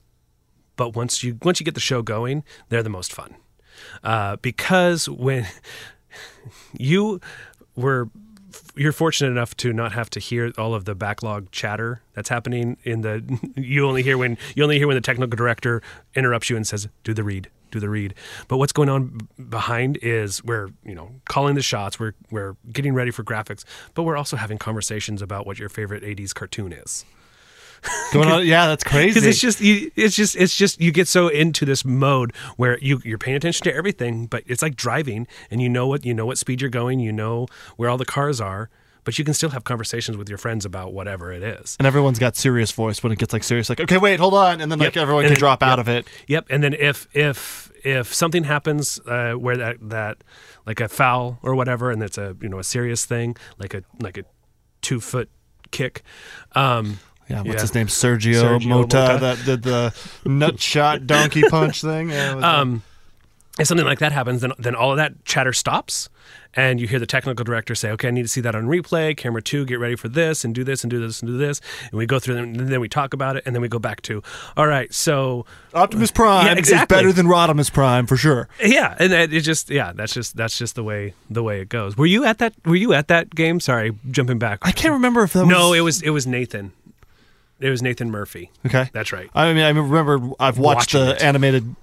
but 0.77 0.95
once 0.95 1.23
you 1.23 1.39
once 1.43 1.61
you 1.61 1.65
get 1.65 1.75
the 1.75 1.81
show 1.81 2.03
going, 2.03 2.45
they're 2.69 2.83
the 2.83 2.91
most 2.91 3.13
fun 3.13 3.37
uh, 4.03 4.37
because 4.37 5.09
when 5.09 5.47
you 6.79 7.21
were 7.75 8.09
you're 8.75 8.93
fortunate 8.93 9.31
enough 9.31 9.57
to 9.57 9.73
not 9.73 9.93
have 9.93 10.09
to 10.11 10.21
hear 10.21 10.53
all 10.57 10.75
of 10.75 10.85
the 10.85 10.95
backlog 10.95 11.51
chatter 11.51 12.03
that's 12.15 12.29
happening 12.29 12.77
in 12.85 13.03
the 13.03 13.23
you 13.57 13.87
only 13.87 14.03
hear 14.03 14.17
when 14.17 14.37
you 14.55 14.63
only 14.63 14.79
hear 14.79 14.87
when 14.87 14.97
the 14.97 15.01
technical 15.01 15.37
director 15.37 15.83
interrupts 16.15 16.51
you 16.51 16.57
and 16.57 16.67
says 16.67 16.89
do 17.05 17.13
the 17.13 17.25
read 17.25 17.49
do 17.77 17.81
the 17.81 17.89
read. 17.89 18.15
But 18.49 18.59
what's 18.59 18.73
going 18.73 18.89
on 18.89 19.29
behind 19.49 19.99
is 20.03 20.43
we're 20.45 20.71
you 20.85 20.95
know 20.95 21.11
calling 21.29 21.55
the 21.55 21.63
shots. 21.63 22.01
We're 22.01 22.15
we're 22.31 22.57
getting 22.73 22.95
ready 22.95 23.11
for 23.11 23.23
graphics 23.23 23.65
but 23.95 24.03
we're 24.05 24.17
also 24.17 24.37
having 24.37 24.59
conversations 24.59 25.23
about 25.23 25.47
what 25.47 25.59
your 25.59 25.69
favorite 25.69 26.03
80s 26.03 26.35
cartoon 26.35 26.73
is. 26.73 27.05
Going 28.13 28.29
on, 28.29 28.47
yeah, 28.47 28.67
that's 28.67 28.85
crazy. 28.85 29.09
because 29.09 29.27
it's 29.27 29.41
just 29.41 29.61
you, 29.61 29.91
it's 29.97 30.17
just 30.17 30.35
it's 30.37 30.57
just 30.57 30.81
you 30.81 30.91
get 30.91 31.07
so 31.09 31.29
into 31.29 31.65
this 31.65 31.85
mode 31.85 32.35
where 32.57 32.79
you 32.79 33.01
you're 33.05 33.19
paying 33.19 33.37
attention 33.37 33.65
to 33.65 33.75
everything 33.75 34.27
but 34.27 34.43
it's 34.47 34.63
like 34.63 34.77
driving 34.77 35.27
and 35.51 35.61
you 35.61 35.69
know 35.69 35.87
what 35.87 36.05
you 36.05 36.15
know 36.15 36.27
what 36.27 36.39
speed 36.39 36.61
you're 36.61 36.71
going 36.71 36.99
you 37.01 37.13
know 37.13 37.47
where 37.77 37.89
all 37.89 37.99
the 37.99 38.05
cars 38.07 38.41
are 38.41 38.71
but 39.07 39.19
you 39.19 39.25
can 39.25 39.33
still 39.33 39.49
have 39.51 39.65
conversations 39.65 40.19
with 40.19 40.29
your 40.29 40.37
friends 40.37 40.67
about 40.67 40.93
whatever 40.93 41.33
it 41.33 41.43
is 41.43 41.77
and 41.79 41.87
everyone's 41.87 42.19
got 42.19 42.37
serious 42.37 42.71
voice 42.73 43.03
when 43.03 43.11
it 43.13 43.19
gets 43.19 43.33
like 43.33 43.43
serious. 43.45 43.71
Like, 43.71 43.81
okay, 43.81 43.97
wait, 43.97 44.21
hold 44.21 44.35
on, 44.35 44.61
and 44.61 44.71
then 44.71 44.79
like 44.79 44.95
Yep. 44.97 45.03
everyone 45.03 45.25
And 45.25 45.29
can 45.31 45.35
then- 45.37 45.41
drop 45.41 45.63
out 45.63 45.79
of 45.79 45.89
it. 45.89 46.07
Yep, 46.27 46.47
and 46.51 46.63
then 46.63 46.75
if 46.75 47.09
if 47.15 47.73
if 47.85 48.13
something 48.13 48.45
happens 48.45 49.01
uh, 49.07 49.33
where 49.33 49.57
that 49.57 49.77
that 49.81 50.19
like 50.67 50.81
a 50.81 50.89
foul 50.89 51.39
or 51.43 51.55
whatever, 51.55 51.91
and 51.91 52.03
it's 52.03 52.19
a 52.19 52.37
you 52.43 52.49
know 52.51 52.59
a 52.59 52.65
serious 52.65 53.07
thing 53.07 53.35
like 53.59 53.73
a 53.73 53.83
like 54.03 54.19
a 54.19 54.25
two 54.83 55.01
foot 55.01 55.31
kick, 55.71 56.03
um, 56.55 56.99
Yeah, 57.29 57.39
what's 57.39 57.55
Yeah. 57.57 57.61
his 57.63 57.75
name? 57.75 57.87
Sergio, 57.89 58.43
Sergio 58.43 58.67
Mota, 58.67 58.97
Mota. 58.99 59.19
that 59.21 59.45
did 59.45 59.63
the 59.63 59.93
nut 60.25 60.61
shot 60.61 61.07
donkey 61.07 61.43
punch 61.43 61.81
thing. 61.81 62.11
Yeah, 62.11 62.35
um, 62.39 62.83
if 63.59 63.67
something 63.67 63.87
like 63.87 63.99
that 64.01 64.13
happens, 64.13 64.43
then 64.43 64.53
then 64.59 64.75
all 64.77 64.91
of 64.93 64.97
that 64.99 65.25
chatter 65.25 65.53
stops, 65.53 66.09
and 66.57 66.81
you 66.81 66.89
hear 66.89 66.99
the 66.99 67.07
technical 67.07 67.45
director 67.45 67.75
say, 67.75 67.91
"Okay, 67.91 68.09
I 68.09 68.11
need 68.11 68.23
to 68.23 68.29
see 68.29 68.41
that 68.41 68.55
on 68.55 68.65
replay. 68.65 69.17
Camera 69.17 69.43
two, 69.43 69.65
get 69.67 69.79
ready 69.79 69.95
for 69.95 70.09
this, 70.09 70.45
and 70.45 70.55
do 70.55 70.65
this, 70.65 70.83
and 70.83 70.91
do 70.91 70.99
this, 70.99 71.21
and 71.23 71.31
do 71.31 71.37
this." 71.39 71.61
And 71.85 71.93
we 71.93 72.07
go 72.07 72.19
through 72.19 72.35
them, 72.35 72.45
and 72.59 72.69
then 72.69 72.81
we 72.81 72.89
talk 72.89 73.13
about 73.15 73.37
it, 73.37 73.43
and 73.47 73.55
then 73.55 73.63
we 73.63 73.69
go 73.69 73.79
back 73.79 74.01
to, 74.03 74.23
"All 74.57 74.67
right, 74.67 74.93
so 74.93 75.45
Optimus 75.75 76.11
Prime 76.11 76.47
Yeah, 76.47 76.61
is 76.63 76.87
better 76.89 77.13
than 77.13 77.27
Rodimus 77.27 77.73
Prime 77.73 78.07
for 78.07 78.17
sure. 78.17 78.49
yeah," 78.65 78.95
and 78.99 79.13
it 79.13 79.41
just 79.43 79.71
yeah, 79.71 79.93
that's 79.95 80.15
just 80.15 80.37
that's 80.37 80.57
just 80.59 80.75
the 80.75 80.83
way 80.85 81.15
the 81.31 81.43
way 81.43 81.61
it 81.61 81.69
goes. 81.69 81.97
Were 81.97 82.07
you 82.07 82.25
at 82.25 82.39
that? 82.39 82.55
Were 82.65 82.77
you 82.77 82.93
at 82.95 83.09
that 83.09 83.35
game? 83.35 83.61
Sorry, 83.61 83.93
jumping 84.11 84.39
back. 84.39 84.59
I 84.63 84.73
can't 84.73 84.93
remember 84.95 85.23
if 85.23 85.33
that 85.35 85.41
was 85.41 85.49
No, 85.49 85.73
it 85.73 85.81
was 85.81 86.01
it 86.03 86.11
was 86.11 86.27
Nathan. 86.27 86.73
It 87.59 87.71
was 87.71 87.81
Nathan 87.83 88.11
Murphy. 88.11 88.51
okay. 88.67 88.91
That's 88.93 89.13
right. 89.13 89.31
I 89.35 89.53
mean, 89.55 89.63
I 89.63 89.69
remember 89.71 90.21
I've 90.39 90.59
watched 90.59 90.95
Watching 90.95 91.07
the 91.07 91.15
it. 91.17 91.23
animated 91.23 91.75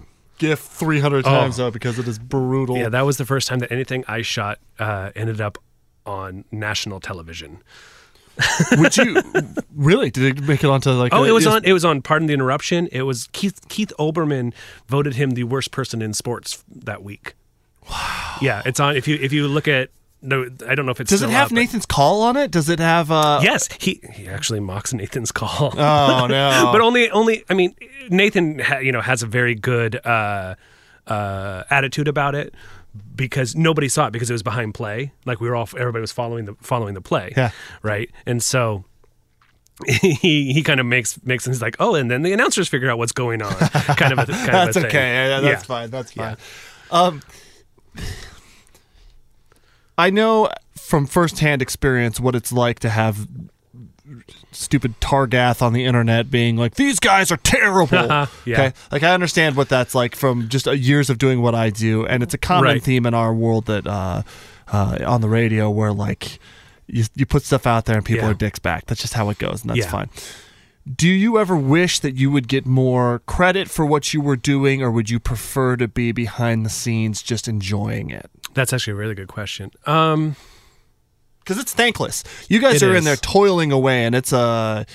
GIF 0.44 0.60
300 0.60 1.26
Oh. 1.26 1.30
times 1.30 1.58
though 1.58 1.72
because 1.72 1.98
it 2.00 2.08
is 2.08 2.20
brutal. 2.20 2.78
Yeah, 2.78 2.90
that 2.90 3.06
was 3.06 3.18
the 3.18 3.26
first 3.26 3.48
time 3.48 3.60
that 3.60 3.72
anything 3.72 4.04
I 4.08 4.22
shot 4.22 4.60
uh, 4.80 5.12
ended 5.16 5.40
up 5.42 5.58
on 6.06 6.44
national 6.52 7.00
television. 7.00 7.60
Would 8.78 8.98
you 8.98 9.22
really? 9.76 10.10
Did 10.10 10.38
it 10.40 10.44
make 10.44 10.64
it 10.64 10.68
onto 10.70 10.90
like? 10.92 11.14
Oh, 11.14 11.24
a- 11.24 11.28
it 11.28 11.32
was 11.32 11.46
on. 11.46 11.64
It 11.64 11.72
was 11.74 11.86
on. 11.86 12.02
Pardon 12.02 12.28
the 12.28 12.34
interruption. 12.34 12.88
It 12.92 13.04
was 13.04 13.28
Keith 13.32 13.60
Keith 13.70 13.94
Olbermann 14.00 14.54
voted 14.88 15.14
him 15.16 15.32
the 15.32 15.44
worst 15.44 15.72
person 15.72 16.02
in 16.02 16.14
sports 16.14 16.64
that 16.68 17.04
week. 17.04 17.36
Wow. 17.90 18.38
Yeah, 18.42 18.62
it's 18.66 18.80
on. 18.80 18.98
If 18.98 19.08
you 19.08 19.18
if 19.22 19.32
you 19.34 19.48
look 19.48 19.68
at 19.68 19.90
no, 20.24 20.48
I 20.68 20.74
don't 20.76 20.86
know 20.86 20.92
if 20.92 21.00
it's 21.02 21.10
Does 21.12 21.22
it 21.22 21.30
have 21.30 21.48
up, 21.48 21.52
Nathan's 21.52 21.86
call 21.86 22.22
on 22.24 22.38
it? 22.38 22.50
Does 22.50 22.70
it 22.70 22.80
have? 22.80 23.12
uh 23.12 23.40
Yes, 23.44 23.70
he 23.80 24.02
he 24.14 24.28
actually 24.28 24.60
mocks 24.62 24.94
Nathan's 24.94 25.32
call. 25.32 25.74
Oh 25.78 26.28
no! 26.28 26.70
but 26.72 26.82
only 26.82 27.10
only 27.12 27.44
I 27.50 27.54
mean 27.54 27.76
Nathan 28.10 28.60
ha, 28.60 28.78
you 28.80 28.92
know 28.92 29.02
has 29.02 29.22
a 29.22 29.28
very 29.28 29.54
good 29.56 29.96
uh, 30.06 30.56
uh, 31.08 31.64
attitude 31.70 32.08
about 32.08 32.34
it 32.36 32.56
because 33.16 33.56
nobody 33.56 33.90
saw 33.90 34.08
it 34.08 34.12
because 34.12 34.30
it 34.30 34.34
was 34.34 34.44
behind 34.44 34.74
play 34.74 35.12
like 35.26 35.40
we 35.42 35.50
were 35.50 35.56
all 35.56 35.68
everybody 35.78 36.02
was 36.02 36.12
following 36.12 36.46
the 36.46 36.54
following 36.62 36.94
the 36.94 37.02
play 37.02 37.34
Yeah. 37.36 37.50
right 37.82 38.10
and 38.28 38.42
so 38.42 38.86
he 39.88 40.54
he 40.54 40.62
kind 40.62 40.80
of 40.80 40.86
makes 40.86 41.18
makes 41.26 41.44
things 41.44 41.60
like 41.60 41.76
oh 41.80 41.96
and 41.96 42.12
then 42.12 42.22
the 42.22 42.32
announcers 42.34 42.68
figure 42.70 42.92
out 42.92 43.00
what's 43.00 43.12
going 43.12 43.42
on 43.42 43.52
kind 43.98 44.14
of 44.14 44.20
a 44.20 44.26
kind 44.32 44.48
that's 44.48 44.78
of 44.78 44.84
a 44.84 44.88
okay. 44.88 45.00
Yeah, 45.30 45.40
that's 45.42 45.64
Yeah. 45.64 45.68
fine. 45.68 45.90
That's 45.90 46.12
fine. 46.14 46.38
Um, 46.92 47.22
I 49.98 50.10
know 50.10 50.50
from 50.76 51.06
firsthand 51.06 51.62
experience 51.62 52.20
what 52.20 52.36
it's 52.36 52.52
like 52.52 52.80
to 52.80 52.90
have 52.90 53.28
stupid 54.52 55.00
Targath 55.00 55.62
on 55.62 55.74
the 55.74 55.86
internet 55.86 56.30
being 56.30 56.58
like, 56.58 56.76
"These 56.76 57.00
guys 57.00 57.32
are 57.32 57.38
terrible." 57.38 58.28
Yeah. 58.46 58.54
Okay, 58.66 58.74
like 58.92 59.04
I 59.04 59.14
understand 59.14 59.56
what 59.56 59.70
that's 59.70 59.96
like 59.96 60.16
from 60.16 60.50
just 60.50 60.68
uh, 60.68 60.72
years 60.72 61.10
of 61.10 61.18
doing 61.18 61.42
what 61.42 61.56
I 61.56 61.70
do, 61.70 62.06
and 62.06 62.22
it's 62.24 62.34
a 62.34 62.38
common 62.38 62.64
Right. 62.66 62.84
theme 62.84 63.06
in 63.06 63.14
our 63.14 63.34
world 63.34 63.68
that 63.68 63.88
uh, 63.88 64.24
uh, 64.72 65.00
on 65.06 65.22
the 65.22 65.30
radio 65.30 65.70
where 65.70 65.94
like 65.94 66.40
you 66.88 67.06
you 67.16 67.26
put 67.26 67.44
stuff 67.44 67.66
out 67.66 67.86
there 67.86 67.96
and 67.98 68.06
people 68.06 68.26
Yeah. 68.26 68.32
are 68.32 68.36
dicks 68.36 68.60
back. 68.60 68.86
That's 68.88 69.02
just 69.02 69.14
how 69.14 69.30
it 69.30 69.38
goes, 69.38 69.62
and 69.62 69.70
that's 69.70 69.80
Yeah. 69.80 69.90
fine. 69.90 70.10
Do 70.98 71.08
you 71.08 71.40
ever 71.40 71.56
wish 71.56 72.00
that 72.00 72.16
you 72.16 72.30
would 72.32 72.50
get 72.50 72.66
more 72.66 73.20
credit 73.26 73.70
for 73.70 73.86
what 73.86 74.14
you 74.14 74.20
were 74.20 74.36
doing, 74.36 74.82
or 74.82 74.92
would 74.92 75.10
you 75.10 75.18
prefer 75.20 75.78
to 75.78 75.88
be 75.88 76.12
behind 76.12 76.66
the 76.66 76.70
scenes 76.70 77.22
just 77.24 77.48
enjoying 77.48 78.10
it? 78.10 78.30
That's 78.54 78.74
actually 78.74 78.94
a 78.94 78.96
really 78.98 79.16
good 79.16 79.28
question. 79.28 79.72
Um, 79.86 80.36
because 81.40 81.60
it's 81.60 81.74
thankless. 81.74 82.24
You 82.48 82.60
guys 82.62 82.82
It 82.82 82.86
are 82.86 82.96
in 82.96 83.04
there 83.04 83.18
toiling 83.18 83.74
away, 83.74 84.06
and 84.06 84.16
it's 84.16 84.32
uh, 84.32 84.86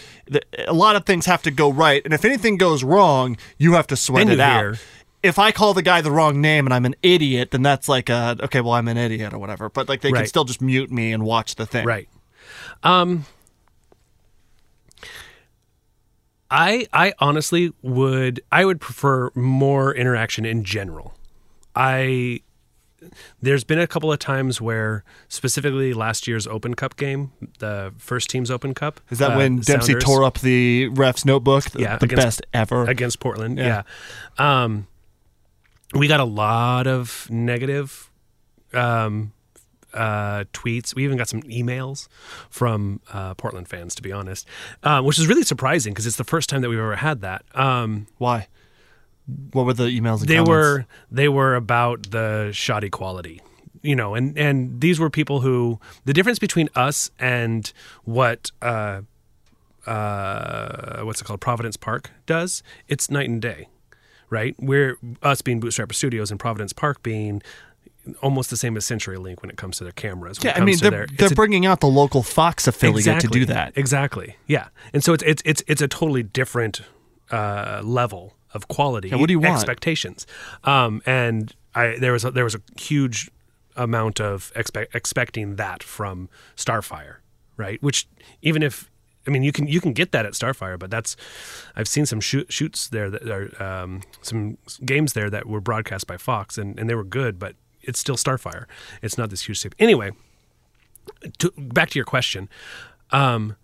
a 0.66 0.72
lot 0.72 0.96
of 0.96 1.04
things 1.04 1.26
have 1.26 1.42
to 1.42 1.50
go 1.50 1.70
right. 1.70 2.00
And 2.04 2.14
if 2.14 2.24
anything 2.24 2.56
goes 2.56 2.82
wrong, 2.82 3.36
you 3.58 3.74
have 3.74 3.86
to 3.88 3.96
sweat 3.96 4.30
it 4.30 4.40
out. 4.40 4.60
hear- 4.60 4.76
If 5.22 5.38
I 5.38 5.52
call 5.52 5.74
the 5.74 5.82
guy 5.82 6.00
the 6.00 6.10
wrong 6.10 6.40
name 6.40 6.66
and 6.66 6.72
I'm 6.72 6.86
an 6.86 6.94
idiot, 7.02 7.50
then 7.50 7.60
that's 7.62 7.86
like 7.88 8.08
a 8.08 8.36
okay, 8.44 8.60
well 8.62 8.72
I'm 8.72 8.88
an 8.88 8.96
idiot 8.96 9.34
or 9.34 9.38
whatever. 9.38 9.68
But 9.68 9.88
like 9.90 10.00
they 10.00 10.10
can 10.12 10.26
still 10.26 10.44
just 10.44 10.62
mute 10.62 10.90
me 10.90 11.12
and 11.12 11.22
watch 11.24 11.56
the 11.56 11.66
thing. 11.66 11.84
Right. 11.84 12.08
Um 12.82 13.26
I 16.50 16.86
I 16.92 17.12
honestly 17.18 17.72
would 17.82 18.40
I 18.50 18.64
would 18.64 18.80
prefer 18.80 19.30
more 19.34 19.94
interaction 19.94 20.46
in 20.46 20.64
general. 20.64 21.14
I 21.74 22.40
there's 23.40 23.64
been 23.64 23.78
a 23.78 23.86
couple 23.86 24.12
of 24.12 24.18
times 24.18 24.60
where 24.60 25.04
specifically 25.28 25.92
last 25.94 26.26
year's 26.26 26.46
Open 26.46 26.74
Cup 26.74 26.96
game, 26.96 27.32
the 27.58 27.92
first 27.98 28.28
team's 28.30 28.50
Open 28.50 28.74
Cup. 28.74 29.00
Is 29.10 29.18
that 29.18 29.32
uh, 29.32 29.36
when 29.36 29.56
Dempsey 29.60 29.92
Sounders 29.92 30.04
tore 30.04 30.24
up 30.24 30.38
the 30.40 30.88
ref's 30.88 31.24
notebook? 31.24 31.64
The, 31.70 31.80
Yeah, 31.80 31.96
the 31.98 32.06
against- 32.06 32.24
best 32.24 32.42
ever. 32.52 32.84
against 32.84 33.20
Portland. 33.20 33.58
Yeah. 33.58 33.82
Yeah. 34.38 34.62
Um, 34.64 34.86
we 35.94 36.06
got 36.08 36.20
a 36.20 36.24
lot 36.24 36.86
of 36.86 37.26
negative 37.30 38.10
um, 38.74 39.32
uh, 39.94 40.44
tweets. 40.52 40.94
We 40.94 41.04
even 41.04 41.16
got 41.16 41.28
some 41.28 41.42
emails 41.44 42.08
from 42.50 43.00
uh, 43.12 43.34
Portland 43.34 43.68
fans, 43.68 43.94
to 43.94 44.02
be 44.02 44.12
honest, 44.12 44.46
um, 44.82 45.04
which 45.06 45.18
is 45.18 45.26
really 45.26 45.44
surprising 45.44 45.92
because 45.94 46.06
it's 46.06 46.16
the 46.16 46.24
first 46.24 46.50
time 46.50 46.60
that 46.60 46.68
we've 46.68 46.78
ever 46.78 46.96
had 46.96 47.20
that. 47.22 47.44
Um, 47.54 48.06
Why? 48.18 48.48
What 49.52 49.66
were 49.66 49.74
the 49.74 49.84
emails? 49.84 50.20
And 50.20 50.28
they 50.28 50.36
comments? 50.36 50.48
were 50.50 50.86
they 51.10 51.28
were 51.28 51.54
about 51.54 52.10
the 52.10 52.50
shoddy 52.52 52.88
quality 52.90 53.40
you 53.82 53.94
know 53.94 54.14
and 54.16 54.36
and 54.36 54.80
these 54.80 54.98
were 54.98 55.08
people 55.08 55.40
who 55.40 55.78
the 56.04 56.12
difference 56.12 56.38
between 56.40 56.68
us 56.74 57.12
and 57.20 57.72
what 58.04 58.50
uh 58.60 59.02
uh 59.86 61.00
what's 61.02 61.20
it 61.20 61.24
called 61.24 61.40
providence 61.40 61.76
park 61.76 62.10
does 62.26 62.62
it's 62.88 63.10
night 63.10 63.28
and 63.28 63.40
day 63.40 63.68
right 64.30 64.54
we're 64.58 64.98
us 65.22 65.42
being 65.42 65.60
bootstrapper 65.60 65.94
studios 65.94 66.30
and 66.30 66.40
providence 66.40 66.72
park 66.72 67.02
being 67.02 67.40
almost 68.22 68.48
the 68.48 68.56
same 68.56 68.74
as 68.76 68.86
CenturyLink 68.86 69.42
when 69.42 69.50
it 69.50 69.58
comes 69.58 69.76
to 69.76 69.84
their 69.84 69.92
cameras. 69.92 70.38
Yeah, 70.42 70.54
I 70.56 70.64
mean 70.64 70.78
they're 70.78 70.90
their- 70.90 71.06
they're 71.14 71.28
a- 71.30 71.34
bringing 71.34 71.66
out 71.66 71.80
the 71.80 71.88
local 71.88 72.22
Fox 72.22 72.66
affiliate 72.66 73.20
to 73.20 73.28
do 73.28 73.44
that. 73.44 73.74
Exactly. 73.76 74.36
Yeah. 74.46 74.68
And 74.94 75.04
so 75.04 75.12
it's 75.12 75.22
it's 75.24 75.42
it's 75.44 75.62
it's 75.66 75.82
a 75.82 75.88
totally 75.88 76.22
different 76.22 76.80
uh, 77.30 77.82
level 77.84 78.34
of 78.54 78.68
quality. 78.68 79.08
Yeah, 79.08 79.16
what 79.16 79.26
do 79.26 79.32
you 79.32 79.40
want? 79.40 79.56
Expectations. 79.56 80.26
Um, 80.64 81.02
and 81.06 81.54
I 81.74 81.96
there 81.98 82.12
was 82.12 82.24
a, 82.24 82.30
there 82.30 82.44
was 82.44 82.54
a 82.54 82.62
huge 82.78 83.30
amount 83.76 84.20
of 84.20 84.52
expect, 84.56 84.94
expecting 84.94 85.56
that 85.56 85.82
from 85.82 86.28
Starfire, 86.56 87.16
right? 87.56 87.82
Which 87.82 88.08
even 88.42 88.62
if 88.62 88.90
I 89.26 89.30
mean 89.30 89.42
you 89.42 89.52
can 89.52 89.66
you 89.66 89.80
can 89.80 89.92
get 89.92 90.12
that 90.12 90.26
at 90.26 90.32
Starfire, 90.32 90.78
but 90.78 90.90
that's 90.90 91.16
I've 91.76 91.88
seen 91.88 92.06
some 92.06 92.20
shoot, 92.20 92.52
shoots 92.52 92.88
there 92.88 93.10
that 93.10 93.28
are 93.28 93.62
um, 93.62 94.02
some 94.22 94.58
games 94.84 95.12
there 95.12 95.30
that 95.30 95.46
were 95.46 95.60
broadcast 95.60 96.06
by 96.06 96.16
Fox 96.16 96.58
and, 96.58 96.78
and 96.78 96.88
they 96.88 96.94
were 96.94 97.04
good, 97.04 97.38
but 97.38 97.54
it's 97.82 97.98
still 97.98 98.16
Starfire. 98.16 98.66
It's 99.02 99.16
not 99.16 99.30
this 99.30 99.46
huge. 99.46 99.66
Anyway, 99.78 100.12
to, 101.38 101.52
back 101.56 101.90
to 101.90 101.98
your 101.98 102.04
question, 102.04 102.48
um, 103.10 103.56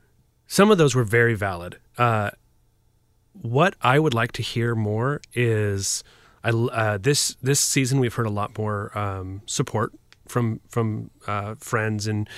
some 0.46 0.70
of 0.70 0.78
those 0.78 0.94
were 0.94 1.04
very 1.04 1.34
valid. 1.34 1.78
Uh, 1.98 2.30
what 3.40 3.74
I 3.82 3.98
would 3.98 4.14
like 4.14 4.32
to 4.32 4.42
hear 4.42 4.74
more 4.74 5.20
is 5.34 6.02
I, 6.42 6.50
uh, 6.50 6.98
this 6.98 7.36
this 7.42 7.60
season 7.60 7.98
we've 7.98 8.14
heard 8.14 8.26
a 8.26 8.30
lot 8.30 8.56
more 8.58 8.96
um, 8.96 9.42
support 9.46 9.92
from 10.26 10.60
from 10.68 11.10
uh, 11.26 11.54
friends 11.56 12.06
and 12.06 12.28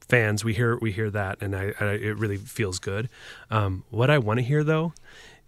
fans. 0.00 0.44
We 0.44 0.54
hear 0.54 0.78
we 0.78 0.92
hear 0.92 1.10
that, 1.10 1.38
and 1.40 1.54
I, 1.54 1.72
I 1.80 1.84
it 1.92 2.16
really 2.16 2.36
feels 2.36 2.78
good. 2.78 3.08
Um, 3.50 3.84
what 3.90 4.10
I 4.10 4.18
want 4.18 4.38
to 4.38 4.44
hear 4.44 4.64
though 4.64 4.92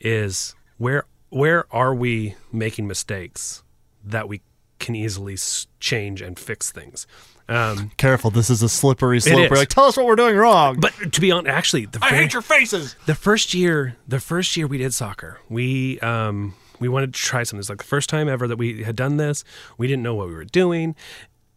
is 0.00 0.54
where 0.76 1.04
where 1.30 1.72
are 1.74 1.94
we 1.94 2.34
making 2.52 2.86
mistakes 2.86 3.62
that 4.04 4.28
we 4.28 4.42
can 4.78 4.94
easily 4.94 5.36
change 5.80 6.22
and 6.22 6.38
fix 6.38 6.70
things. 6.70 7.06
Um, 7.48 7.90
Careful, 7.96 8.30
this 8.30 8.50
is 8.50 8.62
a 8.62 8.68
slippery 8.68 9.20
slope. 9.20 9.50
We're 9.50 9.56
like, 9.56 9.68
tell 9.68 9.84
us 9.84 9.96
what 9.96 10.04
we're 10.06 10.16
doing 10.16 10.36
wrong. 10.36 10.80
but 10.80 10.92
to 11.12 11.20
be 11.20 11.30
honest, 11.30 11.48
actually, 11.50 11.86
the 11.86 11.98
I 12.02 12.10
very- 12.10 12.22
hate 12.24 12.32
your 12.34 12.42
faces. 12.42 12.94
the 13.06 13.14
first 13.14 13.54
year 13.54 13.96
the 14.06 14.20
first 14.20 14.56
year 14.56 14.66
we 14.66 14.78
did 14.78 14.92
soccer 14.94 15.38
we 15.48 15.98
um 16.00 16.54
we 16.80 16.88
wanted 16.88 17.14
to 17.14 17.20
try 17.20 17.42
something 17.42 17.60
it's 17.60 17.68
like 17.68 17.78
the 17.78 17.84
first 17.84 18.08
time 18.10 18.28
ever 18.28 18.46
that 18.46 18.56
we 18.58 18.82
had 18.84 18.94
done 18.96 19.16
this 19.16 19.44
we 19.78 19.86
didn't 19.86 20.02
know 20.02 20.14
what 20.14 20.28
we 20.28 20.34
were 20.34 20.44
doing 20.44 20.94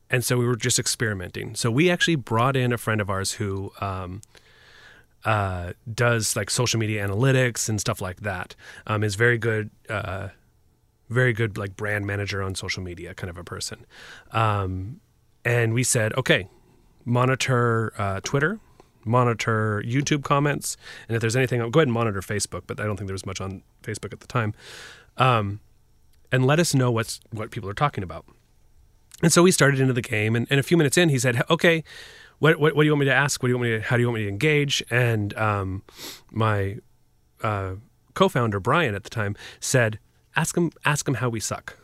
and 0.09 0.23
so 0.23 0.37
we 0.37 0.45
were 0.45 0.55
just 0.55 0.79
experimenting 0.79 1.55
so 1.55 1.69
we 1.69 1.89
actually 1.91 2.15
brought 2.15 2.55
in 2.55 2.71
a 2.73 2.77
friend 2.77 2.99
of 3.01 3.09
ours 3.09 3.33
who 3.33 3.71
um 3.81 4.21
uh, 5.23 5.73
does 5.93 6.35
like 6.35 6.49
social 6.49 6.79
media 6.79 7.07
analytics 7.07 7.69
and 7.69 7.79
stuff 7.79 8.01
like 8.01 8.21
that. 8.21 8.55
Um, 8.87 9.03
is 9.03 9.13
very 9.13 9.37
good, 9.37 9.69
uh, 9.87 10.29
very 11.09 11.31
good 11.31 11.59
like 11.59 11.75
brand 11.75 12.07
manager 12.07 12.41
on 12.41 12.55
social 12.55 12.81
media 12.81 13.13
kind 13.13 13.29
of 13.29 13.37
a 13.37 13.43
person. 13.43 13.85
Um, 14.31 14.99
and 15.43 15.73
we 15.73 15.83
said, 15.83 16.13
okay, 16.17 16.47
monitor 17.05 17.93
uh, 17.97 18.19
Twitter, 18.23 18.59
monitor 19.05 19.83
YouTube 19.85 20.23
comments, 20.23 20.77
and 21.07 21.15
if 21.15 21.21
there's 21.21 21.35
anything, 21.35 21.59
go 21.71 21.79
ahead 21.79 21.87
and 21.87 21.93
monitor 21.93 22.21
Facebook. 22.21 22.63
But 22.67 22.79
I 22.79 22.83
don't 22.83 22.97
think 22.97 23.07
there 23.07 23.13
was 23.13 23.25
much 23.25 23.41
on 23.41 23.63
Facebook 23.83 24.13
at 24.13 24.19
the 24.19 24.27
time. 24.27 24.53
Um, 25.17 25.59
and 26.31 26.45
let 26.45 26.59
us 26.59 26.73
know 26.73 26.91
what's 26.91 27.19
what 27.31 27.51
people 27.51 27.69
are 27.69 27.73
talking 27.73 28.03
about. 28.03 28.25
And 29.21 29.31
so 29.31 29.43
we 29.43 29.51
started 29.51 29.79
into 29.79 29.93
the 29.93 30.01
game, 30.01 30.35
and, 30.35 30.47
and 30.49 30.59
a 30.59 30.63
few 30.63 30.77
minutes 30.77 30.97
in, 30.97 31.09
he 31.09 31.19
said, 31.19 31.43
"Okay, 31.49 31.83
what, 32.39 32.59
what 32.59 32.75
what 32.75 32.83
do 32.83 32.85
you 32.85 32.91
want 32.91 33.01
me 33.01 33.05
to 33.07 33.13
ask? 33.13 33.43
What 33.43 33.47
do 33.47 33.51
you 33.51 33.57
want 33.57 33.69
me 33.69 33.77
to? 33.77 33.81
How 33.83 33.97
do 33.97 34.01
you 34.01 34.07
want 34.07 34.19
me 34.19 34.23
to 34.23 34.29
engage?" 34.29 34.83
And 34.89 35.37
um, 35.37 35.83
my 36.31 36.77
uh, 37.43 37.73
co-founder 38.13 38.59
Brian 38.59 38.95
at 38.95 39.03
the 39.03 39.09
time 39.09 39.35
said, 39.59 39.99
"Ask 40.35 40.55
him, 40.55 40.71
ask 40.85 41.07
him 41.07 41.15
how 41.15 41.29
we 41.29 41.39
suck. 41.39 41.77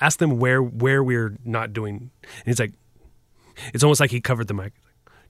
Ask 0.00 0.18
them 0.18 0.38
where 0.38 0.62
where 0.62 1.02
we're 1.02 1.36
not 1.44 1.72
doing." 1.72 2.10
And 2.22 2.46
he's 2.46 2.60
like, 2.60 2.72
"It's 3.74 3.82
almost 3.82 4.00
like 4.00 4.10
he 4.10 4.20
covered 4.20 4.48
the 4.48 4.54
mic. 4.54 4.72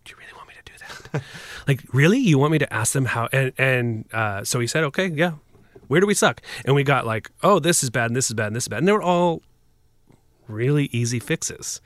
Do 0.05 0.11
you 0.13 0.17
really 0.19 0.33
want 0.35 0.49
me 0.49 0.55
to 0.63 0.73
do 0.73 0.79
that? 1.13 1.23
like, 1.69 1.83
really? 1.93 2.19
You 2.19 2.39
want 2.39 2.53
me 2.53 2.59
to 2.59 2.73
ask 2.73 2.93
them 2.93 3.07
how?" 3.07 3.29
And 3.33 3.53
and 3.59 4.05
uh, 4.13 4.45
so 4.45 4.61
he 4.61 4.67
said, 4.67 4.85
"Okay, 4.85 5.09
yeah." 5.09 5.33
Where 5.89 6.03
do 6.03 6.07
we 6.07 6.13
suck? 6.13 6.43
And 6.67 6.75
we 6.75 6.85
got 6.85 7.07
like, 7.07 7.31
oh, 7.43 7.59
this 7.59 7.83
is 7.83 7.89
bad, 7.89 8.11
and 8.11 8.17
this 8.17 8.29
is 8.29 8.35
bad, 8.35 8.49
and 8.49 8.57
this 8.57 8.65
is 8.65 8.69
bad, 8.69 8.81
and 8.81 8.89
they 8.89 8.93
were 8.93 9.03
all 9.03 9.41
really 10.47 10.91
easy 10.93 11.19
fixes. 11.19 11.81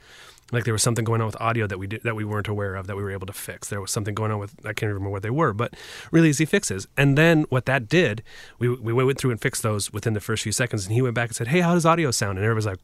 Like 0.53 0.64
there 0.64 0.74
was 0.74 0.82
something 0.82 1.05
going 1.05 1.20
on 1.22 1.26
with 1.26 1.40
audio 1.40 1.66
that 1.66 1.78
we 1.78 1.86
did 1.86 2.03
that 2.03 2.14
we 2.14 2.24
weren't 2.24 2.46
aware 2.46 2.76
of 2.76 2.86
that 2.86 2.94
we 2.96 3.03
were 3.03 3.11
able 3.11 3.26
to 3.26 3.32
fix. 3.32 3.68
There 3.68 3.80
was 3.80 3.90
something 3.90 4.14
going 4.14 4.30
on 4.30 4.38
with 4.38 4.55
I 4.61 4.68
can't 4.74 4.82
even 4.84 4.94
remember 4.94 5.11
what 5.11 5.22
they 5.22 5.30
were, 5.30 5.53
but 5.53 5.74
really 6.11 6.28
easy 6.28 6.44
fixes. 6.44 6.86
And 6.96 7.16
then 7.16 7.44
what 7.48 7.64
that 7.66 7.88
did, 7.88 8.22
we 8.59 8.68
we 8.68 8.92
went 8.92 9.18
through 9.18 9.30
and 9.30 9.40
fixed 9.40 9.62
those 9.62 9.92
within 9.92 10.12
the 10.12 10.20
first 10.20 10.42
few 10.42 10.53
seconds. 10.53 10.84
And 10.84 10.94
he 10.94 11.00
went 11.03 11.14
back 11.14 11.30
and 11.30 11.36
said, 11.36 11.48
"Hey, 11.48 11.61
how 11.61 11.74
does 11.74 11.86
audio 11.86 12.11
sound?" 12.11 12.38
And 12.38 12.44
everybody's 12.44 12.66
like, 12.66 12.80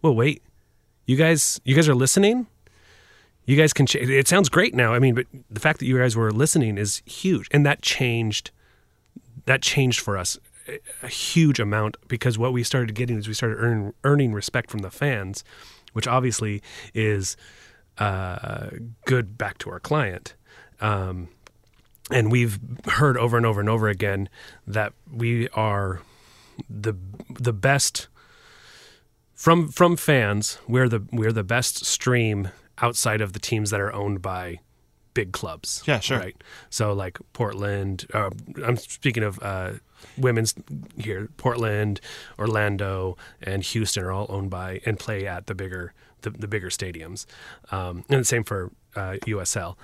"Well, 0.00 0.14
wait, 0.14 0.42
you 1.06 1.16
guys 1.16 1.60
you 1.64 1.74
guys 1.74 1.88
are 1.88 1.94
listening." 1.94 2.46
You 3.46 3.56
guys 3.56 3.72
can. 3.72 3.86
Ch- 3.86 3.96
it 3.96 4.28
sounds 4.28 4.50
great 4.50 4.74
now. 4.74 4.92
I 4.92 4.98
mean, 4.98 5.14
but 5.14 5.26
the 5.50 5.58
fact 5.58 5.78
that 5.78 5.86
you 5.86 5.96
guys 5.96 6.14
were 6.14 6.30
listening 6.30 6.76
is 6.76 7.02
huge, 7.06 7.48
and 7.50 7.64
that 7.64 7.80
changed. 7.80 8.50
That 9.46 9.62
changed 9.62 10.00
for 10.00 10.18
us 10.18 10.38
a- 10.68 10.80
a 11.02 11.08
huge 11.08 11.58
amount 11.58 11.96
because 12.08 12.36
what 12.36 12.52
we 12.52 12.62
started 12.62 12.94
getting 12.94 13.16
is 13.16 13.26
we 13.26 13.32
started 13.32 13.56
earn, 13.58 13.94
earning 14.04 14.34
respect 14.34 14.70
from 14.70 14.80
the 14.80 14.90
fans, 14.90 15.44
which 15.92 16.06
obviously 16.06 16.62
is 16.94 17.36
uh, 17.98 18.70
good 19.06 19.36
back 19.36 19.58
to 19.58 19.70
our 19.70 19.80
client. 19.80 20.34
Um, 20.80 21.28
and 22.10 22.32
we've 22.32 22.58
heard 22.86 23.16
over 23.16 23.36
and 23.36 23.44
over 23.44 23.60
and 23.60 23.68
over 23.68 23.88
again 23.88 24.28
that 24.66 24.92
we 25.10 25.48
are 25.50 26.00
the 26.68 26.94
the 27.28 27.52
best 27.52 28.08
from 29.34 29.68
from 29.68 29.96
fans. 29.96 30.58
We're 30.66 30.88
the 30.88 31.06
we're 31.12 31.32
the 31.32 31.44
best 31.44 31.84
stream 31.84 32.48
outside 32.80 33.20
of 33.20 33.32
the 33.32 33.38
teams 33.38 33.70
that 33.70 33.80
are 33.80 33.92
owned 33.92 34.22
by 34.22 34.60
big 35.20 35.32
clubs. 35.32 35.82
Yeah, 35.86 36.00
sure. 36.00 36.18
Right. 36.20 36.36
So 36.70 36.92
like 36.92 37.18
Portland. 37.32 38.06
Uh, 38.14 38.30
I'm 38.66 38.76
speaking 38.76 39.24
of 39.24 39.38
uh, 39.42 39.70
women's 40.16 40.54
here. 40.96 41.28
Portland, 41.36 42.00
Orlando, 42.38 43.16
and 43.42 43.62
Houston 43.64 44.04
are 44.04 44.12
all 44.12 44.26
owned 44.28 44.50
by 44.50 44.80
and 44.86 44.98
play 44.98 45.26
at 45.26 45.46
the 45.46 45.54
bigger 45.54 45.92
the, 46.22 46.30
the 46.30 46.48
bigger 46.48 46.70
stadiums. 46.70 47.26
Um, 47.72 48.04
and 48.08 48.20
the 48.20 48.24
same 48.24 48.44
for 48.44 48.70
uh, 48.96 49.16
USL. 49.26 49.74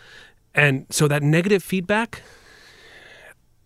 And 0.55 0.87
so 0.91 1.09
that 1.09 1.23
negative 1.23 1.63
feedback 1.65 2.23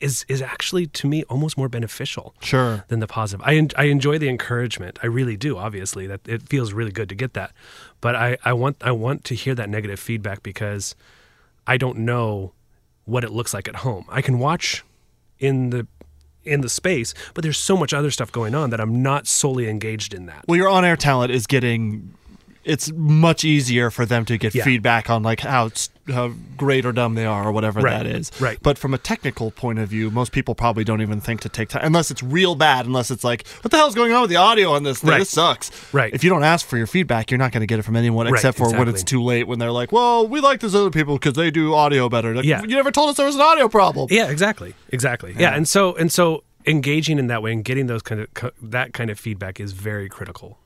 is 0.01 0.25
is 0.29 0.41
actually 0.41 0.87
to 0.87 1.07
me 1.09 1.25
almost 1.29 1.57
more 1.59 1.69
beneficial 1.69 2.33
Sure. 2.41 2.85
than 2.89 3.01
the 3.01 3.07
positive. 3.07 3.45
I 3.45 3.57
en- 3.57 3.71
I 3.77 3.85
enjoy 3.91 4.17
the 4.19 4.29
encouragement. 4.29 4.99
I 5.03 5.07
really 5.07 5.37
do. 5.37 5.57
Obviously, 5.59 6.07
that 6.07 6.21
it 6.27 6.49
feels 6.49 6.73
really 6.73 6.93
good 6.93 7.09
to 7.09 7.15
get 7.17 7.33
that, 7.35 7.51
but 8.01 8.15
I 8.15 8.39
I 8.45 8.53
want 8.53 8.77
I 8.81 8.93
want 8.93 9.25
to 9.25 9.35
hear 9.35 9.55
that 9.57 9.69
negative 9.69 9.99
feedback 9.99 10.43
because 10.43 10.95
I 11.69 11.77
don't 11.77 11.99
know 11.99 12.55
what 13.05 13.23
it 13.25 13.31
looks 13.31 13.53
like 13.55 13.69
at 13.69 13.77
home. 13.77 14.07
I 14.09 14.23
can 14.23 14.39
watch 14.39 14.85
in 15.39 15.71
the 15.71 15.87
in 16.43 16.63
the 16.63 16.69
space, 16.69 17.13
but 17.35 17.43
there's 17.43 17.59
so 17.59 17.77
much 17.77 17.93
other 17.93 18.11
stuff 18.11 18.33
going 18.33 18.55
on 18.55 18.71
that 18.71 18.81
I'm 18.81 19.03
not 19.03 19.27
solely 19.27 19.69
engaged 19.69 20.15
in 20.15 20.27
that. 20.27 20.47
Well, 20.49 20.57
your 20.57 20.69
on-air 20.69 20.97
talent 20.97 21.31
is 21.31 21.47
getting. 21.47 22.15
It's 22.69 22.93
much 22.95 23.45
easier 23.45 23.91
for 23.91 24.05
them 24.07 24.25
to 24.27 24.37
get 24.39 24.55
Yeah. 24.55 24.65
feedback 24.65 25.09
on 25.11 25.23
like 25.23 25.41
how 25.41 25.71
how 26.11 26.33
great 26.57 26.87
or 26.87 26.93
dumb 26.93 27.15
they 27.17 27.27
are 27.27 27.49
or 27.49 27.53
whatever 27.53 27.81
Right. 27.81 28.03
that 28.03 28.07
is. 28.07 28.31
Right. 28.41 28.59
But 28.63 28.79
from 28.79 28.95
a 28.95 28.99
technical 28.99 29.51
point 29.51 29.79
of 29.79 29.91
view, 29.91 30.11
most 30.11 30.33
people 30.33 30.55
probably 30.55 30.83
don't 30.83 31.03
even 31.03 31.21
think 31.21 31.43
to 31.43 31.51
take 31.51 31.69
time 31.69 31.83
unless 31.85 32.11
it's 32.11 32.23
real 32.23 32.55
bad. 32.55 32.87
Unless 32.87 33.11
it's 33.11 33.25
like, 33.25 33.47
what 33.63 33.71
the 33.71 33.77
hell's 33.77 33.95
going 33.95 34.13
on 34.13 34.23
with 34.23 34.31
the 34.31 34.37
audio 34.37 34.73
on 34.73 34.85
this 34.85 35.01
thing? 35.01 35.11
Right. 35.11 35.19
This 35.19 35.29
sucks. 35.31 35.71
Right. 35.93 36.13
If 36.15 36.25
you 36.25 36.31
don't 36.31 36.45
ask 36.45 36.67
for 36.67 36.79
your 36.79 36.87
feedback, 36.87 37.31
you're 37.31 37.37
not 37.39 37.53
going 37.53 37.61
to 37.61 37.67
get 37.67 37.79
it 37.79 37.83
from 37.83 37.95
anyone 37.97 38.25
Right, 38.27 38.35
except 38.35 38.57
for 38.57 38.71
when 38.71 38.89
it's 38.89 39.03
too 39.03 39.23
late. 39.23 39.47
When 39.47 39.59
they're 39.59 39.71
like, 39.73 39.93
well, 39.93 40.27
we 40.27 40.41
like 40.41 40.61
those 40.61 40.75
other 40.75 40.91
people 40.91 41.17
because 41.17 41.35
they 41.35 41.51
do 41.51 41.75
audio 41.75 42.09
better. 42.09 42.35
Like, 42.35 42.47
Yeah. 42.47 42.63
You 42.63 42.69
never 42.69 42.91
told 42.91 43.11
us 43.11 43.17
there 43.17 43.27
was 43.27 43.35
an 43.35 43.43
audio 43.43 43.69
problem. 43.69 44.09
Yeah, 44.11 44.29
exactly, 44.31 44.75
exactly. 44.91 45.35
Yeah. 45.39 45.55
and 45.55 45.69
so 45.69 45.95
and 45.97 46.11
so 46.11 46.43
engaging 46.67 47.19
in 47.19 47.27
that 47.29 47.43
way 47.43 47.53
and 47.53 47.65
getting 47.65 47.87
those 47.87 48.03
kind 48.03 48.21
of 48.23 48.51
that 48.63 48.93
kind 48.95 49.11
of 49.11 49.19
feedback 49.19 49.61
is 49.61 49.73
very 49.73 50.09
critical. 50.09 50.59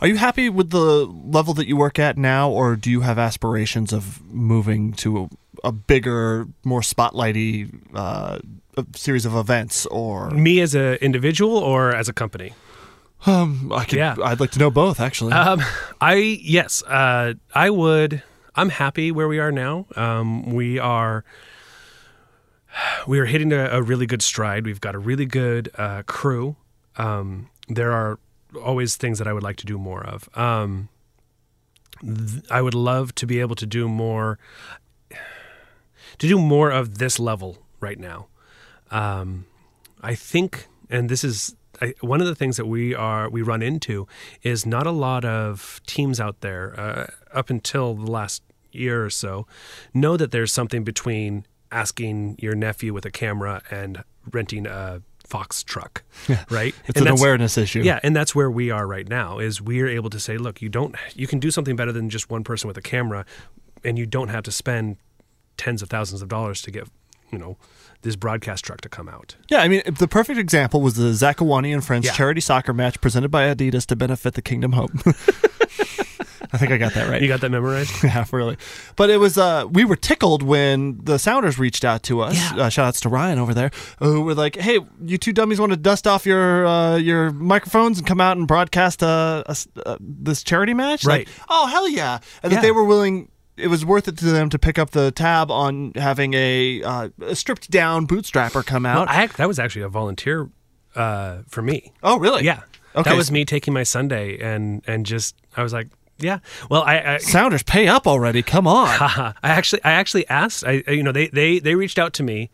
Are 0.00 0.06
you 0.08 0.16
happy 0.16 0.48
with 0.48 0.70
the 0.70 1.04
level 1.06 1.52
that 1.54 1.66
you 1.66 1.76
work 1.76 1.98
at 1.98 2.16
now, 2.16 2.50
or 2.50 2.74
do 2.74 2.90
you 2.90 3.02
have 3.02 3.18
aspirations 3.18 3.92
of 3.92 4.22
moving 4.32 4.92
to 4.94 5.28
a, 5.64 5.68
a 5.68 5.72
bigger, 5.72 6.46
more 6.64 6.80
spotlighty 6.80 7.70
uh, 7.94 8.38
series 8.96 9.26
of 9.26 9.34
events? 9.34 9.84
Or 9.86 10.30
Me 10.30 10.60
as 10.60 10.74
an 10.74 10.94
individual 10.96 11.54
or 11.58 11.94
as 11.94 12.08
a 12.08 12.14
company? 12.14 12.54
um, 13.26 13.70
I 13.74 13.84
could, 13.84 13.98
Yeah. 13.98 14.16
I'd 14.24 14.40
like 14.40 14.52
to 14.52 14.58
know 14.58 14.70
both, 14.70 15.00
actually. 15.00 15.32
Um, 15.32 15.60
I 16.00 16.14
yes, 16.14 16.82
uh, 16.84 17.34
I 17.54 17.68
would. 17.68 18.22
I'm 18.54 18.70
happy 18.70 19.12
where 19.12 19.28
we 19.28 19.38
are 19.38 19.52
now. 19.52 19.86
Um, 19.96 20.54
we 20.54 20.78
are 20.78 21.24
we 23.06 23.18
are 23.18 23.26
hitting 23.26 23.52
a, 23.52 23.66
a 23.66 23.82
really 23.82 24.06
good 24.06 24.22
stride. 24.22 24.64
We've 24.64 24.80
got 24.80 24.94
a 24.94 24.98
really 24.98 25.26
good 25.26 25.70
uh, 25.76 26.02
crew. 26.06 26.56
Um, 26.96 27.50
there 27.68 27.92
are 27.92 28.18
always 28.62 28.96
things 28.96 29.18
that 29.18 29.26
I 29.26 29.32
would 29.32 29.42
like 29.42 29.56
to 29.56 29.66
do 29.66 29.78
more 29.78 30.04
of. 30.04 30.28
Um, 30.34 30.88
th- 32.00 32.44
I 32.50 32.62
would 32.62 32.74
love 32.74 33.14
to 33.16 33.26
be 33.26 33.40
able 33.40 33.56
to 33.56 33.66
do 33.66 33.88
more 33.88 34.38
to 36.18 36.28
do 36.28 36.38
more 36.38 36.70
of 36.70 36.98
this 36.98 37.18
level 37.18 37.58
right 37.80 37.98
now. 37.98 38.26
Um, 38.90 39.46
I 40.02 40.14
think, 40.14 40.66
and 40.90 41.08
this 41.08 41.24
is 41.24 41.54
I, 41.80 41.94
one 42.00 42.20
of 42.20 42.26
the 42.26 42.34
things 42.34 42.56
that 42.56 42.66
we 42.66 42.94
are 42.94 43.28
we 43.30 43.42
run 43.42 43.62
into 43.62 44.06
is 44.42 44.66
not 44.66 44.86
a 44.86 44.90
lot 44.90 45.24
of 45.24 45.80
teams 45.86 46.20
out 46.20 46.40
there 46.40 46.78
uh, 46.78 47.06
up 47.32 47.50
until 47.50 47.94
the 47.94 48.10
last 48.10 48.42
year 48.72 49.04
or 49.04 49.10
so 49.10 49.46
know 49.92 50.16
that 50.16 50.30
there's 50.30 50.52
something 50.52 50.84
between 50.84 51.46
asking 51.72 52.36
your 52.38 52.54
nephew 52.54 52.92
with 52.92 53.04
a 53.04 53.10
camera 53.10 53.62
and 53.70 54.04
renting 54.30 54.66
a 54.66 55.02
Fox 55.30 55.62
truck, 55.62 56.02
right? 56.50 56.74
it's 56.86 56.98
And 56.98 57.06
an 57.08 57.12
awareness 57.18 57.56
issue. 57.56 57.80
yeah, 57.80 58.00
and 58.02 58.14
that's 58.14 58.34
where 58.34 58.50
we 58.50 58.70
are 58.70 58.86
right 58.86 59.08
now. 59.08 59.38
Is 59.38 59.62
we're 59.62 59.88
able 59.88 60.10
to 60.10 60.20
say, 60.20 60.36
look, 60.36 60.60
you 60.60 60.68
don't, 60.68 60.94
you 61.14 61.26
can 61.26 61.38
do 61.38 61.50
something 61.50 61.76
better 61.76 61.92
than 61.92 62.10
just 62.10 62.28
one 62.30 62.44
person 62.44 62.68
with 62.68 62.76
a 62.76 62.82
camera, 62.82 63.24
and 63.84 63.96
you 63.98 64.06
don't 64.06 64.28
have 64.28 64.42
to 64.44 64.52
spend 64.52 64.96
tens 65.56 65.82
of 65.82 65.88
thousands 65.88 66.20
of 66.20 66.28
dollars 66.28 66.60
to 66.62 66.70
get, 66.70 66.88
you 67.32 67.38
know, 67.38 67.56
this 68.02 68.16
broadcast 68.16 68.64
truck 68.64 68.80
to 68.80 68.88
come 68.88 69.08
out. 69.08 69.36
Yeah, 69.48 69.60
I 69.60 69.68
mean, 69.68 69.82
the 69.98 70.08
perfect 70.08 70.38
example 70.38 70.80
was 70.80 70.94
the 70.94 71.10
Zakuani 71.12 71.72
and 71.72 71.84
Friends 71.84 72.06
Yeah. 72.06 72.12
charity 72.12 72.40
soccer 72.40 72.72
match 72.72 73.00
presented 73.00 73.30
by 73.30 73.54
Adidas 73.54 73.86
to 73.86 73.96
benefit 73.96 74.34
the 74.34 74.42
Kingdom 74.42 74.72
Hope. 74.72 74.90
I 76.52 76.58
think 76.58 76.72
I 76.72 76.78
got 76.78 76.94
that 76.94 77.08
right. 77.08 77.22
You 77.22 77.28
got 77.28 77.40
that 77.42 77.50
memorized? 77.50 77.92
yeah, 78.04 78.24
really. 78.32 78.56
But 78.96 79.10
it 79.10 79.18
was 79.18 79.38
uh 79.38 79.66
we 79.70 79.84
were 79.84 79.96
tickled 79.96 80.42
when 80.42 80.98
the 81.04 81.18
Sounders 81.18 81.58
reached 81.58 81.84
out 81.84 82.02
to 82.04 82.20
us. 82.22 82.34
Yeah. 82.36 82.64
Uh, 82.64 82.68
shout 82.68 82.86
outs 82.88 83.00
to 83.02 83.08
Ryan 83.08 83.38
over 83.38 83.54
there. 83.54 83.70
Who 84.00 84.22
were 84.22 84.34
like, 84.34 84.56
"Hey, 84.56 84.78
you 85.04 85.16
two 85.18 85.32
dummies 85.32 85.60
want 85.60 85.70
to 85.72 85.76
dust 85.76 86.06
off 86.06 86.26
your 86.26 86.66
uh, 86.66 86.96
your 86.96 87.30
microphones 87.30 87.98
and 87.98 88.06
come 88.06 88.20
out 88.20 88.36
and 88.36 88.48
broadcast 88.48 89.02
uh, 89.02 89.44
a 89.46 89.50
s- 89.52 89.68
uh, 89.86 89.96
this 90.00 90.42
charity 90.42 90.74
match?" 90.74 91.04
Right. 91.04 91.26
Like, 91.26 91.36
oh 91.48 91.66
hell 91.68 91.88
yeah! 91.88 92.18
And 92.42 92.50
Yeah. 92.52 92.58
that 92.58 92.62
they 92.62 92.72
were 92.72 92.84
willing. 92.84 93.30
It 93.56 93.68
was 93.68 93.84
worth 93.84 94.08
it 94.08 94.16
to 94.18 94.24
them 94.24 94.48
to 94.50 94.58
pick 94.58 94.78
up 94.78 94.90
the 94.90 95.10
tab 95.12 95.50
on 95.50 95.92
having 95.94 96.32
a, 96.32 96.82
uh, 96.82 97.08
a 97.20 97.36
stripped 97.36 97.70
down 97.70 98.06
bootstrapper 98.06 98.64
come 98.64 98.84
Well, 98.84 99.02
out. 99.02 99.08
I, 99.10 99.26
that 99.26 99.46
was 99.48 99.58
actually 99.58 99.82
a 99.82 99.88
volunteer 99.90 100.48
uh, 100.96 101.38
for 101.46 101.60
me. 101.60 101.92
oh 102.02 102.18
really? 102.18 102.42
Yeah, 102.44 102.60
Okay. 102.96 103.10
that 103.10 103.16
was 103.16 103.30
me 103.30 103.44
taking 103.44 103.74
my 103.74 103.82
Sunday 103.82 104.38
and 104.40 104.82
and 104.86 105.04
just 105.04 105.36
I 105.58 105.62
was 105.62 105.74
like, 105.74 105.88
yeah. 106.22 106.38
Well, 106.70 106.82
I, 106.82 107.14
I 107.14 107.18
Sounders, 107.18 107.62
pay 107.62 107.88
up 107.88 108.06
already! 108.06 108.42
Come 108.42 108.66
on. 108.66 108.88
I 109.00 109.34
actually 109.42 109.82
I 109.84 109.92
actually 109.92 110.28
asked 110.28 110.64
I 110.64 110.82
you 110.88 111.02
know 111.02 111.12
they 111.12 111.28
they 111.28 111.58
they 111.58 111.74
reached 111.74 111.98
out 111.98 112.12
to 112.14 112.22
me 112.22 112.50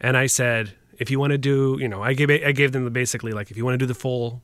and 0.00 0.16
I 0.16 0.26
said 0.26 0.72
if 0.98 1.10
you 1.10 1.18
want 1.18 1.32
to 1.32 1.38
do 1.38 1.76
you 1.80 1.88
know 1.88 2.02
I 2.02 2.12
gave 2.12 2.30
I 2.30 2.52
gave 2.52 2.72
them 2.72 2.84
the 2.84 2.90
basically 2.90 3.32
like 3.32 3.50
if 3.50 3.56
you 3.56 3.64
want 3.64 3.74
to 3.74 3.78
do 3.78 3.86
the 3.86 3.94
full 3.94 4.42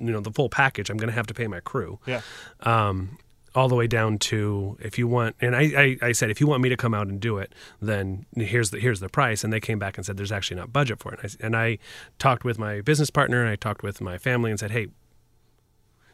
you 0.00 0.10
know 0.10 0.20
the 0.20 0.30
full 0.30 0.48
package 0.48 0.90
I'm 0.90 0.96
going 0.96 1.08
to 1.08 1.14
have 1.14 1.26
to 1.28 1.34
pay 1.34 1.46
my 1.46 1.60
crew 1.60 1.98
yeah. 2.06 2.22
um 2.60 3.18
all 3.54 3.68
the 3.68 3.74
way 3.74 3.86
down 3.86 4.18
to 4.18 4.76
if 4.80 4.98
you 4.98 5.08
want 5.08 5.34
and 5.40 5.56
I, 5.56 5.62
I 5.62 6.08
I 6.08 6.12
said 6.12 6.30
if 6.30 6.40
you 6.40 6.46
want 6.46 6.62
me 6.62 6.68
to 6.68 6.76
come 6.76 6.94
out 6.94 7.06
and 7.06 7.20
do 7.20 7.38
it 7.38 7.54
then 7.80 8.26
here's 8.36 8.70
the 8.70 8.78
here's 8.78 9.00
the 9.00 9.08
price 9.08 9.44
and 9.44 9.52
they 9.52 9.60
came 9.60 9.78
back 9.78 9.96
and 9.96 10.04
said 10.04 10.16
there's 10.16 10.32
actually 10.32 10.58
not 10.58 10.72
budget 10.72 10.98
for 10.98 11.12
it 11.14 11.20
and 11.22 11.30
I, 11.30 11.46
and 11.46 11.56
I 11.56 11.78
talked 12.18 12.44
with 12.44 12.58
my 12.58 12.80
business 12.80 13.10
partner 13.10 13.40
and 13.40 13.50
I 13.50 13.56
talked 13.56 13.82
with 13.82 14.00
my 14.00 14.18
family 14.18 14.50
and 14.50 14.60
said 14.60 14.70
hey 14.70 14.88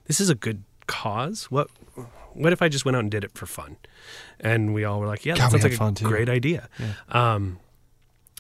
this 0.07 0.21
is 0.21 0.31
a 0.31 0.35
good 0.35 0.65
cause? 0.87 1.51
What 1.51 1.69
what 2.35 2.53
if 2.53 2.63
I 2.63 2.69
just 2.69 2.85
went 2.85 2.97
out 2.97 3.01
and 3.01 3.11
did 3.11 3.25
it 3.25 3.33
for 3.35 3.47
fun? 3.47 3.77
And 4.41 4.73
we 4.75 4.85
all 4.85 5.01
were 5.01 5.07
like 5.07 5.25
yeah 5.27 5.35
that 5.35 5.45
we 5.47 5.51
sounds 5.51 5.65
like 5.65 5.73
a 5.73 5.77
great 6.09 6.29
idea. 6.29 6.69
Um 7.09 7.59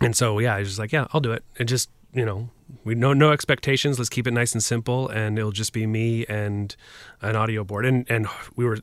and 0.01 0.17
so 0.17 0.39
yeah 0.39 0.55
I 0.57 0.61
was 0.61 0.69
just 0.69 0.79
like 0.79 0.93
yeah 0.93 1.07
I'll 1.13 1.21
do 1.21 1.33
it. 1.33 1.45
And 1.59 1.69
just 1.69 1.91
you 2.13 2.25
know 2.25 2.51
we 2.85 2.95
no 2.95 3.13
no 3.13 3.33
expectations. 3.33 3.99
Let's 3.99 4.09
keep 4.09 4.27
it 4.27 4.33
nice 4.33 4.53
and 4.53 4.63
simple 4.63 5.09
and 5.09 5.39
it'll 5.39 5.53
just 5.53 5.73
be 5.73 5.87
me 5.87 6.25
and 6.27 6.75
an 7.21 7.37
audio 7.37 7.65
board. 7.65 7.85
And 7.87 8.11
and 8.11 8.27
we 8.57 8.65
were 8.65 8.79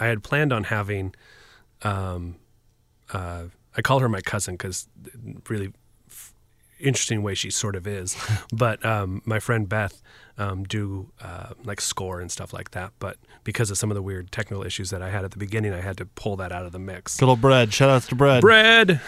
I 0.00 0.06
had 0.06 0.22
planned 0.22 0.52
on 0.52 0.64
having 0.64 1.14
um 1.82 2.36
uh 3.12 3.44
I 3.76 3.80
call 3.82 4.00
her 4.00 4.08
my 4.08 4.20
cousin 4.20 4.54
because 4.54 4.86
really 5.48 5.72
f- 6.08 6.34
interesting 6.78 7.22
way 7.22 7.34
she 7.34 7.50
sort 7.50 7.76
of 7.76 7.86
is. 7.86 8.16
But 8.52 8.84
um 8.84 9.22
my 9.24 9.38
friend 9.38 9.68
Beth 9.68 10.02
um 10.38 10.64
do 10.64 11.10
uh 11.20 11.50
like 11.64 11.80
score 11.80 12.20
and 12.20 12.30
stuff 12.30 12.52
like 12.52 12.70
that 12.72 12.92
but 12.98 13.16
because 13.44 13.70
of 13.70 13.76
some 13.78 13.90
of 13.90 13.94
the 13.94 14.02
weird 14.02 14.30
technical 14.32 14.64
issues 14.64 14.90
that 14.90 15.02
I 15.02 15.10
had 15.10 15.24
at 15.24 15.30
the 15.32 15.38
beginning 15.38 15.72
I 15.74 15.80
had 15.80 15.96
to 15.98 16.06
pull 16.06 16.36
that 16.36 16.52
out 16.52 16.64
of 16.66 16.72
the 16.72 16.78
mix 16.78 17.16
Good 17.18 17.28
old 17.28 17.40
bread. 17.40 17.72
Shout 17.72 17.90
outs 17.90 18.06
to 18.08 18.14
bread. 18.14 18.40
bread 18.40 19.00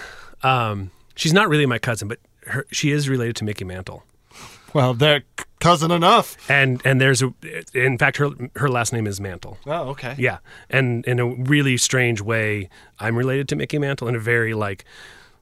um 0.43 0.91
she's 1.16 1.33
not 1.33 1.49
really 1.49 1.66
my 1.66 1.79
cousin 1.79 2.09
but 2.09 2.18
her 2.47 2.66
she 2.70 2.91
is 2.91 3.09
related 3.09 3.37
to 3.37 3.45
Mickey 3.45 3.64
Mantle 3.64 4.05
Well, 4.75 4.93
they're 4.93 5.22
cousin 5.61 5.91
enough. 5.91 6.37
and 6.51 6.83
and 6.85 7.01
there's 7.01 7.22
a 7.22 7.33
in 7.72 7.97
fact 7.97 8.18
her 8.18 8.29
her 8.57 8.68
last 8.68 8.93
name 8.93 9.07
is 9.07 9.18
Mantle 9.20 9.57
Oh, 9.66 9.89
okay. 9.91 10.14
Yeah, 10.18 10.39
and 10.68 11.07
in 11.07 11.18
a 11.20 11.27
really 11.27 11.79
strange 11.79 12.20
way, 12.20 12.68
I'm 12.99 13.16
related 13.16 13.49
to 13.51 13.57
Mickey 13.57 13.79
Mantle 13.79 14.09
in 14.09 14.14
a 14.14 14.18
very 14.18 14.53
like 14.53 14.85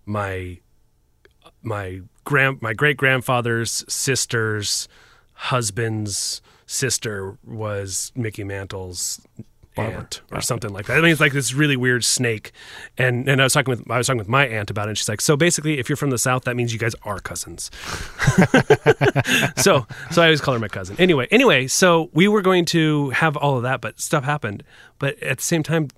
my 0.07 0.59
my 1.63 2.03
grand 2.25 2.61
my 2.63 2.73
great 2.73 2.97
grandfather's 2.97 3.85
sister's 3.89 4.87
husband's 5.43 6.41
sister 6.67 7.37
was 7.45 8.13
Mickey 8.15 8.45
Mantle's 8.45 9.21
aunt 9.77 10.21
or 10.31 10.41
something 10.41 10.73
like 10.73 10.87
that. 10.87 10.99
I 10.99 11.01
mean, 11.01 11.11
it's 11.11 11.21
like 11.21 11.33
this 11.33 11.53
really 11.53 11.77
weird 11.77 12.05
snake. 12.05 12.53
And 12.97 13.29
and 13.29 13.41
I 13.41 13.45
was 13.45 13.53
talking 13.53 13.71
with 13.71 13.91
I 13.91 13.99
was 13.99 14.07
talking 14.07 14.19
with 14.19 14.29
my 14.29 14.47
aunt 14.47 14.71
about 14.71 14.87
it. 14.87 14.91
And 14.91 14.99
she's 14.99 15.09
like, 15.09 15.21
so 15.21 15.37
basically, 15.37 15.81
if 15.81 15.89
you're 15.89 15.97
from 15.97 16.11
the 16.11 16.19
south, 16.19 16.45
that 16.45 16.55
means 16.55 16.73
you 16.73 16.79
guys 16.79 16.95
are 17.03 17.19
cousins. 17.19 17.71
so 19.57 19.87
so 20.11 20.23
I 20.23 20.27
always 20.27 20.41
call 20.41 20.55
her 20.55 20.61
my 20.61 20.69
cousin. 20.69 20.95
Anyway, 21.01 21.27
anyway, 21.31 21.67
so 21.67 22.11
we 22.13 22.29
were 22.29 22.43
going 22.43 22.65
to 22.67 23.11
have 23.11 23.37
all 23.37 23.57
of 23.57 23.65
that, 23.65 23.81
but 23.81 23.99
stuff 23.99 24.23
happened. 24.23 24.63
But 25.01 25.21
at 25.23 25.39
the 25.39 25.45
same 25.45 25.65
time, 25.65 25.89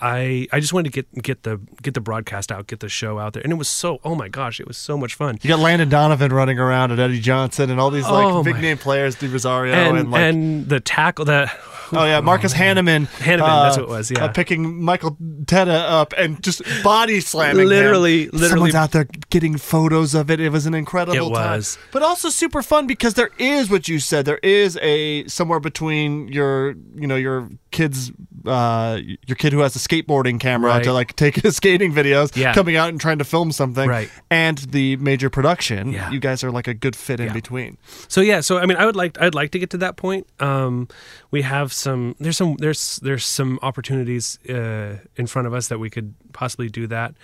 I 0.00 0.46
I 0.52 0.60
just 0.60 0.72
wanted 0.72 0.92
to 0.92 1.02
get 1.02 1.22
get 1.22 1.42
the 1.42 1.60
get 1.82 1.94
the 1.94 2.00
broadcast 2.00 2.50
out, 2.52 2.66
get 2.66 2.80
the 2.80 2.88
show 2.88 3.18
out 3.18 3.34
there, 3.34 3.42
and 3.42 3.52
it 3.52 3.56
was 3.56 3.68
so 3.68 3.98
oh 4.04 4.14
my 4.14 4.28
gosh, 4.28 4.60
it 4.60 4.66
was 4.66 4.76
so 4.78 4.96
much 4.96 5.14
fun. 5.14 5.38
You 5.42 5.48
got 5.48 5.58
Landon 5.60 5.88
Donovan 5.88 6.32
running 6.32 6.58
around 6.58 6.90
and 6.90 7.00
Eddie 7.00 7.20
Johnson 7.20 7.70
and 7.70 7.78
all 7.80 7.90
these 7.90 8.04
like 8.04 8.26
Oh, 8.26 8.42
big 8.42 8.54
my- 8.56 8.60
name 8.60 8.78
players, 8.78 9.14
De 9.16 9.28
Rosario 9.28 9.72
And 9.74 9.98
and, 9.98 10.10
like 10.10 10.20
and 10.22 10.68
the 10.68 10.80
tackle 10.80 11.24
the 11.24 11.50
oh 11.92 12.04
yeah, 12.04 12.20
Marcus 12.20 12.52
Hahnemann. 12.52 13.04
Hahnemann, 13.06 13.62
that's 13.64 13.76
what 13.76 13.84
it 13.84 13.88
was, 13.88 14.10
yeah. 14.10 14.24
uh, 14.24 14.28
picking 14.32 14.82
Michael 14.82 15.16
Teta 15.46 15.72
up 15.72 16.14
and 16.16 16.42
just 16.42 16.62
body 16.82 17.20
slamming. 17.20 17.62
him. 17.62 17.68
Literally- 17.68 18.26
literally- 18.26 18.48
Someone's 18.48 18.74
out 18.74 18.92
there 18.92 19.06
getting 19.30 19.56
photos 19.58 20.14
of 20.14 20.30
it. 20.30 20.40
It 20.40 20.50
was 20.50 20.66
an 20.66 20.74
incredible 20.74 21.16
It 21.16 21.34
time. 21.34 21.50
was. 21.56 21.78
but 21.92 22.02
also 22.02 22.28
super 22.30 22.62
fun 22.62 22.86
because 22.86 23.14
there 23.14 23.30
is 23.38 23.68
what 23.70 23.88
you 23.88 23.98
said. 23.98 24.24
There 24.24 24.38
is 24.42 24.78
a 24.80 25.26
somewhere 25.28 25.60
between 25.60 26.28
your 26.28 26.74
you 26.94 27.06
know 27.06 27.16
your 27.16 27.48
kids 27.70 28.10
uh 28.46 28.98
your 29.26 29.36
kid 29.36 29.52
who 29.52 29.60
has 29.60 29.76
a 29.76 29.78
skateboarding 29.78 30.40
camera 30.40 30.70
Right. 30.72 30.84
to 30.84 30.92
like 30.92 31.14
take 31.14 31.36
his 31.36 31.56
skating 31.60 31.92
videos 31.92 32.34
Yeah. 32.34 32.54
coming 32.54 32.74
out 32.76 32.88
and 32.88 32.98
trying 33.00 33.18
to 33.18 33.24
film 33.24 33.52
something 33.52 33.88
Right. 33.88 34.10
and 34.30 34.56
the 34.58 34.96
major 34.96 35.28
production 35.30 35.92
Yeah. 35.92 36.10
you 36.10 36.20
guys 36.20 36.42
are 36.42 36.50
like 36.50 36.66
a 36.66 36.74
good 36.74 36.96
fit 36.96 37.20
in 37.20 37.32
between 37.32 37.76
So 38.08 38.20
yeah, 38.22 38.40
so 38.40 38.58
I 38.58 38.66
mean, 38.66 38.76
I 38.78 38.86
would 38.86 38.96
like 38.96 39.20
I'd 39.20 39.34
like 39.34 39.50
to 39.52 39.58
get 39.58 39.70
to 39.70 39.78
that 39.78 39.96
point. 39.96 40.26
Um, 40.40 40.88
we 41.30 41.42
have 41.42 41.72
some 41.72 42.14
there's 42.18 42.36
some 42.38 42.56
there's 42.58 42.96
there's 43.02 43.24
some 43.26 43.58
opportunities 43.62 44.38
uh, 44.48 44.98
in 45.16 45.26
front 45.26 45.46
of 45.46 45.52
us 45.54 45.68
that 45.68 45.78
we 45.78 45.90
could 45.90 46.14
possibly 46.32 46.68
do 46.70 46.86
that. 46.86 47.14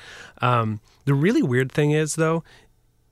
Um, 0.42 0.80
the 1.06 1.14
really 1.14 1.42
weird 1.42 1.72
thing 1.72 1.92
is 1.92 2.16
though, 2.16 2.44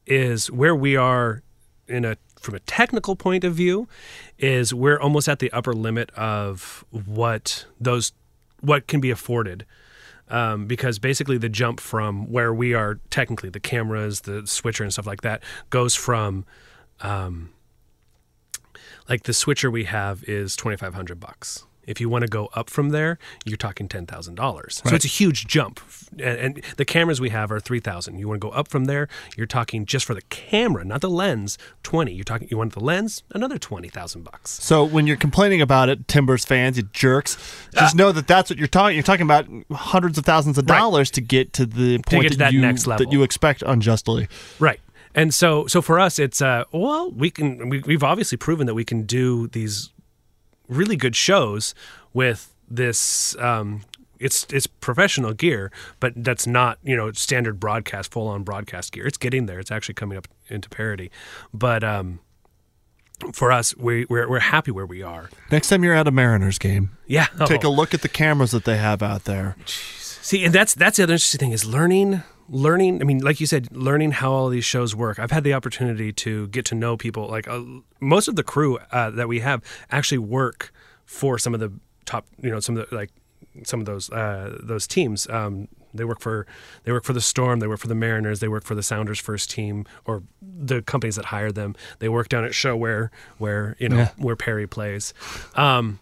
is 0.07 0.51
where 0.51 0.74
we 0.76 0.97
are 0.97 1.43
in 1.89 2.05
a 2.05 2.16
from 2.45 2.55
a 2.55 2.61
technical 2.61 3.16
point 3.16 3.45
of 3.45 3.55
view, 3.55 3.88
is 4.38 4.74
we're 4.74 4.99
almost 4.99 5.28
at 5.28 5.38
the 5.38 5.51
upper 5.53 5.72
limit 5.72 6.11
of 6.11 6.84
what 6.90 7.66
those 7.80 8.12
what 8.61 8.86
can 8.86 9.01
be 9.01 9.11
afforded. 9.11 9.66
Um, 10.28 10.66
because 10.66 10.99
basically 10.99 11.36
the 11.36 11.51
jump 11.51 11.80
from 11.80 12.32
where 12.32 12.53
we 12.53 12.72
are 12.72 12.99
technically 13.11 13.51
the 13.51 13.61
cameras, 13.61 14.22
the 14.22 14.47
switcher 14.47 14.82
and 14.82 14.90
stuff 14.90 15.07
like 15.07 15.20
that 15.20 15.42
goes 15.68 15.95
from 15.95 16.47
um, 17.03 17.51
like 19.07 19.24
the 19.24 19.34
switcher 19.34 19.70
we 19.70 19.84
have 19.84 20.24
is 20.24 20.57
2500 20.57 21.20
bucks 21.20 21.66
if 21.87 22.01
you 22.01 22.09
want 22.09 22.22
to 22.22 22.28
go 22.28 22.49
up 22.55 22.68
from 22.70 22.91
there 22.91 23.18
you're 23.45 23.57
talking 23.57 23.89
$10000 23.89 24.72
so 24.72 24.95
it's 24.95 25.05
a 25.05 25.09
huge 25.09 25.47
jump 25.47 25.80
and, 26.12 26.22
and 26.39 26.62
the 26.76 26.85
cameras 26.85 27.20
we 27.20 27.30
have 27.30 27.51
are 27.51 27.61
3000 27.61 28.18
you 28.18 28.28
want 28.28 28.41
to 28.41 28.47
go 28.49 28.53
up 28.55 28.68
from 28.68 28.85
there 28.87 29.09
you're 29.37 29.47
talking 29.47 29.85
just 29.87 30.05
for 30.05 30.14
the 30.14 30.22
camera 30.22 30.85
not 30.85 31.01
the 31.01 31.11
lens 31.11 31.59
20 31.82 32.12
you're 32.12 32.24
talking 32.24 32.49
you 32.51 32.59
want 32.59 32.72
the 32.72 32.80
lens 32.80 33.22
another 33.32 33.59
20000 33.59 34.22
bucks 34.22 34.51
so 34.51 34.85
when 34.85 35.07
you're 35.07 35.16
complaining 35.16 35.61
about 35.61 35.89
it 35.89 36.07
timbers 36.09 36.45
fans 36.45 36.76
you 36.76 36.82
jerks 36.93 37.37
just 37.72 37.95
know 37.97 38.12
that 38.12 38.26
that's 38.26 38.51
what 38.51 38.59
you're 38.59 38.68
talking 38.68 38.95
you're 38.97 39.03
talking 39.03 39.24
about 39.24 39.47
hundreds 39.72 40.18
of 40.18 40.24
thousands 40.24 40.59
of 40.59 40.64
Right. 40.68 40.78
dollars 40.78 41.11
to 41.12 41.20
get 41.20 41.53
to 41.55 41.66
the 41.66 41.99
point 41.99 42.22
get 42.22 42.32
to 42.32 42.39
that, 42.39 42.53
you, 42.53 42.61
next 42.61 42.87
level. 42.87 43.05
that 43.05 43.12
you 43.12 43.22
expect 43.22 43.62
unjustly 43.66 44.28
Right. 44.59 44.80
And 45.16 45.32
so, 45.32 45.68
so 45.68 45.80
for 45.80 46.01
us, 46.01 46.18
it's 46.18 46.43
uh, 46.43 46.64
well, 46.72 47.12
we 47.12 47.30
can. 47.30 47.68
We, 47.68 47.78
we've 47.87 48.03
obviously 48.03 48.37
proven 48.37 48.66
that 48.66 48.74
we 48.74 48.85
can 48.85 49.03
do 49.05 49.47
these 49.47 49.91
really 50.68 50.96
good 50.96 51.16
shows 51.16 51.74
with 52.12 52.54
this. 52.68 53.36
Um, 53.38 53.82
it's 54.20 54.46
it's 54.50 54.66
professional 54.66 55.32
gear, 55.34 55.70
but 56.00 56.12
that's 56.16 56.46
not 56.46 56.78
you 56.82 56.96
know 56.96 57.10
standard 57.12 57.58
broadcast, 57.60 58.10
full 58.12 58.28
on 58.28 58.42
broadcast 58.42 58.92
gear. 58.92 59.06
It's 59.06 59.18
getting 59.18 59.46
there. 59.46 59.58
It's 59.58 59.70
actually 59.72 59.94
coming 59.94 60.16
up 60.16 60.28
into 60.48 60.68
parity, 60.68 61.10
but 61.52 61.82
um, 61.84 62.20
for 63.32 63.52
us, 63.52 63.76
we 63.76 64.06
we're 64.08 64.28
we're 64.28 64.40
happy 64.40 64.70
where 64.70 64.86
we 64.86 65.02
are. 65.02 65.30
next 65.50 65.68
time 65.68 65.82
you're 65.84 65.94
at 65.94 66.06
a 66.06 66.10
mariners 66.10 66.58
game 66.58 66.90
Yeah. 67.06 67.26
take 67.46 67.64
a 67.64 67.66
Oh. 67.66 67.72
look 67.72 67.92
at 67.94 68.02
the 68.02 68.08
cameras 68.08 68.50
that 68.52 68.64
they 68.64 68.76
have 68.76 69.02
out 69.02 69.24
there 69.24 69.56
See, 69.66 70.44
and 70.44 70.54
that's 70.54 70.74
that's 70.74 70.96
the 70.96 71.02
other 71.02 71.14
interesting 71.14 71.38
thing 71.40 71.52
is 71.52 71.64
learning 71.66 72.22
learning 72.49 73.01
i 73.01 73.05
mean 73.05 73.18
like 73.20 73.40
you 73.40 73.47
said 73.47 73.68
learning 73.74 74.11
how 74.12 74.30
all 74.32 74.49
these 74.49 74.64
shows 74.64 74.95
work. 74.95 75.18
I've 75.18 75.30
had 75.30 75.45
the 75.45 75.55
opportunity 75.55 76.12
to 76.12 76.49
get 76.49 76.64
to 76.66 76.74
know 76.74 76.97
people 76.97 77.26
like 77.28 77.49
uh, 77.49 77.62
most 78.01 78.28
of 78.28 78.36
the 78.36 78.42
crew 78.42 78.78
uh, 78.92 79.11
that 79.11 79.28
we 79.28 79.40
have 79.40 79.62
actually 79.90 80.18
work 80.18 80.72
for 81.07 81.38
some 81.38 81.55
of 81.55 81.61
the 81.61 81.72
top 82.05 82.26
you 82.42 82.51
know 82.51 82.61
some 82.61 82.76
of 82.76 82.88
the 82.88 82.95
like 82.95 83.11
some 83.62 83.80
of 83.80 83.86
those 83.86 84.11
uh, 84.11 84.59
those 84.62 84.86
teams. 84.86 85.28
Um, 85.30 85.68
they 85.97 86.05
work 86.05 86.18
for 86.20 86.45
they 86.82 86.90
work 86.90 87.05
for 87.05 87.12
the 87.12 87.20
storm 87.20 87.61
they 87.61 87.68
work 87.68 87.78
for 87.78 87.86
the 87.86 87.95
mariners 87.95 88.40
they 88.40 88.49
work 88.49 88.64
for 88.64 88.74
the 88.74 88.82
sounders 88.82 89.20
first 89.20 89.49
team 89.49 89.86
or 90.05 90.24
the 90.42 90.82
companies 90.82 91.14
that 91.16 91.26
hire 91.26 91.53
them. 91.53 91.76
They 92.01 92.09
work 92.09 92.28
down 92.28 92.45
at 92.45 92.51
ShoWare 92.51 93.11
where 93.38 93.76
you 93.78 93.88
know 93.88 93.97
Yeah. 93.99 94.11
where 94.16 94.34
perry 94.36 94.66
plays. 94.66 95.14
Um, 95.55 96.01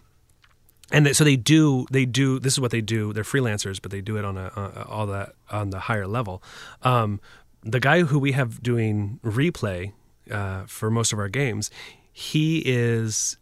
and 0.91 1.05
they, 1.05 1.13
so 1.13 1.23
they 1.23 1.35
do 1.35 1.85
they 1.91 2.05
do 2.05 2.39
this 2.39 2.53
is 2.53 2.59
what 2.59 2.71
they 2.71 2.81
do. 2.81 3.13
They're 3.13 3.23
freelancers 3.23 3.81
but 3.81 3.91
they 3.91 4.01
do 4.01 4.17
it 4.17 4.25
on 4.25 4.37
a 4.37 4.51
uh, 4.55 4.85
all 4.87 5.07
that 5.07 5.33
on 5.51 5.69
the 5.69 5.79
higher 5.79 6.07
level. 6.07 6.43
Um, 6.81 7.19
the 7.61 7.79
guy 7.79 8.01
who 8.01 8.19
we 8.19 8.33
have 8.33 8.61
doing 8.61 9.19
replay 9.23 9.93
uh, 10.29 10.65
for 10.65 10.89
most 10.89 11.13
of 11.13 11.19
our 11.19 11.29
games 11.29 11.71
he 12.11 12.61
is 12.65 13.37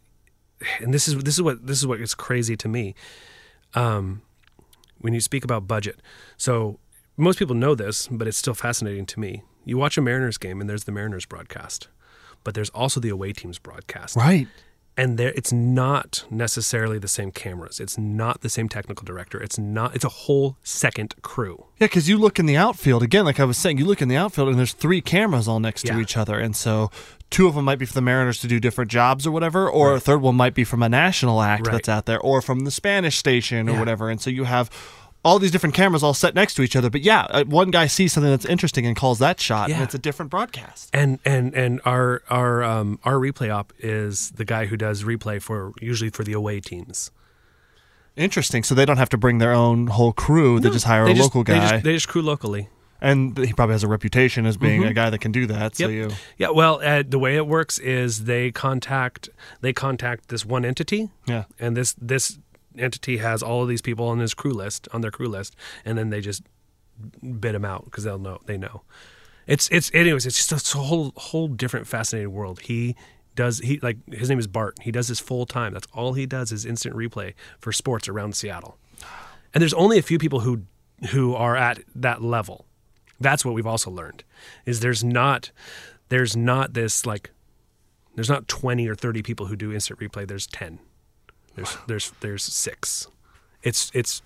and 0.80 0.94
this 0.94 1.08
is 1.08 1.16
this 1.18 1.34
is 1.34 1.42
what 1.42 1.66
this 1.66 1.78
is 1.78 1.86
what 1.86 2.00
is 2.00 2.14
crazy 2.14 2.56
to 2.56 2.68
me. 2.68 2.94
Um, 3.74 4.22
when 4.98 5.14
you 5.14 5.20
speak 5.20 5.42
about 5.42 5.66
budget. 5.66 6.00
So 6.36 6.78
most 7.16 7.38
people 7.38 7.56
know 7.56 7.74
this 7.74 8.06
but 8.08 8.28
it's 8.28 8.38
still 8.38 8.54
fascinating 8.54 9.06
to 9.06 9.20
me. 9.20 9.42
You 9.64 9.78
watch 9.78 9.98
a 9.98 10.00
mariners 10.00 10.38
game 10.38 10.60
and 10.60 10.70
there's 10.70 10.84
the 10.84 10.92
mariners 10.92 11.26
broadcast 11.26 11.88
but 12.44 12.54
there's 12.54 12.70
also 12.70 13.00
the 13.00 13.08
away 13.08 13.32
team's 13.32 13.58
broadcast. 13.58 14.16
Right 14.16 14.48
and 14.96 15.18
there 15.18 15.32
it's 15.34 15.52
not 15.52 16.24
necessarily 16.30 16.98
the 16.98 17.08
same 17.08 17.30
cameras. 17.30 17.80
It's 17.80 17.96
not 17.96 18.42
the 18.42 18.48
same 18.48 18.68
technical 18.68 19.04
director. 19.04 19.42
It's 19.42 19.58
not 19.58 19.94
it's 19.94 20.04
a 20.04 20.08
whole 20.10 20.56
second 20.62 21.14
crew. 21.22 21.64
Yeah, 21.78 21.86
because 21.86 22.08
you 22.08 22.18
look 22.18 22.38
in 22.38 22.46
the 22.46 22.56
outfield. 22.56 23.02
Again, 23.02 23.24
like 23.24 23.40
I 23.40 23.44
was 23.44 23.56
saying, 23.58 23.78
you 23.78 23.84
look 23.84 24.02
in 24.02 24.08
the 24.08 24.16
outfield 24.16 24.48
and 24.48 24.58
there's 24.58 24.72
three 24.74 25.00
cameras 25.00 25.48
all 25.48 25.60
next 25.60 25.86
to 25.86 25.98
each 25.98 26.16
other, 26.16 26.38
and 26.38 26.54
so 26.54 26.90
two 27.30 27.46
of 27.48 27.54
them 27.54 27.64
might 27.64 27.78
be 27.78 27.86
for 27.86 27.94
the 27.94 28.02
Mariners 28.02 28.40
to 28.40 28.46
do 28.46 28.60
different 28.60 28.90
jobs 28.90 29.26
or 29.26 29.30
whatever, 29.30 29.68
or 29.68 29.94
a 29.94 30.00
third 30.00 30.18
one 30.20 30.34
might 30.34 30.52
be 30.54 30.64
from 30.64 30.82
a 30.82 30.88
national 30.88 31.40
act 31.40 31.66
Right. 31.66 31.72
that's 31.72 31.88
out 31.88 32.04
there, 32.06 32.20
or 32.20 32.42
from 32.42 32.60
the 32.60 32.70
Spanish 32.70 33.16
station 33.16 33.68
or 33.68 33.72
Yeah. 33.72 33.78
whatever, 33.78 34.10
and 34.10 34.20
so 34.20 34.28
you 34.28 34.44
have 34.44 34.68
all 35.24 35.38
these 35.38 35.50
different 35.50 35.74
cameras 35.74 36.02
all 36.02 36.14
set 36.14 36.34
next 36.34 36.54
to 36.54 36.62
each 36.62 36.74
other. 36.74 36.90
But 36.90 37.02
yeah, 37.02 37.22
uh, 37.30 37.44
one 37.44 37.70
guy 37.70 37.86
sees 37.86 38.12
something 38.12 38.30
that's 38.30 38.44
interesting 38.44 38.86
and 38.86 38.96
calls 38.96 39.18
that 39.20 39.40
shot, 39.40 39.70
and 39.70 39.82
it's 39.82 39.94
a 39.94 39.98
different 39.98 40.30
broadcast. 40.30 40.90
and 40.92 41.18
and 41.24 41.54
and 41.54 41.80
our 41.84 42.22
our 42.28 42.62
um 42.62 42.98
our 43.04 43.14
replay 43.14 43.50
op 43.52 43.72
is 43.78 44.30
the 44.32 44.44
guy 44.44 44.66
who 44.66 44.76
does 44.76 45.04
replay 45.04 45.40
for 45.40 45.72
usually 45.80 46.10
for 46.10 46.24
the 46.24 46.32
away 46.32 46.60
teams 46.60 47.10
Interesting. 48.14 48.62
So 48.62 48.74
they 48.74 48.84
don't 48.84 48.98
have 48.98 49.08
to 49.10 49.16
bring 49.16 49.38
their 49.38 49.52
own 49.52 49.86
whole 49.86 50.12
crew; 50.12 50.60
they 50.60 50.68
just 50.68 50.84
hire 50.84 51.06
They 51.06 51.12
a 51.12 51.14
just- 51.14 51.24
local 51.24 51.44
they 51.44 51.54
guy, 51.54 51.70
just, 51.70 51.84
they 51.84 51.92
just 51.94 52.08
crew 52.08 52.22
locally 52.22 52.68
and 53.04 53.36
he 53.36 53.52
probably 53.52 53.72
has 53.74 53.82
a 53.82 53.88
reputation 53.88 54.46
as 54.46 54.56
being 54.56 54.84
a 54.84 54.92
guy 54.94 55.10
that 55.10 55.18
can 55.18 55.32
do 55.32 55.44
that. 55.46 55.74
So 55.74 55.88
Mm-hmm. 55.88 56.10
You, 56.10 56.16
yeah 56.38 56.50
well 56.50 56.80
uh, 56.84 57.02
the 57.08 57.18
way 57.18 57.34
it 57.36 57.46
works 57.48 57.78
is 57.80 58.24
they 58.26 58.52
contact 58.52 59.28
they 59.60 59.72
contact 59.72 60.28
this 60.28 60.44
one 60.46 60.64
entity 60.64 61.10
yeah. 61.26 61.44
and 61.58 61.76
this 61.76 61.96
this 62.00 62.38
entity 62.78 63.18
has 63.18 63.42
all 63.42 63.62
of 63.62 63.68
these 63.68 63.82
people 63.82 64.06
on 64.08 64.18
his 64.18 64.34
crew 64.34 64.52
list 64.52 64.88
on 64.92 65.00
their 65.00 65.10
crew 65.10 65.28
list 65.28 65.56
and 65.84 65.96
then 65.96 66.10
they 66.10 66.20
just 66.20 66.42
bid 67.40 67.54
them 67.54 67.64
out 67.64 67.84
because 67.84 68.04
they'll 68.04 68.18
know 68.18 68.40
they 68.46 68.58
know. 68.58 68.82
It's 69.46 69.68
it's 69.70 69.90
anyways 69.94 70.26
it's 70.26 70.46
just 70.46 70.74
a 70.74 70.78
whole 70.78 71.12
whole 71.16 71.48
different 71.48 71.86
fascinating 71.86 72.32
world. 72.32 72.60
He 72.60 72.96
does 73.34 73.58
he 73.58 73.78
like 73.80 73.96
his 74.12 74.28
name 74.28 74.38
is 74.38 74.46
bart. 74.46 74.78
He 74.82 74.92
does 74.92 75.08
this 75.08 75.20
full 75.20 75.46
time. 75.46 75.72
That's 75.72 75.88
all 75.92 76.12
he 76.14 76.26
does 76.26 76.52
is 76.52 76.64
instant 76.64 76.94
replay 76.94 77.34
for 77.58 77.72
sports 77.72 78.08
around 78.08 78.36
seattle. 78.36 78.78
And 79.54 79.60
there's 79.60 79.74
only 79.74 79.98
a 79.98 80.02
few 80.02 80.18
people 80.18 80.40
who 80.40 80.62
who 81.10 81.34
are 81.34 81.56
at 81.56 81.80
that 81.94 82.22
level. 82.22 82.66
That's 83.20 83.44
what 83.44 83.54
we've 83.54 83.66
also 83.66 83.90
learned 83.90 84.24
is 84.66 84.80
there's 84.80 85.02
not 85.02 85.50
there's 86.08 86.36
not 86.36 86.74
this 86.74 87.06
like 87.06 87.30
there's 88.14 88.28
not 88.28 88.46
20 88.46 88.86
or 88.88 88.94
30 88.94 89.22
people 89.22 89.46
who 89.46 89.56
do 89.56 89.72
instant 89.72 89.98
replay. 89.98 90.28
There's 90.28 90.46
10 90.46 90.78
there's 91.54 91.76
there's 91.86 92.12
there's 92.20 92.42
six 92.44 93.06
it's 93.62 93.90
it's 93.94 94.22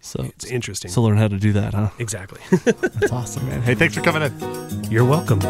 So 0.00 0.22
it's 0.24 0.44
interesting 0.44 0.90
so 0.90 1.02
learn 1.02 1.16
how 1.18 1.28
to 1.28 1.38
do 1.38 1.52
that, 1.54 1.74
huh? 1.74 1.90
exactly 1.98 2.40
That's 2.64 3.12
awesome, 3.12 3.46
man. 3.48 3.62
Hey, 3.62 3.74
thanks 3.74 3.94
for 3.94 4.00
coming 4.02 4.22
in. 4.22 4.32
you're 4.90 5.04
welcome 5.04 5.40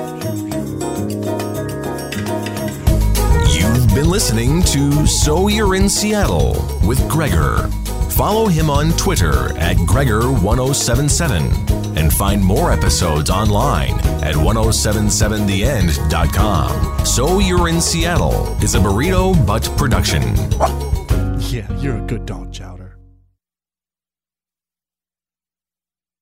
You've 3.56 3.88
been 3.94 4.08
listening 4.10 4.62
to 4.64 5.06
So 5.06 5.48
You're 5.48 5.74
in 5.74 5.88
Seattle 5.88 6.54
with 6.86 7.00
Gregor. 7.08 7.68
Follow 8.10 8.46
him 8.48 8.68
on 8.70 8.92
Twitter 8.92 9.56
at 9.58 9.76
Gregor1077 9.78 11.96
and 11.96 12.12
find 12.12 12.44
more 12.44 12.70
episodes 12.72 13.30
online 13.30 13.94
at 14.22 14.34
1077theend.com. 14.34 17.06
So 17.06 17.38
You're 17.38 17.68
in 17.68 17.80
Seattle 17.80 18.46
is 18.62 18.74
a 18.74 18.78
Burrito 18.78 19.34
Butt 19.46 19.70
production. 19.76 20.34
Yeah, 21.56 21.72
you're 21.78 21.96
a 21.96 22.06
good 22.06 22.26
dog, 22.26 22.52
Chowder. 22.52 22.75